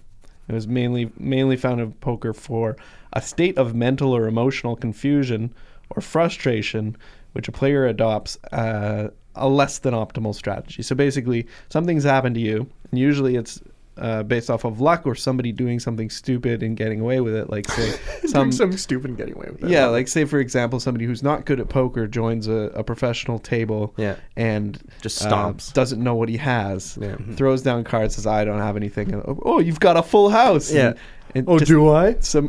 It 0.47 0.53
was 0.53 0.68
mainly 0.68 1.12
mainly 1.18 1.58
found 1.58 1.82
in 1.82 1.93
poker 1.93 2.34
for 2.34 2.78
a 3.14 3.22
state 3.22 3.58
of 3.58 3.76
mental 3.76 4.16
or 4.16 4.28
emotional 4.28 4.76
confusion 4.76 5.53
or 5.89 6.01
frustration, 6.01 6.95
which 7.34 7.47
a 7.47 7.51
player 7.51 7.86
adopts 7.86 8.38
uh, 8.51 9.10
a 9.36 9.47
less 9.49 9.80
than 9.80 9.93
optimal 9.93 10.34
strategy. 10.34 10.82
So 10.82 10.95
basically, 10.95 11.47
something's 11.70 12.03
happened 12.03 12.36
to 12.36 12.41
you, 12.41 12.68
and 12.91 12.99
usually 12.99 13.36
it's 13.36 13.62
uh, 13.98 14.24
based 14.24 14.50
off 14.50 14.66
of 14.66 14.82
luck 14.82 15.06
or 15.06 15.16
somebody 15.16 15.52
doing 15.52 15.80
something 15.80 16.10
stupid 16.10 16.62
and 16.64 16.76
getting 16.76 17.00
away 17.00 17.22
with 17.22 17.34
it. 17.36 17.50
Like 17.50 17.70
say 17.70 17.98
Doing 18.22 18.28
some 18.32 18.52
something 18.52 18.78
stupid 18.78 19.10
and 19.10 19.18
getting 19.18 19.36
away 19.36 19.48
with 19.52 19.64
it. 19.64 19.70
yeah, 19.70 19.86
like 19.88 20.08
say 20.08 20.26
for 20.26 20.39
example, 20.39 20.80
somebody 20.80 21.06
who's 21.06 21.24
not 21.24 21.46
good 21.46 21.60
at 21.60 21.70
poker 21.70 22.08
joins 22.08 22.48
a, 22.48 22.72
a 22.76 22.84
professional 22.84 23.39
table, 23.39 23.93
Yeah. 23.98 24.16
and 24.36 24.78
Just 25.02 25.26
uh, 25.26 25.54
doesn't 25.74 26.04
know 26.04 26.16
what 26.16 26.30
he 26.30 26.38
has, 26.38 26.98
Yeah. 27.02 27.16
throws 27.36 27.62
down 27.62 27.84
cards, 27.84 28.16
says 28.16 28.28
I 28.28 28.43
don't 28.46 28.60
have 28.60 28.76
anything, 28.76 29.14
and, 29.14 29.24
oh, 29.43 29.60
you've 29.60 29.80
got 29.80 29.96
a 29.98 30.04
full 30.04 30.30
house, 30.30 30.72
Yeah. 30.74 30.88
and, 30.89 30.98
and 31.36 31.50
Oh, 31.50 31.60
do 31.60 31.89
I? 31.89 32.16
Some, 32.20 32.48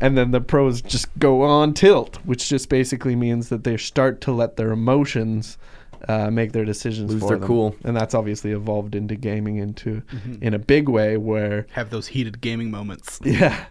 and 0.00 0.16
then 0.16 0.30
the 0.30 0.40
pros 0.40 0.80
just 0.82 1.06
go 1.18 1.42
on 1.42 1.74
tilt, 1.74 2.18
which 2.24 2.48
just 2.48 2.68
basically 2.68 3.16
means 3.16 3.48
that 3.48 3.64
they 3.64 3.76
start 3.76 4.20
to 4.22 4.32
let 4.32 4.56
their 4.56 4.70
emotions. 4.70 5.58
Uh, 6.06 6.30
make 6.30 6.52
their 6.52 6.64
decisions 6.64 7.10
Lose 7.10 7.20
for 7.22 7.28
their 7.30 7.38
them. 7.38 7.46
cool. 7.48 7.76
and 7.84 7.96
that's 7.96 8.14
obviously 8.14 8.52
evolved 8.52 8.94
into 8.94 9.16
gaming 9.16 9.56
into 9.56 10.02
in 10.40 10.54
a 10.54 10.58
big 10.58 10.88
way 10.88 11.16
where 11.16 11.66
Have 11.72 11.90
those 11.90 12.06
heated 12.08 12.40
gaming 12.40 12.70
moments. 12.70 13.18
yeah. 13.24 13.64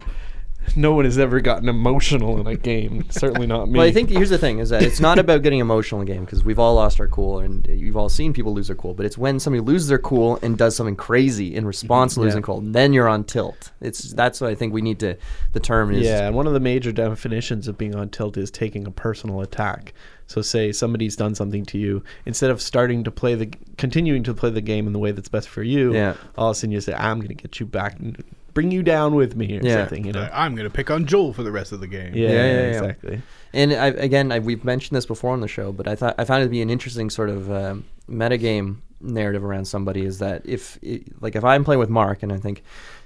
No 0.76 0.94
one 0.94 1.06
has 1.06 1.18
ever 1.18 1.40
gotten 1.40 1.70
emotional 1.70 2.42
in 2.42 2.46
a 2.48 2.56
game. 2.58 3.06
Certainly 3.10 3.48
not 3.48 3.70
me. 3.70 3.78
Well, 3.80 3.88
I 3.88 3.92
think 3.94 4.10
here's 4.10 4.30
the 4.30 4.38
thing: 4.38 4.60
is 4.60 4.68
that 4.70 4.84
it's 4.84 5.00
not 5.00 5.18
about 5.18 5.42
getting 5.42 5.60
emotional 5.60 6.02
in 6.02 6.08
a 6.10 6.14
game 6.14 6.26
because 6.26 6.44
we've 6.44 6.60
all 6.60 6.76
lost 6.76 7.00
our 7.00 7.08
cool, 7.08 7.40
and 7.40 7.66
you've 7.68 7.96
all 7.96 8.10
seen 8.10 8.34
people 8.34 8.54
lose 8.54 8.68
their 8.68 8.76
cool. 8.76 8.94
But 8.94 9.06
it's 9.06 9.18
when 9.18 9.40
somebody 9.40 9.62
loses 9.62 9.88
their 9.88 9.98
cool 9.98 10.38
and 10.42 10.58
does 10.58 10.76
something 10.76 10.98
crazy 10.98 11.56
in 11.56 11.66
response 11.66 12.16
to 12.16 12.20
losing 12.20 12.42
Yeah. 12.42 12.46
cool, 12.46 12.60
then 12.62 12.92
you're 12.92 13.08
on 13.08 13.24
tilt. 13.24 13.72
It's 13.80 14.12
that's 14.12 14.42
what 14.42 14.50
I 14.50 14.56
think 14.56 14.74
we 14.74 14.82
need 14.82 15.00
to. 15.00 15.16
The 15.54 15.62
term 15.62 15.94
is 15.94 16.06
Yeah, 16.06 16.28
and 16.28 16.36
one 16.36 16.48
of 16.48 16.54
the 16.54 16.60
major 16.60 16.92
definitions 16.92 17.70
of 17.70 17.78
being 17.78 17.96
on 17.96 18.10
tilt 18.10 18.36
is 18.36 18.52
taking 18.52 18.86
a 18.86 18.92
personal 18.92 19.40
attack. 19.40 19.94
So, 20.28 20.42
say 20.42 20.72
somebody's 20.72 21.16
done 21.16 21.36
something 21.36 21.66
to 21.68 21.78
you, 21.78 22.04
instead 22.26 22.52
of 22.52 22.62
starting 22.62 23.04
to 23.06 23.12
play 23.12 23.34
the, 23.36 23.50
continuing 23.78 24.24
to 24.24 24.34
play 24.34 24.50
the 24.50 24.62
game 24.62 24.86
in 24.86 24.94
the 24.94 25.00
way 25.00 25.12
that's 25.12 25.30
best 25.30 25.48
for 25.50 25.64
you, 25.64 25.94
Yeah. 25.94 26.16
all 26.38 26.50
of 26.50 26.56
a 26.58 26.60
sudden 26.60 26.72
you 26.72 26.82
say, 26.82 26.94
"I'm 26.94 27.18
going 27.20 27.30
to 27.30 27.34
get 27.34 27.60
you 27.60 27.66
back 27.66 27.98
and 28.00 28.22
bring 28.54 28.70
you 28.72 28.84
down 28.84 29.16
with 29.16 29.36
me," 29.36 29.58
or 29.58 29.62
Yeah. 29.64 29.78
something. 29.78 30.06
You 30.06 30.12
know? 30.14 30.22
Uh, 30.24 30.30
I'm 30.34 30.54
gonna 30.56 30.70
pick 30.70 30.92
on 30.92 31.06
Joel 31.06 31.32
for 31.34 31.44
the 31.44 31.52
rest 31.52 31.72
of 31.72 31.80
the 31.80 31.88
game. 31.88 32.14
yeah, 32.14 32.28
Yeah, 32.30 32.34
yeah, 32.34 32.46
yeah. 32.52 32.68
exactly. 32.68 33.22
And 33.54 33.72
I, 33.74 33.88
again, 33.88 34.32
I, 34.32 34.40
we've 34.40 34.66
mentioned 34.66 34.98
this 34.98 35.06
before 35.06 35.32
on 35.32 35.40
the 35.42 35.48
show, 35.48 35.72
but 35.72 35.88
I 35.88 35.96
thought 35.96 36.16
I 36.18 36.26
found 36.26 36.42
it 36.42 36.46
to 36.48 36.52
be 36.52 36.62
an 36.62 36.70
interesting 36.70 37.10
sort 37.10 37.30
of 37.30 37.50
um, 37.52 37.86
metagame 38.10 38.78
narrative 39.00 39.44
around 39.44 39.66
somebody 39.66 40.04
is 40.04 40.18
that 40.20 40.42
if, 40.44 40.80
i 40.84 41.02
like, 41.22 41.36
if 41.36 41.44
I'm 41.44 41.64
playing 41.64 41.80
with 41.80 41.90
Mark, 41.90 42.24
and 42.24 42.34
I 42.34 42.38
think 42.38 42.64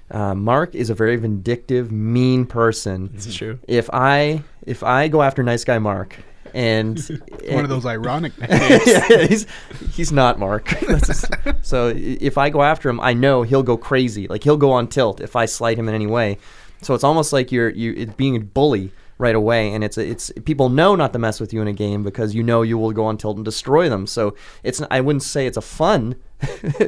uh, 0.09 0.33
Mark 0.33 0.73
is 0.73 0.89
a 0.89 0.95
very 0.95 1.17
vindictive, 1.17 1.91
mean 1.91 2.45
person. 2.45 3.11
It's 3.13 3.35
true. 3.35 3.59
If 3.67 3.89
I 3.93 4.41
if 4.65 4.83
I 4.83 5.07
go 5.09 5.21
after 5.21 5.43
nice 5.43 5.63
guy 5.63 5.77
Mark, 5.79 6.15
and 6.53 6.99
One 7.49 7.63
of 7.63 7.69
those 7.69 7.85
ironic 7.85 8.37
names. 8.49 8.87
yeah, 8.87 9.25
he's 9.25 9.45
he's 9.93 10.11
not 10.11 10.39
Mark. 10.39 10.69
That's 10.87 11.07
just- 11.07 11.31
so 11.61 11.93
if 11.95 12.37
I 12.37 12.49
go 12.49 12.61
after 12.63 12.89
him, 12.89 12.99
I 12.99 13.13
know 13.13 13.43
he'll 13.43 13.63
go 13.63 13.77
crazy. 13.77 14.27
Like 14.27 14.43
he'll 14.43 14.57
go 14.57 14.71
on 14.71 14.87
tilt 14.87 15.21
if 15.21 15.35
I 15.35 15.45
slight 15.45 15.77
him 15.77 15.87
in 15.89 15.95
any 15.95 16.07
way. 16.07 16.37
So 16.81 16.93
it's 16.93 17.03
almost 17.03 17.31
like 17.33 17.51
you're 17.51 17.69
you 17.69 18.07
being 18.17 18.35
a 18.35 18.39
bully 18.39 18.91
right 19.17 19.35
away, 19.35 19.71
and 19.71 19.83
it's 19.83 19.97
it's 19.99 20.31
people 20.45 20.69
know 20.69 20.95
not 20.95 21.13
to 21.13 21.19
mess 21.19 21.39
with 21.39 21.53
you 21.53 21.61
in 21.61 21.67
a 21.67 21.73
game 21.73 22.01
because 22.03 22.33
you 22.33 22.41
know 22.41 22.63
you 22.63 22.77
will 22.77 22.91
go 22.91 23.05
on 23.05 23.17
tilt 23.17 23.35
and 23.37 23.45
destroy 23.45 23.87
them. 23.87 24.07
So 24.07 24.35
it's 24.63 24.81
I 24.89 24.99
wouldn't 25.01 25.21
say 25.23 25.45
it's 25.45 25.57
a 25.57 25.61
fun 25.61 26.15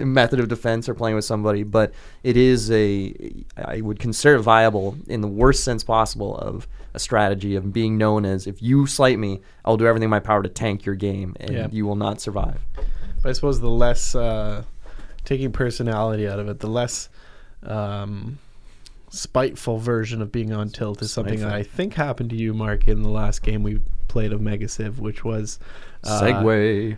method 0.02 0.40
of 0.40 0.48
defense 0.48 0.90
or 0.90 0.96
playing 0.96 1.16
with 1.16 1.26
somebody, 1.26 1.62
but 1.62 1.94
it 2.24 2.36
is 2.36 2.72
a 2.72 3.14
I 3.56 3.82
would 3.82 4.00
consider 4.00 4.36
it 4.38 4.42
viable 4.42 4.96
in 5.08 5.22
the 5.22 5.28
worst 5.28 5.64
sense 5.64 5.84
possible 5.84 6.36
of 6.38 6.68
a 6.94 7.00
strategy 7.00 7.56
of 7.56 7.74
being 7.74 7.98
known 7.98 8.26
as 8.26 8.46
if 8.48 8.62
you 8.62 8.86
slight 8.88 9.18
me, 9.20 9.42
I'll 9.66 9.78
do 9.78 9.88
everything 9.88 10.06
in 10.06 10.10
my 10.12 10.20
power 10.20 10.44
to 10.44 10.50
tank 10.50 10.86
your 10.86 10.96
game, 10.96 11.36
and 11.40 11.52
Yeah. 11.52 11.68
you 11.72 11.86
will 11.86 11.96
not 11.96 12.22
survive. 12.22 12.60
But 13.22 13.30
I 13.30 13.32
suppose 13.34 13.60
the 13.62 13.70
less 13.70 14.14
uh, 14.16 14.64
taking 15.26 15.52
personality 15.52 16.28
out 16.28 16.40
of 16.40 16.48
it, 16.50 16.60
the 16.60 16.68
less 16.68 17.10
um, 17.64 18.38
spiteful 19.10 19.78
version 19.78 20.22
of 20.22 20.32
being 20.32 20.52
on 20.54 20.70
tilt 20.70 21.02
is 21.02 21.12
something 21.14 21.40
that 21.40 21.54
I 21.54 21.64
think 21.64 21.94
happened 21.94 22.30
to 22.32 22.36
you, 22.36 22.54
Mark, 22.54 22.88
in 22.88 23.02
the 23.04 23.10
last 23.10 23.42
game 23.44 23.64
we 23.64 23.80
played 24.08 24.34
of 24.34 24.42
Mega 24.42 24.68
Civ, 24.68 25.00
which 25.00 25.24
was 25.24 25.60
uh, 26.04 26.22
Segway. 26.22 26.98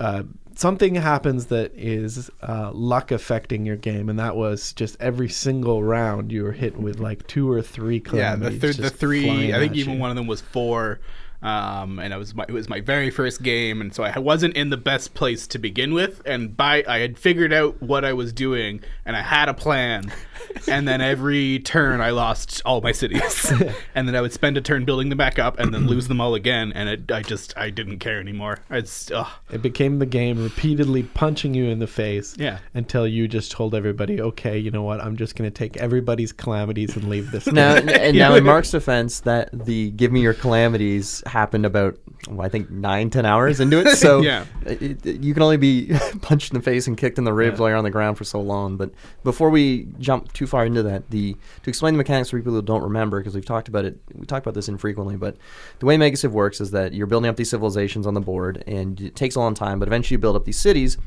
uh, 0.00 0.22
something 0.56 0.94
happens 0.96 1.46
that 1.46 1.72
is 1.76 2.30
uh, 2.42 2.72
luck 2.72 3.12
affecting 3.12 3.64
your 3.64 3.76
game, 3.76 4.08
and 4.08 4.18
that 4.18 4.36
was 4.36 4.72
just 4.72 4.96
every 5.00 5.28
single 5.28 5.84
round 5.84 6.32
you 6.32 6.42
were 6.42 6.52
hit 6.52 6.76
with 6.76 6.98
like 6.98 7.26
two 7.26 7.50
or 7.50 7.62
three 7.62 8.02
Yeah, 8.12 8.34
the, 8.36 8.50
thir- 8.50 8.72
the 8.72 8.90
three. 8.90 9.52
I 9.52 9.58
think 9.58 9.76
even 9.76 9.94
you. 9.94 10.00
one 10.00 10.10
of 10.10 10.16
them 10.16 10.26
was 10.26 10.40
four. 10.40 10.98
Um, 11.42 11.98
and 11.98 12.12
it 12.12 12.16
was 12.16 12.34
my 12.34 12.44
it 12.48 12.52
was 12.52 12.68
my 12.68 12.80
very 12.80 13.10
first 13.10 13.42
game, 13.42 13.80
and 13.80 13.94
so 13.94 14.02
I 14.02 14.18
wasn't 14.18 14.56
in 14.56 14.70
the 14.70 14.76
best 14.76 15.14
place 15.14 15.46
to 15.48 15.58
begin 15.58 15.92
with. 15.92 16.22
And 16.24 16.56
by 16.56 16.84
I 16.88 16.98
had 16.98 17.18
figured 17.18 17.52
out 17.52 17.80
what 17.82 18.04
I 18.04 18.12
was 18.12 18.32
doing, 18.32 18.82
and 19.04 19.16
I 19.16 19.22
had 19.22 19.48
a 19.48 19.54
plan. 19.54 20.12
and 20.68 20.88
then 20.88 21.00
every 21.00 21.58
turn, 21.60 22.00
I 22.00 22.10
lost 22.10 22.62
all 22.64 22.80
my 22.80 22.92
cities, 22.92 23.52
and 23.94 24.08
then 24.08 24.16
I 24.16 24.20
would 24.20 24.32
spend 24.32 24.56
a 24.56 24.60
turn 24.60 24.84
building 24.84 25.08
them 25.08 25.18
back 25.18 25.38
up, 25.38 25.58
and 25.58 25.72
then 25.72 25.86
lose 25.86 26.08
them 26.08 26.20
all 26.20 26.34
again. 26.34 26.72
And 26.74 26.88
it, 26.88 27.12
I 27.12 27.22
just 27.22 27.56
I 27.56 27.70
didn't 27.70 27.98
care 27.98 28.18
anymore. 28.18 28.58
It's 28.70 29.10
ugh. 29.10 29.28
It 29.50 29.62
became 29.62 29.98
the 29.98 30.06
game 30.06 30.42
repeatedly 30.42 31.02
punching 31.02 31.54
you 31.54 31.66
in 31.66 31.78
the 31.78 31.86
face. 31.86 32.34
Yeah. 32.38 32.58
Until 32.74 33.06
you 33.06 33.28
just 33.28 33.52
told 33.52 33.74
everybody, 33.74 34.20
okay, 34.20 34.58
you 34.58 34.70
know 34.70 34.82
what? 34.82 35.00
I'm 35.00 35.16
just 35.16 35.36
going 35.36 35.50
to 35.50 35.54
take 35.54 35.76
everybody's 35.76 36.32
calamities 36.32 36.96
and 36.96 37.08
leave 37.08 37.30
this. 37.30 37.46
Now, 37.46 37.78
game." 37.78 37.88
and 37.88 38.16
now 38.16 38.34
in 38.36 38.44
Mark's 38.44 38.70
defense, 38.70 39.20
that 39.20 39.50
the 39.52 39.90
"Give 39.90 40.12
me 40.12 40.20
your 40.20 40.34
calamities" 40.34 41.22
happened 41.26 41.66
about, 41.66 41.98
well, 42.28 42.44
I 42.46 42.48
think 42.48 42.70
nine, 42.70 43.10
ten 43.10 43.26
hours 43.26 43.60
into 43.60 43.78
it. 43.80 43.96
So 43.96 44.20
Yeah. 44.22 44.44
it, 44.64 45.04
it- 45.06 45.22
you 45.22 45.34
can 45.34 45.42
only 45.42 45.56
be 45.56 45.92
punched 46.22 46.52
in 46.52 46.58
the 46.58 46.62
face 46.62 46.86
and 46.86 46.96
kicked 46.96 47.18
in 47.18 47.24
the 47.24 47.32
ribs 47.32 47.56
Yeah. 47.56 47.60
while 47.62 47.68
you're 47.70 47.78
on 47.78 47.84
the 47.84 47.90
ground 47.90 48.16
for 48.18 48.24
so 48.24 48.40
long. 48.40 48.76
But 48.76 48.90
before 49.24 49.50
we 49.50 49.88
jump 49.98 50.32
too 50.32 50.46
far 50.46 50.64
into 50.66 50.82
that, 50.84 51.10
the 51.10 51.34
to 51.62 51.70
explain 51.70 51.94
the 51.94 51.98
mechanics 51.98 52.30
for 52.30 52.38
people 52.38 52.52
who 52.52 52.62
don't 52.62 52.82
remember, 52.82 53.18
because 53.20 53.34
we've 53.34 53.44
talked 53.44 53.68
about 53.68 53.84
it, 53.84 53.98
we 54.14 54.26
talk 54.26 54.42
about 54.42 54.54
this 54.54 54.68
infrequently. 54.68 55.16
But 55.16 55.36
the 55.78 55.86
way 55.86 55.96
Mega 55.96 56.16
Civ 56.16 56.32
works 56.32 56.60
is 56.60 56.70
that 56.72 56.92
you're 56.94 57.06
building 57.06 57.28
up 57.28 57.36
these 57.36 57.50
civilizations 57.50 58.06
on 58.06 58.14
the 58.14 58.20
board, 58.20 58.62
and 58.66 59.00
it 59.00 59.16
takes 59.16 59.34
a 59.36 59.40
long 59.40 59.54
time. 59.54 59.78
But 59.78 59.88
eventually, 59.88 60.14
you 60.14 60.18
build 60.18 60.36
up 60.36 60.44
these 60.44 60.58
cities, 60.58 60.98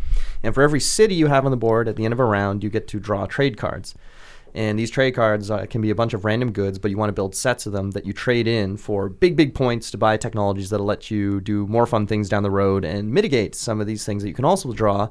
and 0.43 0.53
for 0.53 0.61
every 0.63 0.79
city 0.79 1.15
you 1.15 1.27
have 1.27 1.45
on 1.45 1.51
the 1.51 1.57
board, 1.57 1.87
at 1.87 1.95
the 1.95 2.05
end 2.05 2.13
of 2.13 2.19
a 2.19 2.25
round, 2.25 2.63
you 2.63 2.69
get 2.69 2.87
to 2.89 2.99
draw 2.99 3.25
trade 3.25 3.57
cards. 3.57 3.95
And 4.53 4.79
these 4.79 4.89
trade 4.89 5.11
cards 5.11 5.51
uh, 5.51 5.65
can 5.67 5.81
be 5.81 5.89
a 5.89 5.95
bunch 5.95 6.13
of 6.13 6.25
random 6.25 6.51
goods, 6.51 6.79
but 6.79 6.91
you 6.91 6.97
want 6.97 7.09
to 7.09 7.13
build 7.13 7.35
sets 7.35 7.65
of 7.65 7.73
them 7.73 7.91
that 7.91 8.05
you 8.05 8.13
trade 8.13 8.47
in 8.47 8.77
for 8.77 9.09
big, 9.09 9.35
big 9.35 9.53
points 9.53 9.91
to 9.91 9.97
buy 9.97 10.17
technologies 10.17 10.69
that'll 10.69 10.85
let 10.85 11.11
you 11.11 11.39
do 11.41 11.67
more 11.67 11.85
fun 11.85 12.07
things 12.07 12.29
down 12.29 12.43
the 12.43 12.51
road 12.51 12.83
and 12.83 13.11
mitigate 13.13 13.55
some 13.55 13.79
of 13.79 13.87
these 13.87 14.05
things 14.05 14.23
that 14.23 14.29
you 14.29 14.35
can 14.35 14.45
also 14.45 14.73
draw 14.73 15.09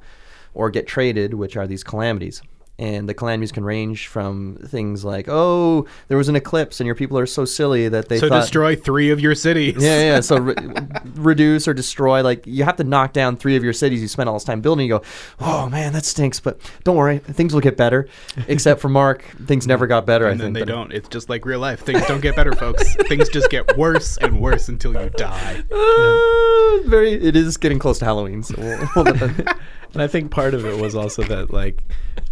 or 0.54 0.70
get 0.70 0.86
traded, 0.86 1.34
which 1.34 1.56
are 1.56 1.66
these 1.66 1.84
calamities. 1.84 2.42
And 2.80 3.08
the 3.08 3.14
calamities 3.14 3.50
can 3.50 3.64
range 3.64 4.06
from 4.06 4.56
things 4.66 5.04
like, 5.04 5.26
oh, 5.28 5.88
there 6.06 6.16
was 6.16 6.28
an 6.28 6.36
eclipse 6.36 6.78
and 6.78 6.86
your 6.86 6.94
people 6.94 7.18
are 7.18 7.26
so 7.26 7.44
silly 7.44 7.88
that 7.88 8.08
they 8.08 8.20
so 8.20 8.28
thought. 8.28 8.42
destroy 8.42 8.76
three 8.76 9.10
of 9.10 9.18
your 9.18 9.34
cities. 9.34 9.82
Yeah, 9.82 9.98
yeah. 10.14 10.20
So 10.20 10.38
re- 10.38 10.54
reduce 11.16 11.66
or 11.66 11.74
destroy. 11.74 12.22
Like 12.22 12.46
you 12.46 12.62
have 12.62 12.76
to 12.76 12.84
knock 12.84 13.12
down 13.12 13.36
three 13.36 13.56
of 13.56 13.64
your 13.64 13.72
cities 13.72 14.00
you 14.00 14.06
spent 14.06 14.28
all 14.28 14.34
this 14.36 14.44
time 14.44 14.60
building. 14.60 14.86
You 14.86 14.98
go, 15.00 15.02
oh 15.40 15.68
man, 15.68 15.92
that 15.94 16.04
stinks. 16.04 16.38
But 16.38 16.60
don't 16.84 16.94
worry, 16.94 17.18
things 17.18 17.52
will 17.52 17.60
get 17.60 17.76
better. 17.76 18.08
Except 18.46 18.80
for 18.80 18.88
Mark, 18.88 19.24
things 19.46 19.66
never 19.66 19.88
got 19.88 20.06
better. 20.06 20.28
and 20.28 20.40
I 20.40 20.44
then 20.44 20.54
think 20.54 20.66
they 20.66 20.72
but- 20.72 20.76
don't. 20.76 20.92
It's 20.92 21.08
just 21.08 21.28
like 21.28 21.44
real 21.44 21.58
life. 21.58 21.80
Things 21.80 22.06
don't 22.06 22.20
get 22.20 22.36
better, 22.36 22.52
folks. 22.52 22.94
Things 23.08 23.28
just 23.28 23.50
get 23.50 23.76
worse 23.76 24.18
and 24.18 24.40
worse 24.40 24.68
until 24.68 24.92
you 24.94 25.10
die. 25.10 25.64
Uh, 25.68 26.88
very. 26.88 27.12
It 27.14 27.34
is 27.34 27.56
getting 27.56 27.80
close 27.80 27.98
to 27.98 28.04
Halloween, 28.04 28.44
so 28.44 28.54
we'll, 28.56 29.04
we'll 29.04 29.30
And 29.94 30.02
I 30.02 30.06
think 30.06 30.30
part 30.30 30.54
of 30.54 30.64
it 30.66 30.78
was 30.80 30.94
also 30.94 31.22
that 31.24 31.52
like 31.52 31.82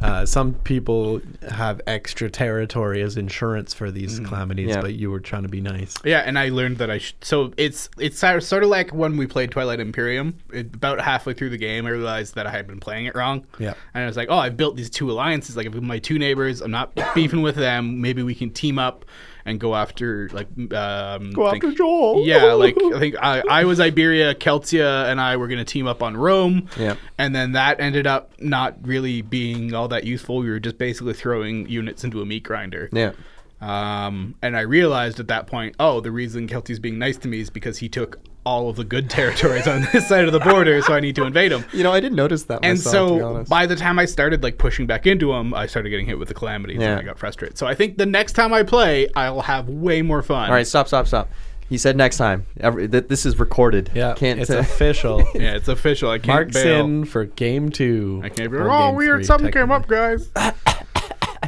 uh, 0.00 0.26
some 0.26 0.54
people 0.54 1.20
have 1.48 1.80
extra 1.86 2.28
territory 2.28 3.00
as 3.02 3.16
insurance 3.16 3.72
for 3.72 3.90
these 3.90 4.20
calamities, 4.20 4.68
Yeah. 4.68 4.80
but 4.82 4.94
you 4.94 5.10
were 5.10 5.20
trying 5.20 5.44
to 5.44 5.48
be 5.48 5.60
nice. 5.60 5.96
Yeah, 6.04 6.18
and 6.18 6.38
I 6.38 6.50
learned 6.50 6.78
that 6.78 6.90
I 6.90 6.98
sh- 6.98 7.14
so 7.22 7.52
it's 7.56 7.88
it's 7.98 8.18
sort 8.18 8.62
of- 8.62 8.68
like 8.68 8.92
when 8.92 9.16
we 9.16 9.26
played 9.26 9.50
Twilight 9.50 9.80
Imperium. 9.80 10.36
It, 10.52 10.74
about 10.74 11.00
halfway 11.00 11.32
through 11.34 11.50
the 11.50 11.56
game, 11.58 11.86
I 11.86 11.90
realized 11.90 12.34
that 12.34 12.46
I 12.46 12.50
had 12.50 12.66
been 12.66 12.80
playing 12.80 13.06
it 13.06 13.14
wrong. 13.14 13.46
Yeah. 13.58 13.74
and 13.94 14.04
I 14.04 14.06
was 14.06 14.16
like, 14.16 14.28
oh, 14.30 14.38
I've 14.38 14.56
built 14.56 14.76
these 14.76 14.90
two 14.90 15.10
alliances. 15.10 15.56
Like, 15.56 15.66
I've 15.66 15.80
my 15.82 15.98
two 15.98 16.18
neighbors. 16.18 16.60
I'm 16.60 16.70
not 16.70 16.92
beefing 17.14 17.42
with 17.42 17.56
them. 17.56 18.00
Maybe 18.00 18.22
we 18.22 18.34
can 18.34 18.50
team 18.50 18.78
up 18.78 19.04
and 19.46 19.58
go 19.58 19.74
after 19.74 20.28
like 20.32 20.48
um, 20.74 21.30
Go 21.30 21.50
think- 21.50 21.64
after 21.64 21.76
Joel. 21.76 22.26
Yeah, 22.26 22.52
like 22.64 22.76
I 22.94 22.98
think 22.98 23.14
I, 23.22 23.42
I 23.48 23.64
was 23.64 23.80
Iberia, 23.80 24.34
Keltia, 24.34 25.06
and 25.10 25.20
I 25.20 25.36
were 25.36 25.46
going 25.48 25.58
to 25.58 25.64
team 25.64 25.86
up 25.86 26.02
on 26.02 26.16
Rome. 26.16 26.68
Yeah. 26.78 26.96
And 27.16 27.34
then 27.34 27.52
that 27.52 27.80
ended 27.80 28.06
up 28.06 28.32
not 28.40 28.76
really 28.86 29.22
being 29.22 29.72
all 29.72 29.88
that 29.88 30.04
useful. 30.04 30.38
We 30.38 30.50
were 30.50 30.60
just 30.60 30.76
basically 30.76 31.14
throwing 31.14 31.68
units 31.68 32.04
into 32.04 32.20
a 32.20 32.26
meat 32.26 32.42
grinder. 32.42 32.88
yeah. 32.92 33.12
Um, 33.58 34.34
and 34.42 34.54
I 34.54 34.60
realized 34.60 35.18
at 35.18 35.28
that 35.28 35.46
point, 35.46 35.76
oh, 35.80 36.00
the 36.00 36.10
reason 36.10 36.46
Keltia's 36.46 36.78
being 36.78 36.98
nice 36.98 37.16
to 37.18 37.28
me 37.28 37.40
is 37.40 37.48
because 37.48 37.78
he 37.78 37.88
took 37.88 38.18
all 38.46 38.70
of 38.70 38.76
the 38.76 38.84
good 38.84 39.10
territories 39.10 39.66
on 39.66 39.86
this 39.92 40.08
side 40.08 40.24
of 40.24 40.32
the 40.32 40.40
border, 40.40 40.80
so 40.80 40.94
I 40.94 41.00
need 41.00 41.16
to 41.16 41.24
invade 41.24 41.50
them. 41.52 41.64
You 41.72 41.82
know, 41.82 41.92
I 41.92 42.00
didn't 42.00 42.16
notice 42.16 42.44
that. 42.44 42.60
And 42.62 42.78
myself, 42.78 43.08
to 43.08 43.14
be 43.16 43.20
so 43.20 43.26
honest. 43.28 43.50
by 43.50 43.66
the 43.66 43.76
time 43.76 43.98
I 43.98 44.04
started 44.06 44.42
like 44.42 44.56
pushing 44.56 44.86
back 44.86 45.06
into 45.06 45.32
them, 45.32 45.52
I 45.52 45.66
started 45.66 45.90
getting 45.90 46.06
hit 46.06 46.18
with 46.18 46.28
the 46.28 46.34
calamities 46.34 46.78
Yeah. 46.80 46.92
and 46.92 47.00
I 47.00 47.02
got 47.02 47.18
frustrated. 47.18 47.58
So 47.58 47.66
I 47.66 47.74
think 47.74 47.98
the 47.98 48.06
next 48.06 48.32
time 48.34 48.54
I 48.54 48.62
play, 48.62 49.08
I'll 49.14 49.40
have 49.42 49.68
way 49.68 50.00
more 50.00 50.22
fun. 50.22 50.48
all 50.48 50.54
right, 50.54 50.66
stop, 50.66 50.86
stop, 50.86 51.06
stop. 51.08 51.28
He 51.68 51.76
said 51.78 51.96
next 51.96 52.16
time. 52.18 52.46
Every, 52.60 52.86
th- 52.88 53.08
this 53.08 53.26
is 53.26 53.40
recorded. 53.40 53.90
Yeah, 53.92 54.14
can't. 54.14 54.38
it's 54.38 54.50
uh, 54.50 54.58
official. 54.58 55.26
Yeah, 55.34 55.56
it's 55.56 55.66
official. 55.66 56.08
I 56.10 56.18
can't 56.18 56.28
Mark's 56.28 56.54
bail. 56.54 56.84
in 56.84 57.04
for 57.04 57.24
game 57.24 57.70
two. 57.70 58.20
I 58.22 58.28
can't 58.28 58.52
be 58.52 58.56
or 58.56 58.70
Oh, 58.70 58.92
weird! 58.92 59.26
Something 59.26 59.50
came 59.50 59.72
up, 59.72 59.88
guys. 59.88 60.30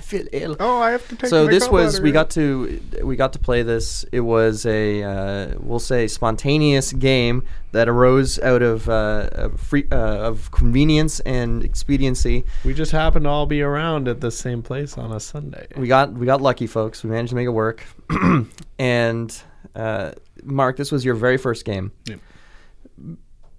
I 0.09 0.11
feel 0.11 0.27
ill. 0.33 0.57
Oh, 0.59 0.79
I 0.81 0.93
have 0.93 1.07
to 1.09 1.17
take. 1.17 1.29
so 1.29 1.47
this 1.47 1.69
was 1.69 2.01
we 2.01 2.13
got 2.13 2.31
to 2.31 2.81
we 3.03 3.15
got 3.15 3.35
to 3.35 3.39
play 3.39 3.63
this 3.63 4.07
it 4.11 4.21
was 4.21 4.65
a 4.65 5.03
uh, 5.03 5.55
we'll 5.61 5.79
say 5.79 6.09
spontaneous 6.09 6.95
game 6.95 7.43
that 7.73 7.91
arose 7.91 8.39
out 8.41 8.63
of 8.63 8.89
uh, 8.89 9.29
of 9.33 9.61
free 9.61 9.87
uh, 9.93 9.97
of 10.31 10.51
convenience 10.51 11.21
and 11.21 11.63
expediency 11.63 12.45
We 12.65 12.73
just 12.73 12.93
happened 12.93 13.25
to 13.25 13.29
all 13.29 13.45
be 13.45 13.61
around 13.61 14.09
at 14.09 14.23
the 14.23 14.31
same 14.31 14.63
place 14.63 14.97
on 14.97 15.13
a 15.13 15.21
Sunday. 15.21 15.67
we 15.77 15.89
got 15.89 16.15
we 16.15 16.25
got 16.25 16.41
lucky 16.41 16.67
folks 16.67 17.05
we 17.05 17.11
managed 17.11 17.31
to 17.31 17.37
make 17.37 17.47
it 17.47 17.51
work 17.51 17.85
and 18.79 19.43
uh, 19.77 20.13
mark 20.43 20.79
this 20.79 20.91
was 20.91 21.05
your 21.05 21.17
very 21.17 21.37
first 21.37 21.67
game 21.67 21.93
Yep. 22.07 22.21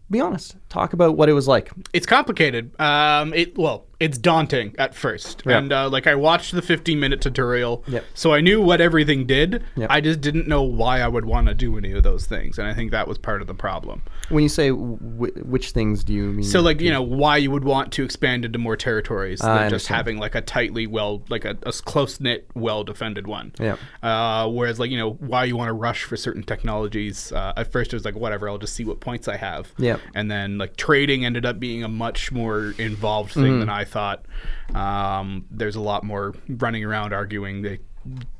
be 0.09 0.19
honest 0.19 0.55
talk 0.69 0.93
about 0.93 1.15
what 1.15 1.29
it 1.29 1.33
was 1.33 1.47
like 1.47 1.69
It's 1.93 2.07
complicated. 2.07 2.71
Um, 2.81 3.33
it 3.35 3.55
well, 3.55 3.85
it's 3.99 4.17
daunting 4.17 4.73
at 4.77 4.95
first, 4.95 5.43
Yeah. 5.45 5.57
and 5.57 5.73
uh, 5.73 5.89
like 5.89 6.07
I 6.07 6.15
watched 6.15 6.53
the 6.53 6.61
15 6.61 6.99
minute 6.99 7.19
tutorial, 7.21 7.83
Yep. 7.87 8.05
so 8.13 8.33
I 8.33 8.39
knew 8.41 8.61
what 8.61 8.79
everything 8.81 9.25
did. 9.25 9.63
Yep. 9.75 9.87
I 9.91 9.99
just 10.01 10.21
didn't 10.21 10.47
know 10.47 10.63
why 10.63 11.01
I 11.01 11.07
would 11.07 11.25
want 11.25 11.47
to 11.47 11.53
do 11.53 11.77
any 11.77 11.91
of 11.91 12.03
those 12.03 12.25
things, 12.25 12.57
and 12.57 12.67
I 12.67 12.73
think 12.73 12.91
that 12.91 13.07
was 13.07 13.17
part 13.17 13.41
of 13.41 13.47
the 13.47 13.53
problem. 13.53 14.01
when 14.29 14.43
you 14.43 14.49
say 14.49 14.69
w- 14.69 15.33
which 15.43 15.71
things 15.71 16.03
do 16.03 16.13
you 16.13 16.25
mean 16.31 16.43
So 16.43 16.61
like 16.61 16.79
you 16.81 16.91
know 16.91 17.01
why 17.01 17.37
you 17.37 17.49
would 17.51 17.63
want 17.63 17.91
to 17.93 18.03
expand 18.03 18.45
into 18.45 18.59
more 18.59 18.77
territories 18.77 19.41
I 19.41 19.59
than 19.61 19.69
just 19.71 19.87
having 19.87 20.17
like 20.19 20.35
a 20.35 20.41
tightly 20.41 20.85
well 20.85 21.23
like 21.29 21.45
a, 21.45 21.57
a 21.63 21.71
close 21.71 22.19
knit 22.19 22.47
well 22.53 22.83
defended 22.83 23.25
one. 23.27 23.53
Yeah. 23.59 23.75
Uh, 24.03 24.47
whereas 24.49 24.79
like 24.79 24.91
you 24.91 24.97
know 24.97 25.13
why 25.13 25.45
you 25.45 25.57
want 25.57 25.69
to 25.69 25.73
rush 25.73 26.03
for 26.03 26.15
certain 26.15 26.43
technologies. 26.43 27.31
Uh, 27.31 27.53
at 27.57 27.71
first 27.71 27.91
it 27.91 27.95
was 27.95 28.05
like 28.05 28.15
whatever 28.15 28.47
I'll 28.47 28.57
just 28.59 28.75
see 28.75 28.85
what 28.85 28.99
points 28.99 29.27
I 29.27 29.37
have. 29.37 29.73
Yeah. 29.77 29.97
And 30.15 30.29
then 30.29 30.57
like 30.57 30.75
trading 30.77 31.25
ended 31.25 31.45
up 31.45 31.59
being 31.59 31.83
a 31.83 31.87
much 31.89 32.31
more 32.31 32.73
involved 32.77 33.33
thing 33.33 33.39
Mm-hmm. 33.49 33.59
than 33.61 33.69
I 33.69 33.85
thought. 33.89 34.25
Um, 34.73 35.45
there's 35.51 35.75
a 35.75 35.81
lot 35.81 36.03
more 36.03 36.33
running 36.47 36.83
around 36.83 37.13
arguing. 37.13 37.61
They 37.61 37.79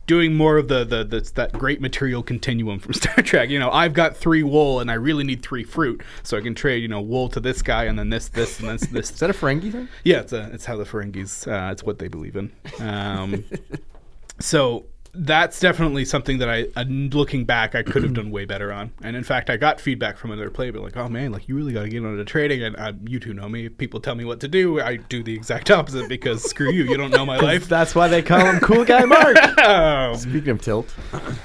doing 0.08 0.36
more 0.36 0.58
of 0.58 0.68
the, 0.68 0.84
the 0.84 1.04
the 1.04 1.32
that 1.36 1.54
great 1.54 1.82
material 1.82 2.24
continuum 2.24 2.80
from 2.80 2.94
Star 3.02 3.16
Trek. 3.18 3.50
You 3.50 3.60
know, 3.60 3.70
I've 3.70 3.94
got 3.94 4.18
three 4.18 4.44
wool 4.44 4.80
and 4.80 4.90
I 4.90 4.96
really 4.96 5.24
need 5.24 5.44
three 5.44 5.64
fruit, 5.64 6.02
so 6.24 6.38
I 6.38 6.42
can 6.42 6.56
trade 6.56 6.82
you 6.82 6.88
know 6.88 7.02
wool 7.02 7.30
to 7.30 7.40
this 7.40 7.62
guy 7.62 7.86
and 7.86 7.98
then 7.98 8.10
this 8.10 8.28
this 8.30 8.60
and 8.60 8.70
this 8.70 8.88
this. 8.88 9.12
is 9.12 9.20
that 9.20 9.30
a 9.30 9.34
Ferengi 9.34 9.72
thing 9.72 9.88
Yeah, 10.04 10.22
it's 10.22 10.34
a, 10.34 10.50
it's 10.52 10.66
how 10.66 10.78
the 10.78 10.84
Ferengis. 10.84 11.48
Uh, 11.48 11.72
it's 11.72 11.84
what 11.84 12.00
they 12.00 12.08
believe 12.08 12.36
in. 12.36 12.52
Um, 12.80 13.46
so 14.40 14.86
that's 15.14 15.60
definitely 15.60 16.06
something 16.06 16.38
that 16.40 16.50
I, 16.50 16.68
uh, 16.76 16.84
looking 16.88 17.46
back, 17.46 17.76
I 17.76 17.84
could 17.84 18.04
have 18.04 18.14
done 18.14 18.32
way 18.32 18.46
better 18.46 18.72
on. 18.72 18.92
And 19.02 19.16
in 19.16 19.24
fact, 19.24 19.50
I 19.50 19.58
got 19.58 19.80
feedback 19.80 20.18
from 20.18 20.32
another 20.32 20.50
player, 20.50 20.72
but 20.72 20.82
like, 20.82 20.98
oh 20.98 21.10
man, 21.10 21.32
like 21.32 21.48
you 21.48 21.56
really 21.56 21.74
got 21.74 21.84
to 21.84 21.90
get 21.90 22.04
into 22.04 22.24
trading. 22.26 22.64
And 22.64 22.76
uh, 22.78 22.94
you 23.06 23.20
two 23.20 23.34
know 23.34 23.50
me. 23.50 23.66
If 23.68 23.78
people 23.78 24.00
tell 24.00 24.16
me 24.16 24.26
what 24.26 24.40
to 24.42 24.48
do, 24.48 24.80
I 24.82 24.98
do 24.98 25.24
the 25.24 25.34
exact 25.34 25.72
opposite 25.80 26.08
because 26.10 26.44
screw 26.44 26.72
you, 26.72 26.84
you 26.84 26.98
don't 26.98 27.12
know 27.12 27.26
my 27.26 27.38
life. 27.42 27.68
That's 27.68 27.96
why 27.96 28.08
they 28.08 28.22
call 28.22 28.46
him 28.46 28.60
Cool 28.60 28.86
Guy 28.86 29.06
Mark. 29.06 29.38
Um, 29.60 30.16
speaking 30.18 30.50
of 30.50 30.62
tilt 30.62 30.94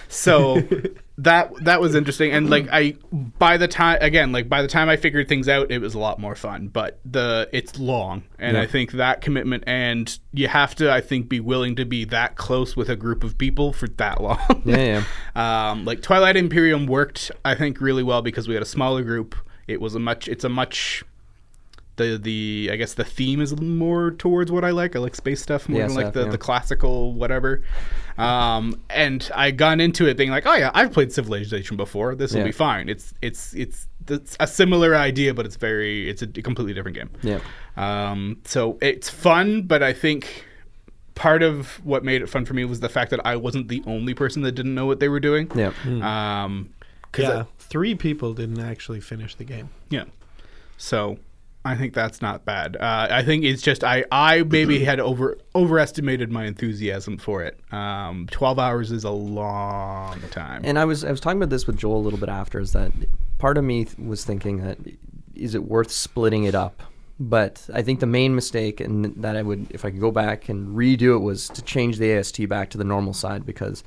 so 0.09 0.63
that 1.19 1.53
that 1.65 1.81
was 1.81 1.95
interesting. 1.95 2.33
And 2.33 2.51
like 2.51 2.69
i 2.73 2.97
by 3.39 3.57
the 3.57 3.69
time 3.69 3.99
again 4.01 4.33
like 4.33 4.49
by 4.49 4.63
the 4.63 4.69
time 4.69 4.89
i 4.89 4.97
figured 4.97 5.29
things 5.29 5.49
out 5.49 5.71
it 5.71 5.79
was 5.81 5.95
a 5.95 5.99
lot 5.99 6.19
more 6.19 6.35
fun. 6.35 6.69
But 6.69 6.99
the 7.05 7.49
it's 7.53 7.79
long. 7.79 8.25
And 8.39 8.57
Yeah. 8.57 8.63
i 8.65 8.67
think 8.67 8.93
that 8.93 9.21
commitment 9.21 9.65
and 9.67 10.19
you 10.33 10.49
have 10.49 10.75
to 10.77 10.93
i 10.93 11.01
think 11.01 11.29
be 11.29 11.39
willing 11.41 11.77
to 11.77 11.85
be 11.85 12.05
that 12.07 12.37
close 12.37 12.77
with 12.77 12.89
a 12.89 12.97
group 12.97 13.23
of 13.23 13.39
people 13.39 13.73
for 13.73 13.87
that 13.89 14.21
long. 14.21 14.39
Yeah 14.65 14.77
yeah. 14.77 15.05
Um, 15.71 15.85
like 15.85 16.03
twilight 16.03 16.37
imperium 16.37 16.87
worked 16.87 17.31
i 17.45 17.55
think 17.55 17.81
really 17.81 18.03
well 18.03 18.23
because 18.23 18.49
we 18.49 18.55
had 18.55 18.63
a 18.63 18.67
smaller 18.67 19.03
group. 19.03 19.35
It 19.67 19.81
was 19.81 19.95
a 19.95 19.99
much 20.01 20.29
it's 20.29 20.45
a 20.45 20.49
much 20.49 21.05
the 21.97 22.19
the 22.19 22.71
I 22.73 22.77
guess 22.77 22.95
the 22.95 23.05
theme 23.05 23.41
is 23.41 23.59
more 23.61 24.11
towards 24.11 24.51
what 24.51 24.65
I 24.65 24.71
like. 24.71 24.97
I 24.97 24.99
like 24.99 25.15
space 25.15 25.41
stuff 25.43 25.69
more 25.69 25.81
Yeah, 25.81 25.87
than 25.87 25.97
like 25.97 26.05
stuff, 26.07 26.15
the, 26.15 26.25
yeah. 26.25 26.31
the 26.31 26.39
classical 26.39 27.13
whatever. 27.13 27.63
Um, 28.19 28.81
and 28.91 29.29
I 29.35 29.51
gone 29.51 29.81
into 29.81 30.07
it 30.07 30.17
being 30.17 30.31
like, 30.31 30.47
oh 30.47 30.55
yeah, 30.55 30.71
I've 30.75 30.93
played 30.93 31.13
Civilization 31.13 31.77
before. 31.77 32.15
This 32.15 32.33
will 32.33 32.41
Yeah. 32.41 32.45
be 32.47 32.53
fine. 32.53 32.89
It's 32.89 33.15
it's 33.23 33.55
it's 33.55 33.87
it's 34.09 34.37
a 34.41 34.47
similar 34.47 34.95
idea, 34.95 35.35
but 35.35 35.47
it's 35.47 35.57
very 35.57 36.09
it's 36.09 36.23
a 36.23 36.27
completely 36.27 36.75
different 36.75 36.97
game. 36.97 37.11
Yeah. 37.23 37.41
Um, 37.77 38.39
so 38.45 38.79
it's 38.83 39.09
fun, 39.11 39.63
but 39.63 39.83
I 39.83 39.93
think 39.93 40.45
part 41.15 41.43
of 41.45 41.85
what 41.85 42.05
made 42.05 42.23
it 42.23 42.29
fun 42.29 42.45
for 42.45 42.55
me 42.55 42.65
was 42.65 42.81
the 42.81 42.89
fact 42.89 43.11
that 43.13 43.25
I 43.25 43.37
wasn't 43.37 43.69
the 43.69 43.83
only 43.87 44.15
person 44.15 44.43
that 44.43 44.53
didn't 44.53 44.75
know 44.75 44.87
what 44.87 44.99
they 45.01 45.09
were 45.09 45.21
doing. 45.21 45.51
Yeah. 45.55 45.71
Um, 45.87 46.71
'cause 47.13 47.23
Yeah, 47.25 47.41
I- 47.43 47.47
three 47.59 47.95
people 47.95 48.35
didn't 48.35 48.59
actually 48.61 49.01
finish 49.01 49.35
the 49.37 49.45
game. 49.45 49.69
yeah. 49.91 50.05
So 50.77 51.19
I 51.67 51.77
think 51.77 51.95
that's 51.95 52.21
not 52.21 52.45
bad. 52.45 52.77
Uh, 52.77 53.09
I 53.11 53.23
think 53.23 53.45
it's 53.45 53.63
just 53.63 53.83
I 53.85 54.05
I 54.13 54.43
maybe 54.43 54.85
had 54.85 55.01
over 55.01 55.39
overestimated 55.55 56.31
my 56.31 56.45
enthusiasm 56.45 57.17
for 57.17 57.43
it. 57.43 57.59
Um, 57.73 58.27
Twelve 58.31 58.59
hours 58.59 58.93
is 58.93 59.05
a 59.05 59.11
long 59.11 60.21
time. 60.31 60.61
And 60.65 60.79
I 60.79 60.85
was 60.85 61.05
I 61.05 61.11
was 61.11 61.21
talking 61.21 61.39
about 61.39 61.51
this 61.51 61.67
with 61.67 61.79
Joel 61.79 61.97
a 61.97 62.05
little 62.05 62.19
bit 62.19 62.29
after. 62.29 62.61
Is 62.61 62.73
that 62.73 62.93
part 63.39 63.57
of 63.57 63.65
me 63.65 63.87
th- 63.87 63.99
was 63.99 64.25
thinking 64.25 64.59
that 64.63 64.79
is 65.35 65.55
it 65.55 65.65
worth 65.65 65.91
splitting 65.91 66.45
it 66.45 66.55
up? 66.55 66.83
But 67.19 67.67
I 67.73 67.83
think 67.83 68.01
the 68.01 68.07
main 68.07 68.35
mistake, 68.35 68.81
and 68.81 69.15
that 69.23 69.37
I 69.37 69.43
would, 69.43 69.71
if 69.71 69.85
I 69.85 69.91
could 69.91 70.01
go 70.01 70.11
back 70.11 70.49
and 70.49 70.77
redo 70.77 71.15
it, 71.15 71.21
was 71.21 71.49
to 71.51 71.63
change 71.63 71.99
the 71.99 72.13
AST 72.13 72.49
back 72.49 72.71
to 72.71 72.79
the 72.79 72.85
normal 72.85 73.13
side 73.13 73.47
because 73.47 73.85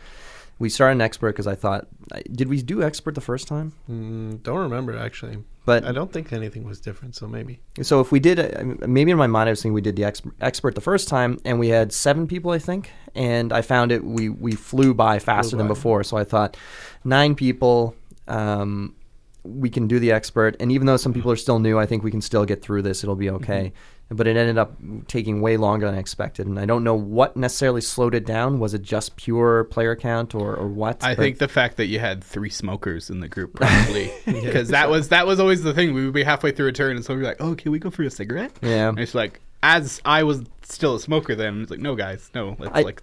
we 0.59 0.69
started 0.69 0.93
an 0.93 1.01
expert 1.01 1.33
because 1.33 1.47
I 1.47 1.55
thought, 1.55 1.87
did 2.31 2.47
we 2.47 2.61
do 2.61 2.81
expert 2.83 3.15
the 3.15 3.21
first 3.21 3.47
time? 3.47 3.73
Mm, 3.89 4.41
don't 4.43 4.57
remember 4.57 4.97
actually, 4.97 5.37
But 5.65 5.83
I 5.85 5.91
don't 5.91 6.11
think 6.11 6.33
anything 6.33 6.63
was 6.63 6.79
different. 6.79 7.15
So 7.15 7.27
maybe. 7.27 7.59
So 7.81 7.99
if 8.01 8.11
we 8.11 8.19
did, 8.19 8.39
uh, 8.39 8.87
maybe 8.87 9.11
in 9.11 9.17
my 9.17 9.27
mind 9.27 9.49
I 9.49 9.51
was 9.51 9.61
thinking 9.61 9.73
we 9.73 9.81
did 9.81 9.95
the 9.95 10.05
ex- 10.05 10.21
expert 10.41 10.75
the 10.75 10.81
first 10.81 11.07
time, 11.07 11.39
and 11.45 11.59
we 11.59 11.69
had 11.69 11.93
seven 11.93 12.27
people, 12.27 12.51
I 12.51 12.59
think, 12.59 12.91
and 13.13 13.53
I 13.53 13.61
found 13.61 13.91
it 13.91 14.03
we 14.03 14.29
we 14.29 14.53
flew 14.53 14.93
by 14.93 15.19
faster 15.19 15.55
than 15.57 15.67
by. 15.67 15.73
before. 15.73 16.03
So 16.03 16.17
I 16.17 16.23
thought 16.23 16.57
nine 17.03 17.35
people, 17.35 17.95
um, 18.27 18.95
we 19.43 19.69
can 19.69 19.87
do 19.87 19.99
the 19.99 20.11
expert, 20.11 20.55
and 20.59 20.71
even 20.71 20.87
though 20.87 20.97
some 20.97 21.13
people 21.13 21.31
are 21.31 21.37
still 21.37 21.59
new, 21.59 21.77
I 21.77 21.85
think 21.85 22.03
we 22.03 22.11
can 22.11 22.21
still 22.21 22.45
get 22.45 22.61
through 22.61 22.81
this. 22.81 23.03
It'll 23.03 23.15
be 23.15 23.29
okay. 23.29 23.73
But 24.09 24.25
it 24.25 24.37
ended 24.37 24.57
up 24.57 24.73
taking 25.09 25.41
way 25.41 25.57
longer 25.57 25.85
than 25.85 25.95
I 25.95 25.99
expected, 25.99 26.47
and 26.47 26.57
I 26.57 26.65
don't 26.65 26.85
know 26.85 26.95
what 26.95 27.35
necessarily 27.35 27.81
slowed 27.81 28.15
it 28.15 28.25
down. 28.25 28.57
Was 28.59 28.73
it 28.73 28.81
just 28.81 29.17
pure 29.17 29.65
player 29.65 29.97
count, 29.97 30.33
or, 30.33 30.55
or 30.55 30.67
what? 30.69 31.03
I 31.03 31.13
But- 31.13 31.21
think 31.23 31.37
the 31.39 31.49
fact 31.49 31.75
that 31.75 31.87
you 31.87 31.99
had 31.99 32.23
three 32.23 32.49
smokers 32.49 33.09
in 33.09 33.19
the 33.19 33.27
group 33.27 33.53
probably 33.55 34.09
because 34.25 34.69
that 34.77 34.89
was 34.89 35.09
that 35.09 35.27
was 35.27 35.41
always 35.41 35.61
the 35.61 35.73
thing. 35.73 35.93
We 35.93 36.05
would 36.05 36.13
be 36.13 36.23
halfway 36.23 36.53
through 36.53 36.67
a 36.67 36.71
turn 36.71 36.95
and 36.95 37.03
someone 37.03 37.23
would 37.23 37.37
be 37.37 37.43
like, 37.43 37.51
"Oh, 37.51 37.55
can 37.55 37.71
we 37.73 37.79
go 37.79 37.89
for 37.89 38.03
a 38.03 38.09
cigarette?" 38.09 38.51
Yeah. 38.61 38.87
And 38.89 38.99
it's 38.99 39.13
like 39.13 39.41
as 39.61 40.01
I 40.05 40.23
was 40.23 40.43
still 40.61 40.95
a 40.95 40.99
smoker 41.01 41.35
then, 41.35 41.61
it's 41.63 41.71
like, 41.71 41.81
"No, 41.81 41.95
guys, 41.95 42.29
no, 42.33 42.55
let's 42.59 42.75
I- 42.75 42.81
like." 42.83 43.01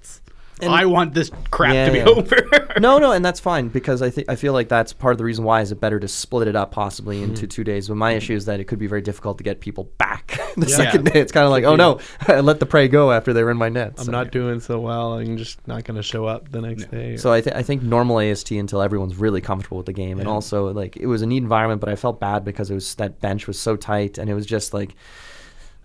It's, 0.56 0.66
and- 0.66 0.72
I 0.74 0.84
want 0.86 1.14
this 1.14 1.30
crap 1.50 1.74
Yeah, 1.74 1.86
to 1.86 1.92
be 1.92 1.98
yeah. 1.98 2.04
over. 2.04 2.68
no, 2.80 2.98
no, 2.98 3.10
and 3.12 3.24
that's 3.24 3.40
fine 3.40 3.68
because 3.68 4.02
I 4.02 4.10
think 4.10 4.28
I 4.30 4.36
feel 4.36 4.52
like 4.52 4.68
that's 4.68 4.92
part 4.92 5.12
of 5.12 5.18
the 5.18 5.24
reason 5.24 5.44
why 5.44 5.60
is 5.62 5.72
it 5.72 5.80
better 5.80 5.98
to 5.98 6.06
split 6.08 6.46
it 6.48 6.54
up 6.56 6.70
possibly 6.70 7.16
Mm-hmm. 7.16 7.30
into 7.30 7.46
two 7.48 7.64
days. 7.64 7.88
But 7.88 7.96
my 7.96 8.12
issue 8.12 8.34
is 8.34 8.44
that 8.46 8.60
it 8.60 8.64
could 8.64 8.78
be 8.78 8.86
very 8.86 9.02
difficult 9.02 9.38
to 9.38 9.44
get 9.44 9.60
people 9.60 9.90
back 9.98 10.38
the 10.56 10.66
Yeah. 10.68 10.76
second 10.76 11.06
day. 11.06 11.20
It's 11.20 11.32
kind 11.32 11.44
of 11.44 11.50
like, 11.50 11.64
oh 11.64 11.74
no, 11.76 11.98
I 12.28 12.40
let 12.40 12.60
the 12.60 12.66
prey 12.66 12.86
go 12.88 13.10
after 13.10 13.32
they 13.32 13.42
were 13.42 13.50
in 13.50 13.56
my 13.56 13.68
net. 13.68 13.94
I'm 13.98 14.04
So- 14.04 14.12
not 14.12 14.30
doing 14.30 14.60
so 14.60 14.78
well. 14.78 15.14
I'm 15.14 15.36
just 15.36 15.66
not 15.66 15.82
going 15.84 15.96
to 15.96 16.02
show 16.02 16.26
up 16.26 16.50
the 16.50 16.60
next 16.60 16.90
day. 16.90 17.16
So 17.16 17.32
I, 17.32 17.40
th- 17.40 17.56
I 17.56 17.62
think 17.62 17.82
normal 17.82 18.20
AST 18.20 18.52
until 18.52 18.80
everyone's 18.80 19.16
really 19.16 19.40
comfortable 19.40 19.78
with 19.78 19.86
the 19.86 19.92
game, 19.92 20.20
and 20.20 20.28
also 20.28 20.72
like 20.72 20.96
it 20.96 21.06
was 21.06 21.22
a 21.22 21.26
neat 21.26 21.38
environment, 21.42 21.80
but 21.80 21.88
I 21.88 21.96
felt 21.96 22.20
bad 22.20 22.44
because 22.44 22.70
it 22.70 22.74
was 22.74 22.94
that 22.96 23.20
bench 23.20 23.46
was 23.48 23.58
so 23.58 23.74
tight, 23.76 24.18
and 24.18 24.30
it 24.30 24.34
was 24.34 24.46
just 24.46 24.72
like, 24.72 24.94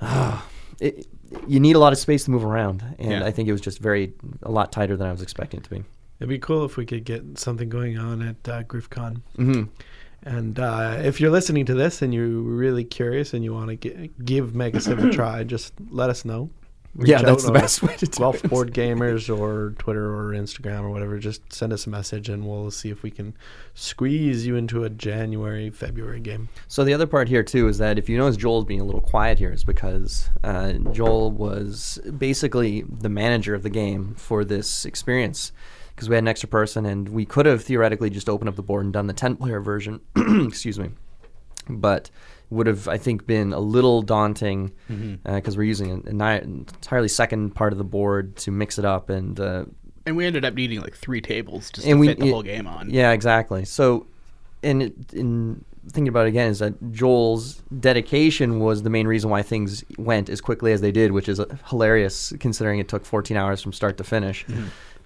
ah, 0.02 0.46
it, 0.80 1.08
you 1.48 1.60
need 1.60 1.76
a 1.76 1.80
lot 1.80 1.94
of 1.94 2.00
space 2.00 2.26
to 2.26 2.32
move 2.32 2.44
around, 2.46 2.84
and 3.00 3.12
Yeah. 3.12 3.26
I 3.26 3.32
think 3.32 3.48
it 3.50 3.52
was 3.52 3.62
just 3.62 3.80
very 3.80 4.14
a 4.44 4.52
lot 4.52 4.72
tighter 4.72 4.96
than 4.98 5.08
I 5.08 5.12
was 5.12 5.22
expecting 5.22 5.60
it 5.60 5.64
to 5.66 5.70
be. 5.70 5.84
It'd 6.20 6.30
be 6.30 6.40
cool 6.40 6.66
if 6.66 6.76
we 6.78 6.86
could 6.86 7.06
get 7.06 7.38
something 7.38 7.70
going 7.70 7.98
on 7.98 8.22
at 8.22 8.50
uh, 8.50 8.64
GriffCon. 8.64 9.22
hmm 9.36 9.64
And 10.24 10.60
uh, 10.60 10.98
if 11.02 11.22
you're 11.22 11.32
listening 11.32 11.66
to 11.68 11.74
this 11.74 12.02
and 12.02 12.14
you're 12.14 12.28
really 12.28 12.84
curious 12.84 13.34
and 13.34 13.44
you 13.44 13.54
want 13.54 13.82
to 13.82 14.10
give 14.26 14.54
Mega 14.54 14.82
Civ 14.82 15.00
a 15.04 15.10
try, 15.14 15.44
just 15.46 15.74
let 15.90 16.10
us 16.10 16.26
know. 16.26 16.50
Yeah, 16.96 17.22
that's 17.22 17.44
the 17.44 17.52
best 17.52 17.84
way 17.84 17.96
to 17.98 18.06
do 18.06 18.18
Guelph 18.18 18.44
it. 18.44 18.50
Board 18.50 18.74
Gamers 18.74 19.36
or 19.36 19.76
Twitter 19.78 20.14
or 20.14 20.34
Instagram 20.34 20.82
or 20.82 20.90
whatever. 20.90 21.20
Just 21.20 21.54
send 21.54 21.72
us 21.72 21.86
a 21.86 21.90
message 21.90 22.30
and 22.30 22.48
we'll 22.48 22.72
see 22.72 22.90
if 22.90 23.04
we 23.04 23.12
can 23.12 23.36
squeeze 23.74 24.46
you 24.46 24.56
into 24.56 24.84
a 24.84 24.90
January, 24.90 25.70
February 25.70 26.20
game. 26.20 26.50
So 26.68 26.84
the 26.84 26.94
other 26.94 27.08
part 27.08 27.30
here 27.30 27.44
too 27.44 27.68
is 27.68 27.78
that 27.78 27.98
if 27.98 28.10
you 28.10 28.18
notice 28.18 28.38
Joel's 28.38 28.66
being 28.66 28.82
a 28.82 28.86
little 28.86 29.02
quiet 29.02 29.40
here 29.40 29.52
is 29.52 29.64
because 29.64 30.30
uh, 30.44 30.74
Joel 30.92 31.32
was 31.32 32.00
basically 32.18 32.82
the 32.82 33.10
manager 33.10 33.54
of 33.54 33.64
the 33.64 33.70
game 33.70 34.16
for 34.16 34.44
this 34.44 34.86
experience 34.86 35.52
because 35.96 36.10
we 36.10 36.16
had 36.16 36.24
an 36.24 36.28
extra 36.30 36.50
person 36.50 36.86
and 36.86 37.10
we 37.10 37.26
could 37.26 37.46
have 37.46 37.64
theoretically 37.64 38.10
just 38.10 38.30
opened 38.30 38.50
up 38.50 38.56
the 38.56 38.64
board 38.64 38.86
and 38.86 38.94
done 38.94 39.08
the 39.08 39.14
10 39.14 39.36
player 39.36 39.60
version 39.60 40.00
excuse 40.16 40.80
me 40.80 40.90
but 41.68 42.10
would 42.50 42.68
have 42.68 42.88
I 42.88 42.98
think 42.98 43.28
been 43.28 43.54
a 43.54 43.60
little 43.60 44.02
daunting 44.02 44.72
because 45.24 45.56
we're 45.58 45.64
using 45.64 45.92
an, 45.92 46.22
an 46.22 46.66
entirely 46.82 47.08
second 47.08 47.52
part 47.56 47.72
of 47.74 47.78
the 47.78 47.84
board 47.84 48.36
to 48.38 48.52
mix 48.52 48.80
it 48.80 48.86
up 48.86 49.10
and 49.10 49.40
uh, 49.40 49.66
and 50.06 50.16
we 50.18 50.26
ended 50.26 50.44
up 50.46 50.54
needing 50.56 50.82
like 50.82 50.96
three 50.96 51.22
tables 51.22 51.70
just 51.70 51.86
to 51.88 51.94
we 51.96 52.08
fit 52.08 52.20
the 52.20 52.28
it- 52.28 52.32
whole 52.32 52.42
game 52.44 52.66
on. 52.68 52.90
Yeah, 52.90 53.12
exactly. 53.12 53.66
So, 53.66 54.08
and 54.64 54.82
it, 54.82 54.94
in 55.14 55.64
thinking 55.92 56.08
about 56.08 56.26
it 56.26 56.30
again, 56.30 56.50
is 56.50 56.60
that 56.60 56.92
Joel's 56.92 57.62
dedication 57.80 58.60
was 58.60 58.82
the 58.84 58.90
main 58.90 59.08
reason 59.08 59.30
why 59.30 59.42
things 59.44 59.84
went 59.98 60.30
as 60.30 60.42
quickly 60.42 60.72
as 60.72 60.82
they 60.82 60.92
did, 60.92 61.12
which 61.12 61.30
is 61.30 61.40
uh, 61.40 61.46
hilarious 61.68 62.34
considering 62.40 62.80
it 62.80 62.88
took 62.88 63.06
14 63.06 63.38
hours 63.38 63.62
from 63.62 63.74
start 63.74 63.98
to 63.98 64.04
finish. 64.04 64.46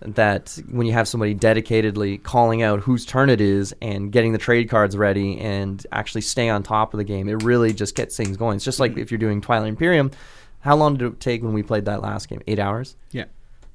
That 0.01 0.59
when 0.69 0.85
you 0.85 0.91
have 0.93 1.07
somebody 1.07 1.33
dedicatedly 1.33 2.21
calling 2.23 2.61
out 2.61 2.81
whose 2.81 3.05
turn 3.05 3.29
it 3.29 3.39
is 3.39 3.73
and 3.81 4.11
getting 4.11 4.33
the 4.33 4.37
trade 4.37 4.69
cards 4.69 4.97
ready 4.97 5.39
and 5.39 5.85
actually 5.93 6.21
stay 6.21 6.49
on 6.49 6.61
top 6.61 6.93
of 6.93 6.97
the 6.97 7.05
game, 7.05 7.29
it 7.29 7.41
really 7.43 7.71
just 7.71 7.95
gets 7.95 8.17
things 8.17 8.35
going. 8.35 8.57
It's 8.57 8.65
just 8.65 8.81
like 8.81 8.97
if 8.97 9.11
you're 9.11 9.17
doing 9.17 9.39
Twilight 9.39 9.69
Imperium. 9.69 10.11
How 10.59 10.75
long 10.75 10.97
did 10.97 11.13
it 11.13 11.19
take 11.21 11.41
when 11.41 11.53
we 11.53 11.63
played 11.63 11.85
that 11.85 12.01
last 12.01 12.27
game? 12.29 12.41
Eight 12.47 12.59
hours 12.59 12.95
Yeah. 13.11 13.25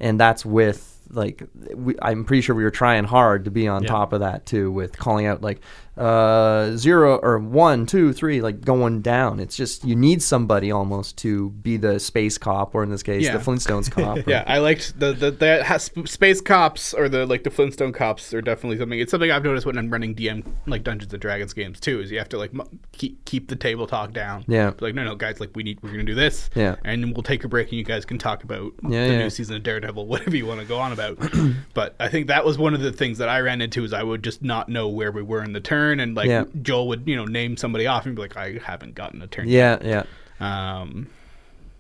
and 0.00 0.18
that's 0.20 0.44
with 0.44 0.94
like 1.10 1.42
we, 1.74 1.94
I'm 2.02 2.24
pretty 2.26 2.42
sure 2.42 2.54
we 2.54 2.62
were 2.64 2.70
trying 2.70 3.04
hard 3.04 3.46
to 3.46 3.50
be 3.50 3.66
on 3.66 3.82
Yeah. 3.84 3.88
top 3.88 4.12
of 4.12 4.20
that 4.20 4.44
too, 4.44 4.70
with 4.70 4.98
calling 4.98 5.24
out 5.24 5.40
like 5.40 5.60
uh, 5.98 6.76
zero 6.76 7.16
or 7.18 7.38
one, 7.38 7.84
two, 7.86 8.12
three, 8.12 8.40
like 8.40 8.60
going 8.60 9.02
down. 9.02 9.40
It's 9.40 9.56
just 9.56 9.84
you 9.84 9.96
need 9.96 10.22
somebody 10.22 10.70
almost 10.70 11.16
to 11.18 11.50
be 11.50 11.76
the 11.76 11.98
space 11.98 12.38
cop, 12.38 12.74
or 12.74 12.82
in 12.82 12.90
this 12.90 13.02
case, 13.02 13.24
Yeah. 13.24 13.36
the 13.36 13.42
Flintstones 13.44 13.90
cop. 13.90 14.18
or- 14.26 14.30
Yeah, 14.30 14.44
I 14.46 14.58
liked 14.58 14.98
the 14.98 15.12
the, 15.12 15.30
the 15.30 16.04
space 16.06 16.40
cops 16.40 16.94
or 16.94 17.08
the 17.08 17.26
like 17.26 17.44
the 17.44 17.50
Flintstone 17.50 17.92
cops 17.92 18.32
are 18.32 18.40
definitely 18.42 18.78
something. 18.78 18.98
It's 18.98 19.10
something 19.10 19.30
I've 19.30 19.44
noticed 19.44 19.66
when 19.66 19.76
I'm 19.76 19.90
running 19.90 20.14
DM 20.14 20.44
like 20.66 20.84
Dungeons 20.84 21.12
and 21.12 21.20
Dragons 21.20 21.52
games 21.52 21.80
too. 21.80 22.00
Is 22.00 22.10
you 22.10 22.18
have 22.18 22.28
to 22.30 22.38
like 22.38 22.52
mu- 22.54 22.64
keep 22.92 23.24
keep 23.24 23.48
the 23.48 23.56
table 23.56 23.86
talk 23.86 24.12
down. 24.12 24.44
Yeah. 24.48 24.72
Like 24.80 24.94
no 24.94 25.04
no 25.04 25.14
guys 25.16 25.40
like 25.40 25.50
we 25.54 25.62
need 25.62 25.82
we're 25.82 25.90
gonna 25.90 26.04
do 26.04 26.14
this. 26.14 26.50
Yeah. 26.54 26.76
and 26.84 27.12
we'll 27.14 27.22
take 27.22 27.44
a 27.44 27.48
break 27.48 27.68
and 27.70 27.78
you 27.78 27.84
guys 27.84 28.04
can 28.04 28.18
talk 28.18 28.44
about 28.44 28.72
Yeah, 28.88 29.06
the 29.06 29.12
yeah. 29.14 29.18
new 29.18 29.30
season 29.30 29.56
of 29.56 29.62
Daredevil, 29.62 30.06
whatever 30.12 30.36
you 30.36 30.46
want 30.46 30.60
to 30.60 30.66
go 30.66 30.78
on 30.78 30.92
about. 30.92 31.18
but 31.74 31.94
I 32.00 32.08
think 32.08 32.26
that 32.28 32.44
was 32.44 32.58
one 32.58 32.74
of 32.74 32.80
the 32.80 32.92
things 32.92 33.18
that 33.18 33.28
I 33.28 33.40
ran 33.40 33.60
into 33.60 33.82
is 33.84 33.92
I 33.92 34.02
would 34.02 34.22
just 34.22 34.42
not 34.42 34.68
know 34.68 34.88
where 34.88 35.10
we 35.12 35.22
were 35.22 35.42
in 35.42 35.52
the 35.52 35.60
turn, 35.60 35.87
and 35.92 36.14
like 36.14 36.28
Yeah. 36.28 36.44
Joel 36.62 36.88
would 36.88 37.02
you 37.06 37.16
know 37.16 37.24
name 37.24 37.56
somebody 37.56 37.86
off 37.86 38.06
and 38.06 38.14
be 38.16 38.22
like 38.22 38.36
I 38.36 38.58
haven't 38.64 38.94
gotten 38.94 39.22
a 39.22 39.26
turn. 39.26 39.48
yeah, 39.48 39.78
yeah. 39.82 40.04
Yeah. 40.40 40.80
Um. 40.80 41.08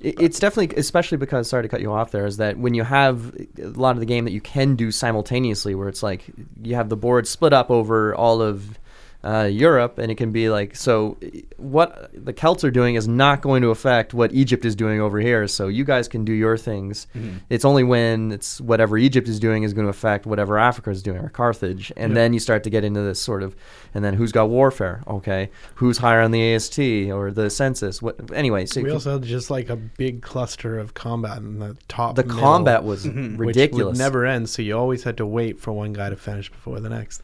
It- 0.00 0.14
It's 0.20 0.38
definitely, 0.38 0.76
especially 0.76 1.18
because, 1.18 1.48
sorry 1.48 1.64
to 1.64 1.68
cut 1.68 1.80
you 1.80 1.90
off 1.92 2.12
there, 2.12 2.24
is 2.24 2.36
that 2.36 2.56
when 2.56 2.72
you 2.74 2.84
have 2.84 3.34
a 3.60 3.66
lot 3.66 3.96
of 3.96 4.00
the 4.00 4.06
game 4.06 4.24
that 4.26 4.30
you 4.32 4.40
can 4.40 4.76
do 4.76 4.92
simultaneously, 4.92 5.74
where 5.74 5.88
it's 5.88 6.02
like 6.04 6.24
you 6.62 6.76
have 6.76 6.88
the 6.88 6.96
board 6.96 7.26
split 7.26 7.52
up 7.52 7.68
over 7.70 8.14
all 8.14 8.40
of 8.40 8.78
uh, 9.24 9.48
Europe, 9.50 9.98
and 9.98 10.12
it 10.12 10.14
can 10.14 10.30
be 10.30 10.48
like, 10.48 10.76
so 10.76 11.16
what 11.56 12.10
the 12.14 12.32
Celts 12.32 12.62
are 12.62 12.70
doing 12.70 12.94
is 12.94 13.08
not 13.08 13.42
going 13.42 13.62
to 13.62 13.70
affect 13.70 14.14
what 14.14 14.32
Egypt 14.32 14.64
is 14.64 14.76
doing 14.76 15.00
over 15.00 15.18
here, 15.18 15.48
so 15.48 15.66
you 15.66 15.84
guys 15.84 16.06
can 16.06 16.24
do 16.24 16.32
your 16.32 16.56
things. 16.56 17.06
It's 17.50 17.64
only 17.64 17.82
when 17.82 18.30
it's 18.30 18.60
whatever 18.60 18.96
Egypt 18.96 19.26
is 19.28 19.40
doing 19.40 19.64
is 19.64 19.72
going 19.74 19.86
to 19.86 19.90
affect 19.90 20.24
whatever 20.24 20.56
Africa 20.58 20.90
is 20.90 21.02
doing 21.02 21.18
or 21.18 21.28
Carthage, 21.30 21.92
and 21.96 22.16
then 22.16 22.32
you 22.32 22.38
start 22.38 22.62
to 22.64 22.70
get 22.70 22.84
into 22.84 23.00
this 23.00 23.20
sort 23.20 23.42
of, 23.42 23.56
and 23.92 24.04
then 24.04 24.14
who's 24.14 24.30
got 24.30 24.50
warfare? 24.50 25.02
Okay, 25.08 25.50
who's 25.74 25.98
higher 25.98 26.20
on 26.20 26.30
the 26.30 26.54
AST 26.54 26.78
or 27.10 27.32
the 27.32 27.50
census? 27.50 28.00
What 28.00 28.32
anyway? 28.32 28.66
So 28.66 28.80
We 28.82 28.90
also 28.92 29.14
had 29.14 29.24
just 29.24 29.50
like 29.50 29.68
a 29.68 29.76
big 29.76 30.22
cluster 30.22 30.78
of 30.78 30.94
combat 30.94 31.38
in 31.38 31.58
the 31.58 31.76
top. 31.88 32.14
the 32.14 32.22
middle, 32.22 32.38
combat 32.40 32.84
was 32.84 33.04
which 33.08 33.36
ridiculous. 33.36 33.86
would 33.86 33.98
never 33.98 34.24
end. 34.26 34.48
So 34.48 34.62
you 34.62 34.78
always 34.78 35.02
had 35.02 35.16
to 35.16 35.26
wait 35.26 35.58
for 35.58 35.72
one 35.72 35.92
guy 35.92 36.08
to 36.08 36.16
finish 36.16 36.50
before 36.50 36.78
the 36.80 36.88
next, 36.88 37.22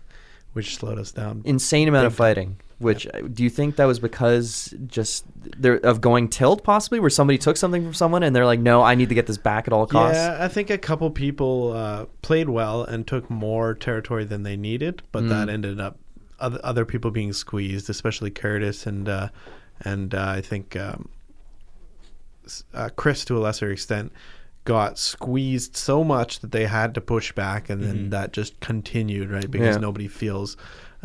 which 0.54 0.76
slowed 0.76 0.98
us 0.98 1.12
down. 1.12 1.42
insane 1.44 1.86
amount 1.88 2.06
of 2.06 2.14
fighting. 2.14 2.56
Which 2.78 3.06
uh, 3.06 3.20
do 3.32 3.44
you 3.44 3.50
think 3.50 3.76
that 3.76 3.84
was 3.84 3.98
because 4.00 4.74
just 4.88 5.24
there 5.36 5.76
of 5.76 6.00
going 6.00 6.28
tilt 6.28 6.64
possibly, 6.64 6.98
where 6.98 7.08
somebody 7.10 7.38
took 7.38 7.56
something 7.56 7.84
from 7.84 7.94
someone 7.94 8.22
and 8.24 8.34
they're 8.34 8.44
like, 8.44 8.58
no, 8.60 8.82
I 8.82 8.94
need 8.96 9.08
to 9.10 9.14
get 9.14 9.26
this 9.26 9.38
back 9.38 9.68
at 9.68 9.72
all 9.72 9.86
costs. 9.86 10.16
Yeah, 10.18 10.38
I 10.40 10.48
think 10.48 10.70
a 10.70 10.78
couple 10.78 11.08
people 11.10 11.72
uh, 11.72 12.06
played 12.22 12.48
well 12.48 12.82
and 12.82 13.06
took 13.06 13.30
more 13.30 13.74
territory 13.74 14.24
than 14.24 14.42
they 14.42 14.56
needed, 14.56 15.02
but 15.12 15.22
Mm. 15.24 15.28
that 15.28 15.48
ended 15.48 15.80
up 15.80 15.98
other, 16.40 16.58
other 16.64 16.84
people 16.84 17.10
being 17.12 17.32
squeezed, 17.32 17.88
especially 17.88 18.30
Curtis 18.30 18.86
and 18.86 19.08
uh, 19.08 19.28
and 19.80 20.14
uh, 20.14 20.34
I 20.38 20.40
think 20.40 20.74
um, 20.76 21.08
uh, 22.74 22.90
Chris 22.96 23.24
to 23.26 23.38
a 23.38 23.40
lesser 23.40 23.70
extent 23.70 24.12
got 24.64 24.98
squeezed 24.98 25.76
so 25.76 26.02
much 26.02 26.40
that 26.40 26.52
they 26.52 26.64
had 26.66 26.94
to 26.94 27.00
push 27.00 27.32
back, 27.32 27.68
and 27.70 27.82
then 27.82 28.10
that 28.10 28.32
just 28.32 28.58
continued, 28.60 29.30
right? 29.30 29.50
Because 29.50 29.76
Yeah. 29.76 29.80
nobody 29.82 30.08
feels 30.08 30.56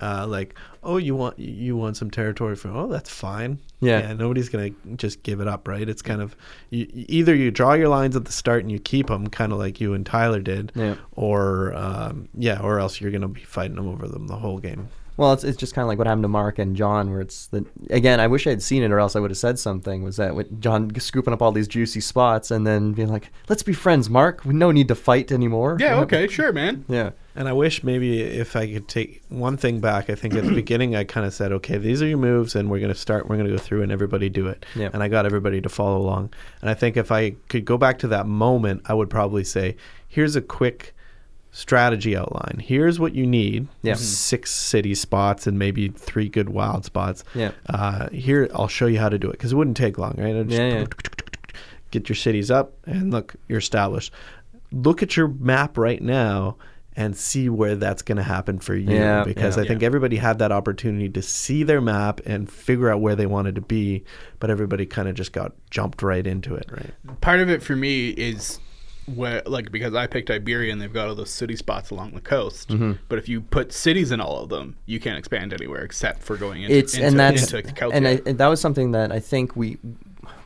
uh, 0.02 0.26
like, 0.26 0.56
oh, 0.82 0.96
you 0.96 1.14
want 1.14 1.38
you 1.38 1.76
want 1.76 1.98
some 1.98 2.10
territory 2.10 2.56
from, 2.56 2.74
oh, 2.74 2.88
that's 2.88 3.10
fine. 3.10 3.60
Yeah. 3.82 4.14
nobody's 4.14 4.48
gonna 4.48 4.70
just 4.96 5.24
give 5.24 5.42
it 5.42 5.48
up, 5.50 5.68
right? 5.68 5.90
It's 5.90 6.02
kind 6.02 6.22
of 6.22 6.38
you, 6.70 6.88
either 6.94 7.36
you 7.36 7.52
draw 7.52 7.74
your 7.74 7.90
lines 7.90 8.16
at 8.16 8.24
the 8.24 8.32
start 8.32 8.62
and 8.62 8.72
you 8.72 8.80
keep 8.80 9.08
them, 9.08 9.28
kind 9.28 9.52
of 9.52 9.58
like 9.60 9.82
you 9.82 9.94
and 9.94 10.06
Tyler 10.06 10.40
did, 10.40 10.72
Yeah. 10.74 10.96
or 11.18 11.74
um, 11.76 12.30
yeah, 12.34 12.62
or 12.62 12.80
else 12.80 13.02
you're 13.02 13.12
gonna 13.12 13.28
be 13.28 13.42
fighting 13.42 13.76
them 13.76 13.90
over 13.90 14.08
them 14.08 14.28
the 14.28 14.38
whole 14.38 14.60
game. 14.60 14.88
Well, 15.20 15.34
it's, 15.34 15.44
it's 15.44 15.58
just 15.58 15.76
kind 15.76 15.84
of 15.84 15.90
like 15.90 15.98
what 15.98 16.08
happened 16.08 16.24
to 16.24 16.30
Mark 16.30 16.60
and 16.60 16.78
John, 16.78 17.12
where 17.12 17.20
it's 17.20 17.48
the 17.48 17.66
again. 17.90 18.22
I 18.22 18.28
wish 18.28 18.48
I 18.48 18.52
had 18.52 18.64
seen 18.64 18.84
it, 18.84 18.92
or 18.92 19.00
else 19.00 19.18
I 19.18 19.20
would 19.20 19.32
have 19.32 19.38
said 19.38 19.60
something. 19.60 20.02
Was 20.02 20.16
that 20.16 20.34
with 20.34 20.62
John 20.62 20.98
scooping 20.98 21.34
up 21.34 21.42
all 21.42 21.52
these 21.52 21.68
juicy 21.68 22.00
spots 22.00 22.52
and 22.52 22.66
then 22.66 22.94
being 22.94 23.10
like, 23.10 23.30
"Let's 23.50 23.62
be 23.62 23.74
friends, 23.74 24.10
Mark. 24.10 24.46
We 24.46 24.54
no 24.54 24.72
need 24.72 24.88
to 24.88 24.96
fight 24.96 25.32
anymore." 25.32 25.78
Yeah, 25.78 26.00
okay, 26.00 26.28
sure, 26.28 26.54
man. 26.54 26.86
Yeah, 26.88 27.12
And 27.36 27.48
I 27.48 27.54
wish 27.54 27.84
maybe 27.84 28.22
if 28.22 28.56
I 28.56 28.72
could 28.72 28.88
take 28.88 29.22
one 29.30 29.58
thing 29.58 29.80
back. 29.80 30.10
I 30.10 30.16
think 30.16 30.34
at 30.36 30.44
the 30.44 30.54
beginning 30.54 30.96
I 30.96 31.04
kind 31.04 31.26
of 31.26 31.34
said, 31.34 31.52
okay, 31.52 31.78
these 31.78 32.02
are 32.02 32.08
your 32.08 32.18
moves, 32.18 32.56
and 32.56 32.70
we're 32.70 32.80
going 32.80 32.94
to 32.94 33.00
start. 33.00 33.28
We're 33.30 33.38
going 33.38 33.48
to 33.48 33.54
go 33.54 33.60
through 33.60 33.84
and 33.84 33.92
everybody 33.92 34.30
do 34.30 34.48
it. 34.48 34.66
Yeah. 34.76 34.90
And 34.94 35.04
I 35.04 35.08
got 35.08 35.26
everybody 35.26 35.62
to 35.62 35.70
follow 35.70 35.98
along. 35.98 36.34
And 36.62 36.70
I 36.70 36.74
think 36.74 36.98
if 36.98 37.12
I 37.12 37.32
could 37.48 37.66
go 37.66 37.78
back 37.78 38.00
to 38.00 38.08
that 38.08 38.26
moment, 38.26 38.82
I 38.86 38.94
would 38.94 39.10
probably 39.10 39.44
say, 39.44 39.76
here's 40.08 40.36
a 40.36 40.42
quick 40.42 40.94
strategy 41.60 42.16
outline. 42.16 42.60
Here's 42.60 43.00
what 43.00 43.14
you 43.14 43.28
need. 43.28 43.68
Yeah. 43.82 43.96
Six 43.96 44.52
city 44.52 44.96
spots 44.96 45.46
and 45.46 45.60
maybe 45.60 45.90
three 45.90 46.30
good 46.30 46.50
wild 46.50 46.86
spots. 46.86 47.26
Yeah. 47.36 47.52
Uh, 47.68 48.10
here, 48.10 48.50
I'll 48.56 48.70
show 48.70 48.86
you 48.88 48.98
how 48.98 49.10
to 49.10 49.20
do 49.20 49.28
it 49.28 49.34
because 49.34 49.52
it 49.52 49.56
wouldn't 49.56 49.78
take 49.78 49.98
long, 49.98 50.16
right? 50.18 50.34
Just 50.48 50.58
Yeah, 50.58 50.80
yeah. 50.80 50.86
Get 51.92 52.08
your 52.08 52.16
cities 52.16 52.50
up 52.50 52.74
and 52.86 53.12
look, 53.12 53.36
you're 53.48 53.60
established. 53.60 54.14
Look 54.72 55.04
at 55.04 55.18
your 55.18 55.28
map 55.28 55.78
right 55.78 56.02
now 56.02 56.56
and 56.96 57.16
see 57.16 57.50
where 57.50 57.76
that's 57.76 58.04
going 58.04 58.18
to 58.18 58.24
happen 58.24 58.60
for 58.60 58.76
you 58.76 58.94
Yeah, 58.94 59.24
because 59.24 59.58
yeah. 59.58 59.64
I 59.64 59.68
think 59.68 59.84
everybody 59.84 60.16
had 60.18 60.40
that 60.40 60.52
opportunity 60.52 61.10
to 61.10 61.22
see 61.22 61.64
their 61.64 61.82
map 61.82 62.22
and 62.26 62.50
figure 62.50 62.90
out 62.90 63.02
where 63.02 63.16
they 63.16 63.26
wanted 63.26 63.56
to 63.56 63.62
be, 63.62 64.04
but 64.40 64.50
everybody 64.50 64.86
kind 64.86 65.08
of 65.08 65.16
just 65.16 65.34
got 65.34 65.54
jumped 65.70 66.02
right 66.04 66.26
into 66.26 66.56
it, 66.56 66.70
right? 66.72 67.22
Part 67.22 67.40
of 67.40 67.50
it 67.50 67.62
for 67.64 67.76
me 67.76 68.10
is 68.10 68.60
where, 69.16 69.42
like, 69.46 69.72
because 69.72 69.94
I 69.94 70.08
picked 70.08 70.30
Iberia 70.30 70.72
and 70.72 70.82
they've 70.82 70.92
got 70.92 71.08
all 71.08 71.16
those 71.16 71.30
city 71.30 71.56
spots 71.56 71.90
along 71.90 72.12
the 72.12 72.22
coast. 72.22 72.70
Mm-hmm. 72.70 72.94
But 73.08 73.20
if 73.20 73.30
you 73.30 73.42
put 73.42 73.72
cities 73.72 74.12
in 74.12 74.22
all 74.22 74.44
of 74.44 74.50
them, 74.50 74.78
you 74.86 75.00
can't 75.00 75.18
expand 75.18 75.54
anywhere 75.54 75.82
except 75.82 76.24
for 76.24 76.38
going 76.38 76.64
into, 76.64 76.76
it's 76.76 76.94
into, 76.96 77.08
and 77.08 77.20
that's 77.20 77.54
into 77.54 77.92
and, 77.92 78.08
I, 78.08 78.22
and 78.26 78.38
that 78.38 78.48
was 78.48 78.62
something 78.62 78.92
that 78.92 79.12
I 79.12 79.20
think 79.20 79.56
we 79.56 79.78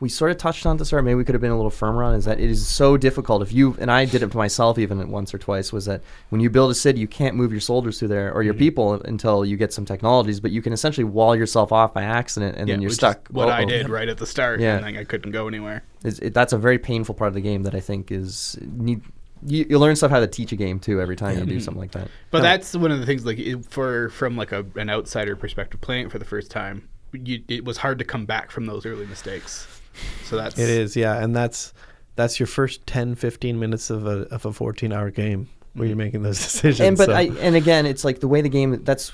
we 0.00 0.08
sort 0.08 0.30
of 0.30 0.38
touched 0.38 0.66
on 0.66 0.76
this, 0.76 0.92
or. 0.92 1.02
Maybe 1.02 1.14
we 1.16 1.24
could 1.24 1.34
have 1.34 1.42
been 1.42 1.50
a 1.50 1.56
little 1.56 1.70
firmer 1.70 2.02
on. 2.02 2.14
Is 2.14 2.24
that 2.24 2.40
it 2.40 2.50
is 2.50 2.66
so 2.66 2.96
difficult 2.96 3.42
if 3.42 3.52
you 3.52 3.76
and 3.78 3.90
I 3.90 4.04
did 4.04 4.22
it 4.22 4.30
to 4.30 4.36
myself 4.36 4.78
even 4.78 5.10
once 5.10 5.34
or 5.34 5.38
twice. 5.38 5.72
Was 5.72 5.84
that 5.86 6.02
when 6.30 6.40
you 6.40 6.50
build 6.50 6.70
a 6.70 6.74
city, 6.74 7.00
you 7.00 7.08
can't 7.08 7.36
move 7.36 7.52
your 7.52 7.60
soldiers 7.60 7.98
through 7.98 8.08
there 8.08 8.28
or 8.32 8.40
Mm-hmm. 8.40 8.44
your 8.46 8.54
people 8.54 8.94
until 9.02 9.44
you 9.44 9.56
get 9.56 9.72
some 9.72 9.84
technologies, 9.84 10.40
but 10.40 10.50
you 10.50 10.62
can 10.62 10.72
essentially 10.72 11.04
wall 11.04 11.34
yourself 11.36 11.72
off 11.72 11.92
by 11.94 12.02
accident, 12.02 12.56
and 12.56 12.68
yeah, 12.68 12.74
then 12.74 12.82
you're 12.82 12.90
stuck. 12.90 13.28
What 13.28 13.48
I 13.48 13.62
Uh-oh. 13.62 13.68
did 13.68 13.88
right 13.88 14.08
at 14.08 14.18
the 14.18 14.26
start, 14.26 14.60
Yeah. 14.60 14.76
and 14.76 14.84
then 14.86 14.96
I 14.96 15.04
couldn't 15.04 15.32
go 15.32 15.48
anywhere. 15.48 15.82
It, 16.04 16.34
that's 16.34 16.52
a 16.52 16.58
very 16.58 16.78
painful 16.78 17.14
part 17.14 17.28
of 17.28 17.34
the 17.34 17.40
game 17.40 17.62
that 17.64 17.74
I 17.74 17.80
think 17.80 18.10
is 18.12 18.58
need. 18.62 19.02
You, 19.46 19.66
you 19.68 19.78
learn 19.78 19.94
stuff 19.96 20.10
how 20.10 20.20
to 20.20 20.26
teach 20.26 20.52
a 20.52 20.56
game 20.56 20.78
too 20.80 21.02
every 21.02 21.16
time 21.16 21.38
you 21.38 21.44
do 21.44 21.60
something 21.60 21.80
like 21.80 21.90
that. 21.92 22.08
But 22.30 22.38
No. 22.38 22.44
that's 22.44 22.74
one 22.74 22.90
of 22.90 22.98
the 23.00 23.04
things, 23.04 23.26
like 23.26 23.38
for 23.68 24.08
from 24.10 24.36
like 24.38 24.52
a, 24.52 24.64
an 24.76 24.88
outsider 24.88 25.36
perspective, 25.36 25.80
playing 25.82 26.06
it 26.06 26.12
for 26.12 26.18
the 26.18 26.24
first 26.24 26.50
time, 26.50 26.88
you, 27.24 27.42
it 27.48 27.64
was 27.64 27.76
hard 27.78 27.98
to 27.98 28.04
come 28.04 28.26
back 28.26 28.50
from 28.50 28.66
those 28.66 28.86
early 28.86 29.06
mistakes. 29.06 29.66
So 30.24 30.36
that's 30.36 30.58
It 30.58 30.68
is, 30.68 30.96
yeah, 30.96 31.22
and 31.22 31.34
that's 31.34 31.72
that's 32.16 32.38
your 32.38 32.46
first 32.46 32.86
10 32.86 33.14
15 33.14 33.58
minutes 33.58 33.90
of 33.90 34.06
a 34.06 34.22
of 34.34 34.44
a 34.44 34.50
14-hour 34.50 35.10
game 35.10 35.48
where 35.74 35.88
you're 35.88 35.96
making 35.96 36.22
those 36.22 36.38
decisions. 36.42 36.80
and 36.80 36.96
but 36.96 37.06
so- 37.06 37.12
I 37.12 37.22
and 37.40 37.56
again, 37.56 37.86
it's 37.86 38.04
like 38.04 38.20
the 38.20 38.28
way 38.28 38.40
the 38.40 38.48
game. 38.48 38.82
That's 38.84 39.12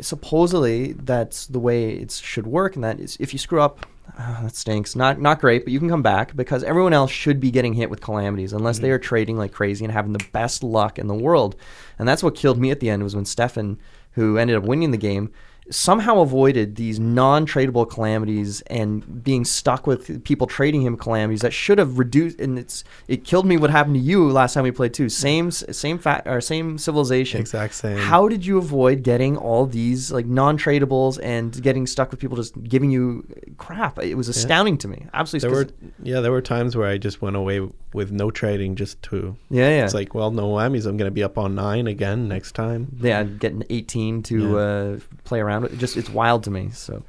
supposedly 0.00 0.92
that's 0.92 1.46
the 1.46 1.58
way 1.58 1.92
it 1.92 2.10
should 2.12 2.46
work, 2.46 2.74
and 2.74 2.84
that 2.84 3.00
is 3.00 3.16
if 3.20 3.32
you 3.32 3.38
screw 3.38 3.60
up, 3.60 3.86
ah, 4.18 4.40
that 4.42 4.56
stinks. 4.56 4.96
Not 4.96 5.20
not 5.20 5.40
great, 5.40 5.64
but 5.64 5.72
you 5.72 5.78
can 5.78 5.88
come 5.88 6.02
back 6.02 6.34
because 6.36 6.62
everyone 6.64 6.92
else 6.92 7.10
should 7.10 7.40
be 7.40 7.50
getting 7.50 7.74
hit 7.74 7.90
with 7.90 8.00
calamities 8.00 8.52
unless 8.52 8.78
they 8.78 8.90
are 8.90 8.98
trading 8.98 9.36
like 9.36 9.52
crazy 9.52 9.84
and 9.84 9.92
having 9.92 10.12
the 10.12 10.24
best 10.32 10.62
luck 10.62 10.98
in 10.98 11.06
the 11.06 11.14
world. 11.14 11.56
And 11.98 12.08
that's 12.08 12.22
what 12.22 12.34
killed 12.34 12.58
me 12.58 12.70
at 12.70 12.80
the 12.80 12.90
end 12.90 13.02
was 13.02 13.14
when 13.14 13.24
Stefan, 13.24 13.78
who 14.12 14.38
ended 14.38 14.56
up 14.56 14.64
winning 14.64 14.90
the 14.90 14.96
game. 14.98 15.32
Somehow 15.70 16.20
avoided 16.20 16.76
these 16.76 16.98
non-tradable 16.98 17.88
calamities 17.88 18.60
and 18.62 19.22
being 19.22 19.44
stuck 19.44 19.86
with 19.86 20.24
people 20.24 20.46
trading 20.46 20.82
him 20.82 20.96
calamities 20.96 21.40
that 21.40 21.52
should 21.52 21.78
have 21.78 21.98
reduced. 21.98 22.40
And 22.40 22.58
it's 22.58 22.84
it 23.08 23.24
killed 23.24 23.46
me. 23.46 23.56
What 23.56 23.70
happened 23.70 23.94
to 23.96 24.00
you 24.00 24.28
last 24.30 24.54
time 24.54 24.64
we 24.64 24.70
played 24.70 24.94
too? 24.94 25.08
Same 25.08 25.50
same 25.50 25.98
fact 25.98 26.26
or 26.26 26.40
same 26.40 26.78
civilization. 26.78 27.40
Exact 27.40 27.74
same. 27.74 27.98
How 27.98 28.28
did 28.28 28.44
you 28.44 28.58
avoid 28.58 29.02
getting 29.02 29.36
all 29.36 29.66
these 29.66 30.10
like 30.10 30.26
non-tradables 30.26 31.20
and 31.22 31.60
getting 31.62 31.86
stuck 31.86 32.10
with 32.10 32.20
people 32.20 32.36
just 32.36 32.60
giving 32.64 32.90
you 32.90 33.26
crap? 33.56 33.98
It 33.98 34.14
was 34.14 34.28
astounding 34.28 34.78
to 34.78 34.88
me. 34.88 35.06
Absolutely. 35.14 35.48
there 35.48 35.56
were 35.56 35.70
yeah, 36.02 36.20
there 36.20 36.32
were 36.32 36.42
times 36.42 36.76
where 36.76 36.88
I 36.88 36.98
just 36.98 37.22
went 37.22 37.36
away 37.36 37.60
with 37.92 38.12
no 38.12 38.30
trading 38.30 38.76
just 38.76 39.02
to 39.02 39.36
yeah, 39.50 39.68
yeah. 39.68 39.84
It's 39.84 39.94
like, 39.94 40.14
well, 40.14 40.30
no 40.30 40.48
whammies. 40.50 40.86
I'm 40.86 40.96
going 40.96 41.08
to 41.10 41.14
be 41.14 41.22
up 41.24 41.36
on 41.38 41.54
nine 41.54 41.86
again 41.86 42.28
next 42.28 42.52
time. 42.52 42.96
yeah, 43.00 43.22
getting 43.24 43.64
18 43.68 44.22
to 44.24 44.38
Yeah. 44.50 44.56
uh, 44.56 44.98
play 45.24 45.40
around 45.40 45.62
with. 45.62 45.72
It 45.72 45.78
just 45.78 45.96
it's 45.96 46.10
wild 46.10 46.44
to 46.44 46.50
me. 46.50 46.70
So, 46.72 47.02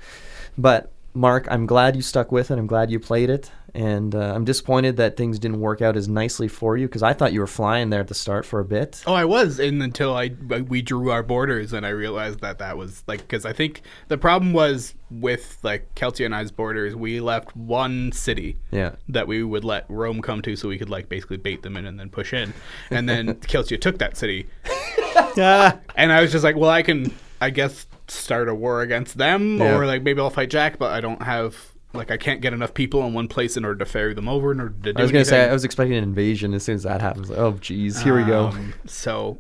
but 0.58 0.92
Mark, 1.14 1.48
I'm 1.52 1.66
glad 1.66 1.96
you 1.96 2.02
stuck 2.02 2.32
with 2.32 2.52
it. 2.52 2.58
I'm 2.58 2.68
glad 2.68 2.90
you 2.90 3.00
played 3.00 3.30
it, 3.30 3.52
and 3.74 4.16
uh, 4.16 4.34
I'm 4.34 4.46
disappointed 4.46 4.96
that 4.98 5.18
things 5.18 5.40
didn't 5.40 5.60
work 5.60 5.82
out 5.82 5.98
as 5.98 6.08
nicely 6.08 6.48
for 6.48 6.78
you 6.78 6.88
because 6.88 7.04
I 7.04 7.12
thought 7.12 7.34
you 7.34 7.42
were 7.42 7.48
flying 7.48 7.90
there 7.90 8.00
at 8.00 8.08
the 8.08 8.14
start 8.14 8.46
for 8.46 8.60
a 8.62 8.66
bit. 8.66 9.04
Oh, 9.06 9.14
I 9.14 9.26
was, 9.26 9.60
and 9.60 9.84
until 9.84 10.16
I 10.16 10.30
we 10.70 10.82
drew 10.82 11.12
our 11.12 11.22
borders, 11.24 11.74
and 11.74 11.86
I 11.86 11.90
realized 11.90 12.40
that 12.42 12.60
that 12.60 12.78
was 12.78 13.04
like 13.08 13.20
because 13.22 13.46
I 13.46 13.52
think 13.52 13.82
the 14.08 14.18
problem 14.18 14.54
was 14.54 14.96
with 15.10 15.58
like 15.64 15.94
Keltia 15.96 16.26
and 16.26 16.34
I's 16.34 16.52
borders, 16.52 16.96
we 16.96 17.20
left 17.20 17.56
one 17.58 18.14
city 18.14 18.56
Yeah. 18.72 18.92
that 19.10 19.28
we 19.28 19.44
would 19.44 19.66
let 19.66 19.86
Rome 19.90 20.22
come 20.22 20.42
to, 20.44 20.56
so 20.56 20.70
we 20.70 20.78
could 20.78 20.90
like 20.90 21.10
basically 21.10 21.38
bait 21.38 21.62
them 21.62 21.76
in 21.76 21.86
and 21.86 22.00
then 22.00 22.10
push 22.10 22.34
in, 22.34 22.54
and 22.90 23.10
then 23.10 23.36
Keltia 23.42 23.80
took 23.82 23.98
that 23.98 24.16
city, 24.16 24.48
and 25.38 26.12
I 26.14 26.22
was 26.22 26.32
just 26.32 26.44
like, 26.46 26.56
well, 26.56 26.70
I 26.70 26.84
can, 26.84 27.14
I 27.42 27.50
guess, 27.50 27.86
start 28.12 28.50
a 28.50 28.56
war 28.56 28.82
against 28.82 29.18
them, 29.18 29.58
Yeah. 29.58 29.76
or 29.76 29.86
like 29.86 30.04
maybe 30.04 30.20
I'll 30.22 30.30
fight 30.30 30.50
Jack, 30.50 30.78
but 30.78 30.92
I 30.92 31.02
don't 31.02 31.22
have. 31.24 31.56
Like 31.94 32.10
I 32.10 32.16
can't 32.16 32.40
get 32.40 32.54
enough 32.54 32.74
people 32.74 33.06
in 33.06 33.14
one 33.14 33.28
place 33.28 33.58
in 33.58 33.66
order 33.66 33.80
to 33.80 33.86
ferry 33.86 34.14
them 34.14 34.30
over 34.30 34.54
in 34.54 34.62
order 34.62 34.74
to 34.84 34.94
do 34.94 35.00
I 35.00 35.02
was 35.02 35.12
gonna 35.12 35.26
say. 35.26 35.50
I 35.50 35.52
was 35.52 35.66
expecting 35.66 35.98
an 35.98 36.04
invasion 36.04 36.54
as 36.54 36.64
soon 36.64 36.76
as 36.76 36.84
that 36.84 37.02
happens. 37.02 37.30
Like, 37.30 37.38
oh, 37.40 37.52
geez, 37.60 38.02
here 38.02 38.16
we 38.16 38.24
go. 38.24 38.46
Um, 38.48 38.74
So, 38.86 39.40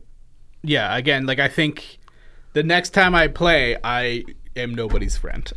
yeah, 0.61 0.97
again, 0.97 1.25
like 1.25 1.39
I 1.39 1.47
think 1.47 1.97
the 2.51 2.61
next 2.63 2.89
time 2.89 3.15
I 3.15 3.29
play, 3.29 3.77
I 3.85 4.25
am 4.57 4.75
nobody's 4.75 5.15
friend. 5.15 5.49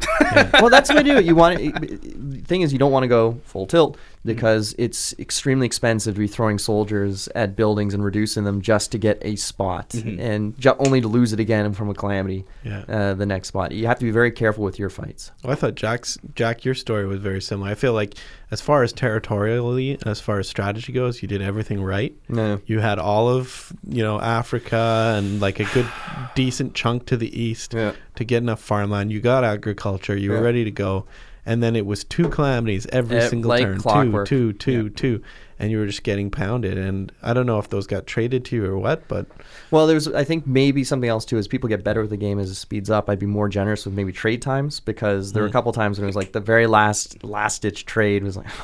well, 0.52 0.70
that's 0.70 0.88
the 0.90 0.94
way 0.94 1.02
to 1.02 1.10
do 1.10 1.16
it. 1.16 1.24
You 1.24 1.34
want 1.34 1.58
it, 1.60 2.46
thing 2.46 2.60
is, 2.62 2.72
you 2.72 2.78
don't 2.78 2.92
want 2.92 3.02
to 3.02 3.08
go 3.08 3.40
full 3.44 3.66
tilt 3.66 3.96
because 4.24 4.74
it's 4.78 5.14
extremely 5.18 5.66
expensive 5.66 6.14
to 6.14 6.18
be 6.20 6.26
throwing 6.26 6.58
soldiers 6.58 7.28
at 7.34 7.54
buildings 7.56 7.92
and 7.94 8.02
reducing 8.04 8.44
them 8.44 8.62
just 8.62 8.90
to 8.92 8.98
get 8.98 9.18
a 9.22 9.36
spot, 9.36 9.94
and 9.94 10.58
ju- 10.58 10.74
only 10.78 11.00
to 11.00 11.08
lose 11.08 11.32
it 11.32 11.40
again 11.40 11.72
from 11.74 11.90
a 11.90 11.94
calamity. 11.94 12.44
Yeah. 12.62 12.84
Uh, 12.88 13.14
the 13.14 13.26
next 13.26 13.48
spot. 13.48 13.72
You 13.72 13.86
have 13.86 13.98
to 13.98 14.04
be 14.04 14.10
very 14.10 14.30
careful 14.30 14.64
with 14.64 14.78
your 14.78 14.88
fights. 14.90 15.30
Well, 15.42 15.52
I 15.52 15.56
thought 15.56 15.74
Jack's 15.74 16.16
Jack, 16.34 16.64
your 16.64 16.74
story 16.74 17.06
was 17.06 17.20
very 17.20 17.42
similar. 17.42 17.70
I 17.70 17.74
feel 17.74 17.92
like 17.92 18.14
as 18.50 18.60
far 18.60 18.82
as 18.82 18.92
territorially 18.92 19.98
as 20.06 20.20
far 20.20 20.38
as 20.38 20.48
strategy 20.48 20.92
goes, 20.92 21.20
you 21.22 21.28
did 21.28 21.42
everything 21.42 21.82
right. 21.82 22.14
No. 22.28 22.60
You 22.66 22.80
had 22.80 22.98
all 22.98 23.28
of 23.28 23.72
you 23.88 24.02
know 24.02 24.20
Africa 24.20 25.14
and 25.18 25.40
like 25.40 25.60
a 25.60 25.64
good 25.74 25.86
decent 26.34 26.74
chunk 26.74 27.06
to 27.06 27.16
the 27.16 27.38
east 27.40 27.74
Yeah. 27.74 27.92
to 28.16 28.24
get 28.24 28.38
enough 28.38 28.60
farmland. 28.60 29.12
You 29.12 29.20
got 29.20 29.44
agriculture. 29.44 30.16
You 30.16 30.30
were 30.30 30.40
ready 30.42 30.64
to 30.64 30.70
go. 30.70 31.04
And 31.46 31.62
then 31.62 31.76
it 31.76 31.84
was 31.84 32.04
two 32.04 32.28
calamities 32.30 32.86
every 32.92 33.18
Eh, 33.18 33.28
single 33.28 33.50
like 33.50 33.62
turn. 33.64 33.78
clockwork. 33.78 34.26
Two, 34.26 34.52
two, 34.54 34.88
two, 34.88 35.18
two, 35.18 35.22
and 35.58 35.70
you 35.70 35.78
were 35.78 35.86
just 35.86 36.02
getting 36.02 36.30
pounded. 36.30 36.78
And 36.78 37.12
I 37.22 37.34
don't 37.34 37.44
know 37.44 37.58
if 37.58 37.68
those 37.68 37.86
got 37.86 38.06
traded 38.06 38.44
to 38.46 38.56
you 38.56 38.64
or 38.64 38.78
what, 38.78 39.06
but 39.08 39.26
Well, 39.70 39.86
there's 39.86 40.08
I 40.08 40.24
think 40.24 40.46
maybe 40.46 40.84
something 40.84 41.08
else 41.10 41.24
too. 41.26 41.36
As 41.36 41.46
people 41.46 41.68
get 41.68 41.84
better 41.84 42.00
with 42.00 42.10
the 42.10 42.16
game 42.16 42.38
as 42.38 42.50
it 42.50 42.54
speeds 42.54 42.88
up, 42.90 43.10
I'd 43.10 43.18
be 43.18 43.26
more 43.26 43.48
generous 43.50 43.84
with 43.84 43.94
maybe 43.94 44.10
trade 44.12 44.40
times 44.40 44.80
because 44.80 45.32
there 45.32 45.42
were 45.42 45.48
a 45.48 45.52
couple 45.52 45.70
times 45.72 45.98
when 45.98 46.04
it 46.04 46.08
was 46.08 46.16
like 46.16 46.32
the 46.32 46.40
very 46.40 46.66
last 46.66 47.22
last 47.22 47.62
ditch 47.62 47.84
trade 47.86 48.24
was 48.24 48.36
like. 48.36 48.46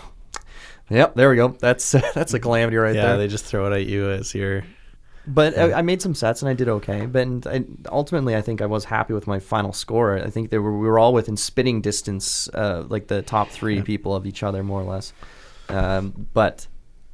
Yep, 0.92 1.14
there 1.14 1.30
we 1.30 1.36
go. 1.36 1.48
That's 1.60 1.92
that's 2.14 2.34
a 2.34 2.40
calamity 2.40 2.76
right 2.76 2.96
yeah, 2.96 3.08
there. 3.10 3.18
they 3.18 3.28
just 3.28 3.44
throw 3.44 3.70
it 3.72 3.76
at 3.76 3.86
you 3.86 4.10
as 4.10 4.34
your 4.34 4.64
But 5.32 5.56
I, 5.56 5.74
I 5.74 5.82
made 5.82 6.02
some 6.02 6.14
sets 6.14 6.42
and 6.42 6.48
I 6.48 6.54
did 6.54 6.68
okay. 6.68 7.06
But 7.06 7.22
and 7.22 7.46
I, 7.46 7.64
ultimately, 7.90 8.34
I 8.34 8.42
think 8.42 8.60
I 8.60 8.66
was 8.66 8.84
happy 8.84 9.14
with 9.14 9.26
my 9.26 9.38
final 9.38 9.72
score. 9.72 10.18
I 10.18 10.28
think 10.30 10.50
they 10.50 10.58
were 10.58 10.76
we 10.76 10.86
were 10.88 10.98
all 10.98 11.12
within 11.12 11.36
spitting 11.36 11.80
distance, 11.80 12.48
uh, 12.48 12.84
like 12.88 13.06
the 13.06 13.22
top 13.22 13.48
three 13.48 13.82
people 13.82 14.14
of 14.14 14.26
each 14.26 14.42
other, 14.42 14.62
more 14.62 14.80
or 14.80 14.84
less. 14.84 15.12
Um, 15.68 16.26
but 16.34 16.66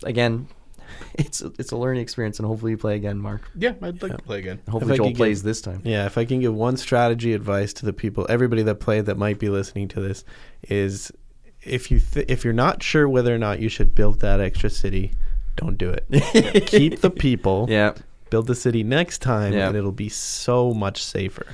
again, 0.02 0.48
it's 1.14 1.42
it's 1.42 1.72
a 1.72 1.76
learning 1.76 2.02
experience, 2.02 2.38
and 2.38 2.46
hopefully 2.48 2.72
you 2.72 2.78
play 2.78 2.96
again, 2.96 3.18
Mark. 3.18 3.50
yeah, 3.54 3.74
I'd 3.82 4.02
like 4.02 4.16
to 4.16 4.22
play 4.22 4.38
again. 4.38 4.60
And 4.64 4.72
hopefully 4.72 4.94
I 4.94 4.96
Joel 4.96 5.12
plays 5.12 5.40
give- 5.40 5.44
this 5.44 5.60
time. 5.60 5.82
Yeah, 5.84 6.06
if 6.06 6.16
I 6.16 6.24
can 6.24 6.40
give 6.40 6.54
one 6.54 6.76
strategy 6.76 7.34
advice 7.34 7.72
to 7.74 7.86
the 7.86 7.92
people, 7.92 8.26
everybody 8.28 8.62
that 8.62 8.76
played 8.76 9.06
that 9.06 9.18
might 9.18 9.38
be 9.38 9.48
listening 9.48 9.88
to 9.88 10.00
this, 10.00 10.24
is 10.68 11.12
if 11.62 11.90
you 11.90 12.00
th- 12.00 12.26
if 12.28 12.44
you're 12.44 12.52
not 12.54 12.82
sure 12.82 13.08
whether 13.08 13.34
or 13.34 13.38
not 13.38 13.60
you 13.60 13.68
should 13.68 13.94
build 13.94 14.20
that 14.20 14.40
extra 14.40 14.70
city, 14.70 15.12
don't 15.56 15.76
do 15.78 15.90
it. 15.90 16.66
Keep 16.66 17.00
the 17.00 17.10
people. 17.10 17.66
Yeah. 17.68 17.94
Build 18.30 18.46
the 18.46 18.54
city 18.54 18.82
next 18.82 19.18
time, 19.18 19.52
Yeah. 19.52 19.68
and 19.68 19.76
it'll 19.76 19.92
be 19.92 20.08
so 20.08 20.74
much 20.74 21.02
safer. 21.02 21.46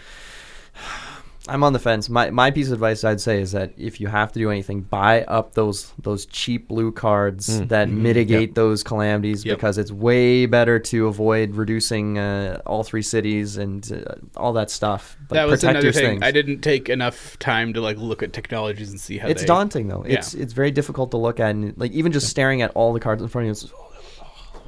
I'm 1.49 1.65
on 1.65 1.73
the 1.73 1.81
fence. 1.81 2.09
My 2.09 2.31
my 2.31 2.53
piece 2.53 2.69
of 2.69 2.75
advice 2.75 3.03
I'd 3.03 3.21
say 3.21 3.41
is 3.41 3.51
that 3.51 3.73
if 3.77 4.01
you 4.01 4.07
have 4.07 4.31
to 4.33 4.39
do 4.39 4.49
anything, 4.51 4.83
buy 4.83 5.23
up 5.25 5.55
those 5.55 5.93
those 5.99 6.25
cheap 6.27 6.69
blue 6.69 6.93
cards 6.93 7.61
that 7.67 7.89
mitigate 7.89 8.55
those 8.55 8.85
calamities 8.85 9.45
Yep. 9.45 9.57
because 9.57 9.77
it's 9.77 9.91
way 9.91 10.47
better 10.47 10.79
to 10.79 11.09
avoid 11.09 11.57
reducing 11.57 12.17
uh, 12.17 12.63
all 12.65 12.85
three 12.85 13.03
cities 13.03 13.57
and 13.57 13.91
uh, 14.07 14.15
all 14.37 14.53
that 14.53 14.71
stuff. 14.71 15.17
Like, 15.23 15.31
that 15.31 15.49
was 15.49 15.65
another 15.65 15.87
your 15.87 15.93
thing. 15.93 16.05
things. 16.21 16.23
I 16.23 16.31
didn't 16.31 16.61
take 16.61 16.89
enough 16.89 17.37
time 17.41 17.73
to 17.73 17.81
like 17.81 17.97
look 17.99 18.23
at 18.23 18.33
technologies 18.33 18.91
and 18.91 19.01
see 19.01 19.19
how 19.19 19.27
It's 19.27 19.43
they, 19.43 19.47
daunting 19.49 19.89
though. 19.89 20.05
Yeah. 20.07 20.19
It's 20.19 20.35
it's 20.35 20.53
very 20.53 20.71
difficult 20.71 21.11
to 21.11 21.17
look 21.17 21.41
at 21.41 21.51
and 21.51 21.77
like 21.77 21.91
even 21.91 22.13
just 22.13 22.29
staring 22.29 22.63
at 22.63 22.71
all 22.77 22.93
the 22.93 23.01
cards 23.01 23.21
in 23.21 23.27
front 23.27 23.43
of 23.43 23.47
you. 23.49 23.51
It's, 23.51 23.73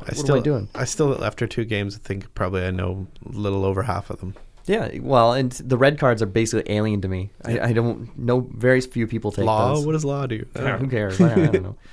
I 0.00 0.04
What 0.04 0.08
am 0.10 0.14
still 0.16 0.36
I 0.36 0.40
doing? 0.40 0.68
I 0.74 0.84
still 0.84 1.24
after 1.24 1.46
two 1.46 1.64
games, 1.64 1.96
I 1.96 1.98
think 2.06 2.32
probably 2.34 2.64
I 2.64 2.70
know 2.70 3.06
a 3.24 3.28
little 3.32 3.64
over 3.64 3.82
half 3.82 4.10
of 4.10 4.20
them. 4.20 4.34
yeah, 4.66 4.90
well, 5.00 5.32
and 5.32 5.52
the 5.52 5.76
red 5.76 5.98
cards 5.98 6.22
are 6.22 6.26
basically 6.26 6.70
alien 6.74 7.00
to 7.02 7.08
me. 7.08 7.30
I, 7.44 7.60
I 7.60 7.72
don't 7.72 8.16
know. 8.18 8.40
Very 8.54 8.80
few 8.80 9.06
people 9.06 9.32
take 9.32 9.44
law. 9.44 9.74
those. 9.74 9.86
What 9.86 9.92
does 9.92 10.04
law 10.04 10.26
do? 10.26 10.44
I 10.56 10.72
Who 10.72 10.88
cares? 10.88 11.20
I, 11.20 11.32
I 11.32 11.46
don't 11.46 11.62
know. 11.62 11.76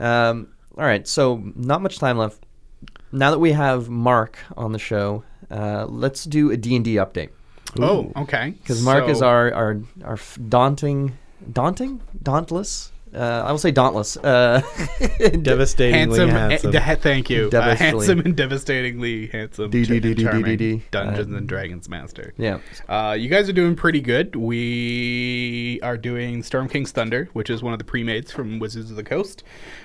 Um, 0.00 0.48
all 0.78 0.84
right, 0.86 1.06
so 1.06 1.42
not 1.54 1.82
much 1.82 1.98
time 1.98 2.16
left. 2.16 2.46
Now 3.12 3.30
that 3.32 3.38
we 3.38 3.52
have 3.52 3.90
Mark 3.90 4.38
on 4.56 4.72
the 4.72 4.78
show, 4.78 5.24
uh, 5.50 5.84
let's 5.86 6.24
do 6.24 6.50
a 6.50 6.56
D 6.56 6.74
and 6.74 6.82
D 6.82 6.94
update 6.94 7.28
Oh, 7.78 8.10
okay. 8.16 8.54
because 8.62 8.82
Mark 8.82 9.08
is 9.10 9.20
our 9.20 9.52
our 9.52 9.80
our 10.04 10.18
daunting, 10.48 11.18
daunting, 11.52 12.00
dauntless. 12.22 12.92
Uh, 13.14 13.44
I 13.46 13.50
will 13.50 13.58
say 13.58 13.70
dauntless. 13.70 14.16
Uh, 14.16 14.60
Devastatingly 15.42 16.18
handsome. 16.18 16.28
handsome. 16.30 16.76
eh, 16.76 16.94
de- 16.94 16.96
thank 17.00 17.28
you. 17.30 17.46
Uh, 17.46 17.50
Devastatingly- 17.50 18.06
handsome 18.06 18.20
and 18.20 18.36
devastatingly 18.36 19.26
handsome. 19.28 19.70
D-D-D-D-D-D-D. 19.70 20.82
Dungeons 20.90 21.32
Uh, 21.32 21.36
and 21.36 21.48
Dragons 21.48 21.88
master. 21.88 22.32
yeah. 22.38 22.58
Uh, 22.88 23.16
you 23.18 23.28
guys 23.28 23.48
are 23.48 23.52
doing 23.52 23.74
pretty 23.74 24.00
good. 24.00 24.36
We 24.36 25.80
are 25.82 25.96
doing 25.96 26.42
Storm 26.42 26.68
King's 26.68 26.92
Thunder, 26.92 27.28
which 27.32 27.50
is 27.50 27.62
one 27.62 27.72
of 27.72 27.78
the 27.78 27.84
pre-mates 27.84 28.30
from 28.32 28.58
Wizards 28.58 28.90
of 28.90 28.96
the 28.96 29.02
Coast. 29.04 29.42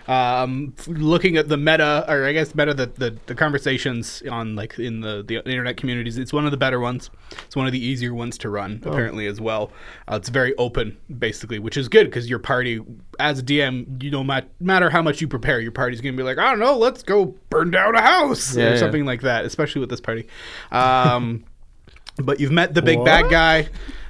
Um, 0.08 0.74
looking 0.88 1.36
at 1.38 1.48
the 1.48 1.58
meta, 1.58 2.06
or 2.08 2.26
I 2.26 2.32
guess 2.34 2.54
meta, 2.54 2.74
the, 2.74 2.86
the, 2.88 3.18
the 3.26 3.36
conversations 3.36 4.22
on 4.30 4.56
like 4.56 4.78
in 4.78 5.02
the, 5.02 5.24
the 5.28 5.38
internet 5.38 5.78
communities, 5.78 6.18
it's 6.18 6.32
one 6.34 6.46
of 6.46 6.52
the 6.52 6.58
better 6.58 6.80
ones. 6.80 7.10
It's 7.46 7.56
one 7.56 7.66
of 7.66 7.72
the 7.74 7.84
easier 7.84 8.14
ones 8.14 8.38
to 8.40 8.50
run, 8.50 8.82
apparently 8.86 9.26
as 9.28 9.42
well. 9.42 9.72
Uh, 10.08 10.16
it's 10.18 10.30
very 10.30 10.56
open, 10.58 10.98
basically, 11.20 11.58
which 11.60 11.76
is 11.78 11.90
good 11.90 12.06
because 12.06 12.30
your 12.30 12.40
party, 12.40 12.82
as 13.20 13.40
a 13.40 13.44
DM, 13.44 14.02
you 14.04 14.12
know, 14.12 14.24
mat- 14.24 14.50
matter 14.60 14.90
how 14.90 15.02
much 15.02 15.22
you 15.22 15.28
prepare, 15.28 15.60
your 15.60 15.72
party's 15.72 16.02
gonna 16.02 16.18
be 16.18 16.24
like, 16.24 16.38
I 16.38 16.50
don't 16.52 16.60
know, 16.60 16.78
let's 16.78 17.04
go 17.04 17.36
burn 17.50 17.72
down 17.72 17.96
a 17.96 18.02
house 18.02 18.56
Yeah, 18.56 18.66
or 18.66 18.70
yeah. 18.72 18.78
something 18.78 19.06
like 19.06 19.22
that. 19.22 19.46
Especially 19.46 19.80
with 19.82 19.90
this 19.90 20.02
party. 20.02 20.28
Um, 20.72 21.44
but 22.24 22.40
you've 22.40 22.52
met 22.52 22.74
the 22.74 22.82
big 22.82 23.04
bad 23.04 23.30
guy, 23.30 23.68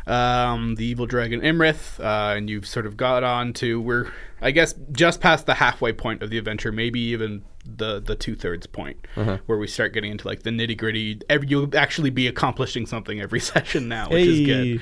um, 0.08 0.76
the 0.76 0.86
evil 0.86 1.06
dragon 1.06 1.42
Iymrith, 1.42 2.00
uh, 2.00 2.36
and 2.38 2.50
you've 2.50 2.68
sort 2.68 2.86
of 2.86 2.96
got 2.98 3.24
on 3.24 3.54
to 3.54 3.82
we're 3.82 4.12
I 4.42 4.52
guess 4.52 4.74
just 4.92 5.22
past 5.22 5.46
the 5.46 5.56
halfway 5.56 5.94
point 5.94 6.22
of 6.22 6.30
the 6.30 6.38
adventure, 6.38 6.72
maybe 6.72 7.00
even 7.00 7.44
the 7.66 8.00
the 8.00 8.16
two 8.16 8.36
thirds 8.36 8.68
point, 8.68 8.98
Uh-huh. 9.16 9.38
where 9.48 9.58
we 9.58 9.68
start 9.68 9.94
getting 9.94 10.12
into 10.12 10.28
like 10.28 10.44
the 10.44 10.50
nitty 10.52 10.78
gritty. 10.78 11.20
You'll 11.48 11.76
actually 11.76 12.10
be 12.12 12.28
accomplishing 12.28 12.86
something 12.86 13.20
every 13.20 13.40
session 13.54 13.88
now, 13.88 14.10
which 14.10 14.28
is 14.28 14.46
good 14.46 14.82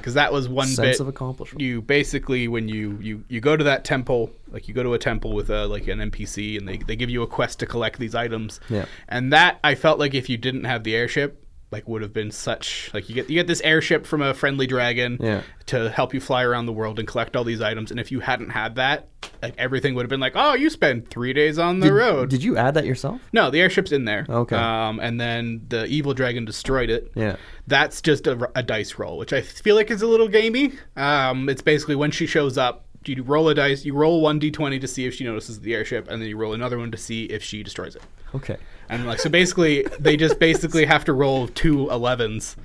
because 0.00 0.14
that 0.14 0.32
was 0.32 0.48
one 0.48 0.66
Sense 0.68 0.98
bit 0.98 1.00
of 1.00 1.08
accomplishment. 1.08 1.60
you 1.60 1.82
basically 1.82 2.48
when 2.48 2.68
you 2.68 2.98
you 3.00 3.24
you 3.28 3.40
go 3.40 3.56
to 3.56 3.64
that 3.64 3.84
temple 3.84 4.30
like 4.50 4.68
you 4.68 4.74
go 4.74 4.82
to 4.82 4.94
a 4.94 4.98
temple 4.98 5.32
with 5.32 5.50
a 5.50 5.66
like 5.66 5.88
an 5.88 5.98
npc 6.10 6.56
and 6.58 6.68
they, 6.68 6.76
they 6.78 6.94
give 6.96 7.10
you 7.10 7.22
a 7.22 7.26
quest 7.26 7.58
to 7.58 7.66
collect 7.66 7.98
these 7.98 8.14
items 8.14 8.60
Yeah. 8.68 8.84
and 9.08 9.32
that 9.32 9.58
i 9.64 9.74
felt 9.74 9.98
like 9.98 10.14
if 10.14 10.28
you 10.28 10.36
didn't 10.36 10.64
have 10.64 10.84
the 10.84 10.94
airship 10.94 11.43
like 11.74 11.88
would 11.88 12.02
have 12.02 12.12
been 12.12 12.30
such 12.30 12.88
like 12.94 13.08
you 13.08 13.14
get 13.16 13.28
you 13.28 13.34
get 13.34 13.48
this 13.48 13.60
airship 13.62 14.06
from 14.06 14.22
a 14.22 14.32
friendly 14.32 14.66
dragon 14.66 15.18
Yeah. 15.20 15.42
to 15.66 15.90
help 15.90 16.14
you 16.14 16.20
fly 16.20 16.42
around 16.44 16.66
the 16.66 16.72
world 16.72 16.98
and 17.00 17.08
collect 17.08 17.34
all 17.34 17.42
these 17.42 17.60
items 17.60 17.90
and 17.90 17.98
if 17.98 18.12
you 18.12 18.20
hadn't 18.20 18.50
had 18.50 18.76
that 18.76 19.08
like 19.42 19.54
everything 19.58 19.94
would 19.96 20.02
have 20.04 20.10
been 20.10 20.20
like 20.20 20.34
oh 20.36 20.54
you 20.54 20.70
spend 20.70 21.10
three 21.10 21.32
days 21.32 21.58
on 21.58 21.80
the 21.80 21.86
Did, 21.88 21.92
road 21.94 22.30
did 22.30 22.44
you 22.44 22.56
add 22.56 22.74
that 22.74 22.86
yourself? 22.86 23.20
no 23.32 23.50
the 23.50 23.60
airship's 23.60 23.90
in 23.90 24.04
there 24.04 24.24
Okay. 24.28 24.54
um, 24.54 25.00
and 25.00 25.20
then 25.20 25.62
the 25.68 25.84
evil 25.86 26.14
dragon 26.14 26.44
destroyed 26.44 26.90
it 26.90 27.10
Yeah. 27.16 27.36
that's 27.66 28.00
just 28.00 28.26
a, 28.28 28.48
a 28.54 28.62
dice 28.62 28.96
roll, 28.98 29.18
which 29.18 29.32
I 29.32 29.40
feel 29.42 29.74
like 29.74 29.90
is 29.90 30.02
a 30.02 30.06
little 30.06 30.28
gamey. 30.28 30.74
Um, 30.96 31.48
it's 31.48 31.62
basically 31.62 31.96
when 31.96 32.10
she 32.12 32.26
shows 32.26 32.56
up, 32.56 32.84
you 33.06 33.22
roll 33.22 33.48
a 33.48 33.54
dice, 33.54 33.84
you 33.84 33.94
roll 33.94 34.20
one 34.20 34.38
d20 34.38 34.80
to 34.80 34.86
see 34.86 35.06
if 35.06 35.14
she 35.14 35.24
notices 35.24 35.60
the 35.60 35.74
airship, 35.74 36.08
and 36.08 36.20
then 36.22 36.28
you 36.28 36.36
roll 36.36 36.52
another 36.54 36.78
one 36.78 36.90
to 36.92 36.98
see 36.98 37.24
if 37.24 37.42
she 37.42 37.62
destroys 37.62 37.96
it. 37.96 38.02
Okay. 38.34 38.56
And 38.88 39.06
like 39.06 39.20
so, 39.20 39.30
basically, 39.30 39.86
they 39.98 40.16
just 40.16 40.38
basically 40.38 40.84
have 40.94 41.04
to 41.06 41.12
roll 41.12 41.48
two 41.48 41.86
11s. 41.86 42.56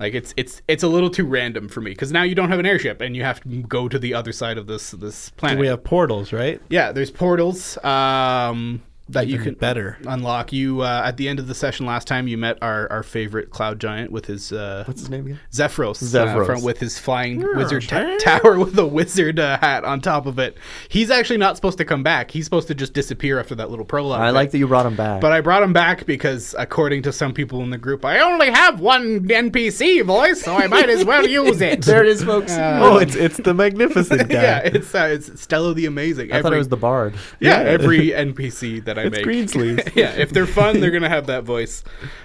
Like 0.00 0.14
it's 0.14 0.34
it's 0.36 0.60
it's 0.66 0.82
a 0.82 0.88
little 0.88 1.08
too 1.08 1.24
random 1.24 1.68
for 1.68 1.80
me 1.80 1.92
because 1.92 2.10
now 2.10 2.24
you 2.24 2.34
don't 2.34 2.48
have 2.48 2.58
an 2.58 2.66
airship 2.66 3.00
and 3.00 3.16
you 3.16 3.22
have 3.22 3.40
to 3.42 3.62
go 3.62 3.88
to 3.88 3.98
the 3.98 4.12
other 4.12 4.32
side 4.32 4.58
of 4.58 4.66
this 4.66 4.90
this 4.90 5.30
planet. 5.30 5.58
we 5.60 5.68
have 5.68 5.84
portals, 5.84 6.32
right? 6.32 6.60
yeah, 6.68 6.90
there's 6.90 7.12
portals. 7.12 7.78
Um, 7.84 8.82
that 9.08 9.26
you 9.28 9.38
can 9.38 9.54
better. 9.54 9.98
unlock. 10.06 10.52
You 10.52 10.80
uh, 10.80 11.02
at 11.04 11.16
the 11.18 11.28
end 11.28 11.38
of 11.38 11.46
the 11.46 11.54
session 11.54 11.84
last 11.84 12.06
time, 12.06 12.26
you 12.26 12.38
met 12.38 12.56
our, 12.62 12.90
our 12.90 13.02
favorite 13.02 13.50
cloud 13.50 13.78
giant 13.78 14.10
with 14.10 14.26
his 14.26 14.50
uh, 14.52 14.84
What's 14.86 15.00
his 15.00 15.10
name 15.10 15.26
again? 15.26 15.40
Zephyros, 15.52 16.02
Zephyros. 16.02 16.42
Uh, 16.42 16.44
from, 16.46 16.62
with 16.62 16.78
his 16.78 16.98
flying 16.98 17.38
wizard 17.56 17.82
ta- 17.86 18.16
tower 18.18 18.58
with 18.58 18.78
a 18.78 18.86
wizard 18.86 19.38
uh, 19.38 19.58
hat 19.58 19.84
on 19.84 20.00
top 20.00 20.24
of 20.26 20.38
it. 20.38 20.56
He's 20.88 21.10
actually 21.10 21.36
not 21.36 21.56
supposed 21.56 21.76
to 21.78 21.84
come 21.84 22.02
back. 22.02 22.30
He's 22.30 22.44
supposed 22.46 22.68
to 22.68 22.74
just 22.74 22.94
disappear 22.94 23.38
after 23.38 23.54
that 23.56 23.68
little 23.70 23.84
prologue. 23.84 24.20
I 24.20 24.28
bit. 24.28 24.32
like 24.32 24.50
that 24.52 24.58
you 24.58 24.66
brought 24.66 24.86
him 24.86 24.96
back. 24.96 25.20
But 25.20 25.32
I 25.32 25.40
brought 25.42 25.62
him 25.62 25.72
back 25.74 26.06
because, 26.06 26.54
according 26.58 27.02
to 27.02 27.12
some 27.12 27.34
people 27.34 27.62
in 27.62 27.70
the 27.70 27.78
group, 27.78 28.04
I 28.04 28.20
only 28.20 28.50
have 28.50 28.80
one 28.80 29.20
NPC 29.28 30.02
voice, 30.04 30.40
so 30.42 30.54
I 30.54 30.66
might 30.66 30.88
as 30.88 31.04
well 31.04 31.26
use 31.28 31.60
it. 31.60 31.82
there 31.82 32.02
it 32.02 32.08
is, 32.08 32.24
folks. 32.24 32.52
oh, 32.58 32.96
it's 32.98 33.14
it's 33.14 33.36
the 33.36 33.52
magnificent 33.52 34.28
guy. 34.30 34.42
yeah, 34.42 34.58
it's 34.60 34.94
uh, 34.94 35.08
it's 35.12 35.40
Stella 35.40 35.74
the 35.74 35.86
Amazing. 35.86 36.32
I 36.32 36.40
thought 36.40 36.52
it 36.54 36.58
was 36.58 36.68
the 36.68 36.76
bard. 36.76 37.14
yeah, 37.40 37.60
Yeah. 37.62 37.68
every 37.68 38.08
NPC 38.10 38.84
that 38.84 38.93
I 38.98 39.04
It's 39.04 39.16
make. 39.16 39.24
Greensleeves. 39.24 39.82
yeah, 39.94 40.12
if 40.12 40.30
they're 40.30 40.46
fun, 40.46 40.80
they're 40.80 40.90
gonna 40.90 41.08
have 41.08 41.26
that 41.26 41.44
voice. 41.44 41.82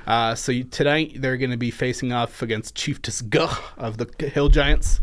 Uh, 0.08 0.36
so 0.36 0.52
you, 0.52 0.64
tonight 0.64 1.14
they're 1.20 1.38
gonna 1.38 1.58
be 1.58 1.72
facing 1.72 2.12
off 2.12 2.42
against 2.42 2.76
Chief 2.76 3.02
Tisguh 3.02 3.58
of 3.78 3.98
the 3.98 4.28
Hill 4.28 4.50
Giants. 4.50 5.00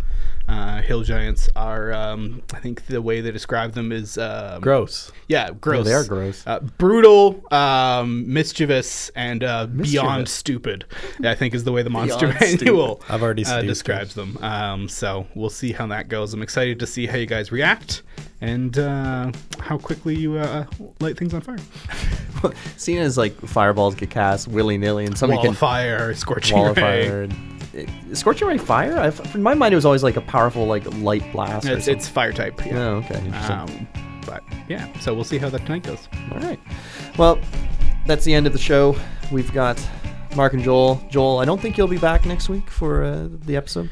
Uh, 0.49 0.81
Hill 0.81 1.03
Giants 1.03 1.49
are, 1.57 1.93
um, 1.93 2.43
I 2.55 2.61
think 2.61 2.87
the 2.87 3.03
way 3.03 3.21
they 3.21 3.31
describe 3.33 3.73
them 3.73 3.91
is 3.91 4.17
um, 4.17 4.61
Gross. 4.61 5.11
Yeah, 5.29 5.51
gross. 5.61 5.85
they 5.85 5.93
are 5.93 6.05
gross. 6.05 6.47
Uh, 6.47 6.61
brutal, 6.61 7.43
um, 7.53 8.33
mischievous, 8.33 9.09
and 9.17 9.43
uh, 9.43 9.67
beyond 9.67 10.29
stupid. 10.29 10.85
I 11.25 11.35
think 11.35 11.55
is 11.55 11.65
the 11.65 11.73
way 11.73 11.83
the 11.83 11.91
monster 11.91 12.29
manual 12.41 13.03
I've 13.09 13.23
already 13.23 13.45
uh, 13.45 13.63
describes 13.63 14.15
them. 14.15 14.39
Um, 14.41 14.89
so 14.89 15.27
we'll 15.35 15.51
see 15.51 15.73
how 15.73 15.87
that 15.89 16.09
goes. 16.09 16.33
I'm 16.33 16.43
excited 16.43 16.79
to 16.81 16.87
see 16.87 17.07
how 17.07 17.17
you 17.17 17.27
guys 17.27 17.51
react 17.51 18.03
and 18.41 18.79
uh, 18.79 19.33
how 19.59 19.79
quickly 19.79 20.15
you 20.15 20.37
uh, 20.37 20.67
light 21.01 21.17
things 21.17 21.35
on 21.35 21.41
fire. 21.41 21.59
Seeing 22.77 22.99
as 22.99 23.17
like 23.19 23.35
fireballs 23.41 23.95
get 23.95 24.11
cast 24.11 24.47
willy 24.47 24.79
nilly 24.79 25.07
and 25.07 25.17
somebody 25.17 25.39
Wall 25.39 25.47
can 25.47 25.55
fire, 25.55 26.15
scorching 26.15 26.57
wall 26.57 26.69
ray. 26.69 26.75
fire. 26.75 27.23
And, 27.23 27.56
it, 27.77 28.17
scorching 28.17 28.49
ray 28.49 28.59
fire? 28.59 28.99
I've, 28.99 29.35
in 29.35 29.43
my 29.43 29.55
mind, 29.55 29.73
it 29.73 29.77
was 29.77 29.85
always 29.85 30.03
like 30.03 30.17
a 30.17 30.21
powerful 30.21 30.67
like 30.67 30.85
light 30.99 31.31
blast. 31.33 31.67
It's, 31.67 31.85
something. 31.85 31.97
it's 31.97 32.09
fire 32.09 32.33
type. 32.33 32.65
Yeah. 32.65 32.79
Oh, 32.79 32.95
okay. 32.97 33.19
Interesting. 33.19 33.53
Um, 33.53 33.89
but 34.27 34.43
yeah, 34.69 34.93
so 34.99 35.15
we'll 35.15 35.25
see 35.25 35.39
how 35.39 35.49
that 35.51 35.65
tonight 35.67 35.85
goes. 35.85 36.09
All 36.33 36.39
right. 36.39 36.59
Well, 37.17 37.39
that's 38.07 38.25
the 38.25 38.35
end 38.35 38.47
of 38.47 38.53
the 38.53 38.59
show. 38.59 38.97
We've 39.31 39.53
got 39.53 39.81
Mark 40.35 40.53
and 40.53 40.63
Joel. 40.63 41.01
Joel, 41.11 41.39
I 41.39 41.45
don't 41.45 41.61
think 41.61 41.79
you'll 41.79 41.89
be 41.89 41.99
back 41.99 42.27
next 42.27 42.49
week 42.49 42.71
for 42.71 43.05
uh, 43.05 43.29
the 43.31 43.57
episode. 43.57 43.91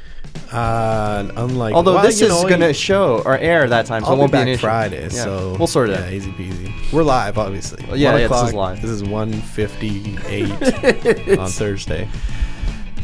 Uh, 0.52 1.30
unlike 1.36 1.74
Although 1.74 1.94
well, 1.94 2.02
this 2.02 2.20
is 2.20 2.28
know, 2.28 2.48
going 2.48 2.60
to 2.60 2.72
show 2.72 3.22
or 3.24 3.36
air 3.38 3.68
that 3.68 3.86
time, 3.86 4.02
so 4.02 4.08
I'll 4.08 4.14
it 4.14 4.18
won't 4.18 4.32
be 4.32 4.38
be, 4.38 4.38
back 4.38 4.46
an 4.46 4.52
issue. 4.52 4.60
Friday, 4.60 5.02
Yeah, 5.02 5.08
so 5.08 5.56
we'll 5.58 5.66
sort 5.66 5.90
it 5.90 5.98
yeah, 5.98 6.06
out. 6.06 6.12
easy 6.12 6.30
peasy. 6.32 6.92
We're 6.92 7.02
live, 7.02 7.38
obviously. 7.38 7.82
yeah, 7.98 8.12
One 8.12 8.20
yeah, 8.20 8.28
this 8.28 8.48
is 8.48 8.54
live. 8.54 8.82
This 8.82 8.90
is 8.90 9.04
one 9.04 9.32
fifty-eight 9.32 10.50
on 11.38 11.48
Thursday. 11.48 12.08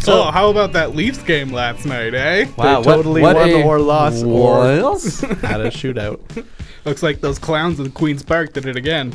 So 0.01 0.22
oh, 0.22 0.30
how 0.30 0.48
about 0.48 0.72
that 0.72 0.96
Leafs 0.96 1.22
game 1.22 1.53
last 1.53 1.84
night, 1.84 2.14
eh? 2.14 2.46
Wow, 2.57 2.80
They 2.80 2.84
totally 2.90 3.20
what 3.20 3.36
won 3.36 3.53
or 3.53 3.78
lost 3.78 4.24
what 4.24 4.82
or 4.82 4.96
had 5.46 5.61
a 5.61 5.70
shootout. 5.70 6.46
Looks 6.86 7.03
like 7.03 7.20
those 7.20 7.38
clowns 7.38 7.78
in 7.78 7.90
Queens 7.92 8.22
Park 8.22 8.55
did 8.55 8.64
it 8.64 8.76
again. 8.76 9.12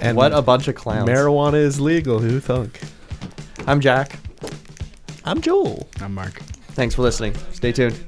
And 0.00 0.16
what 0.16 0.32
a 0.32 0.40
bunch 0.40 0.68
of 0.68 0.76
clowns. 0.76 1.08
marijuana 1.08 1.54
is 1.54 1.80
legal. 1.80 2.20
Who 2.20 2.38
thunk? 2.38 2.80
I'm 3.66 3.80
Jack. 3.80 4.16
I'm 5.24 5.40
Joel. 5.40 5.88
I'm 6.00 6.14
Mark. 6.14 6.38
Thanks 6.70 6.94
for 6.94 7.02
listening. 7.02 7.34
Stay 7.52 7.72
tuned. 7.72 7.98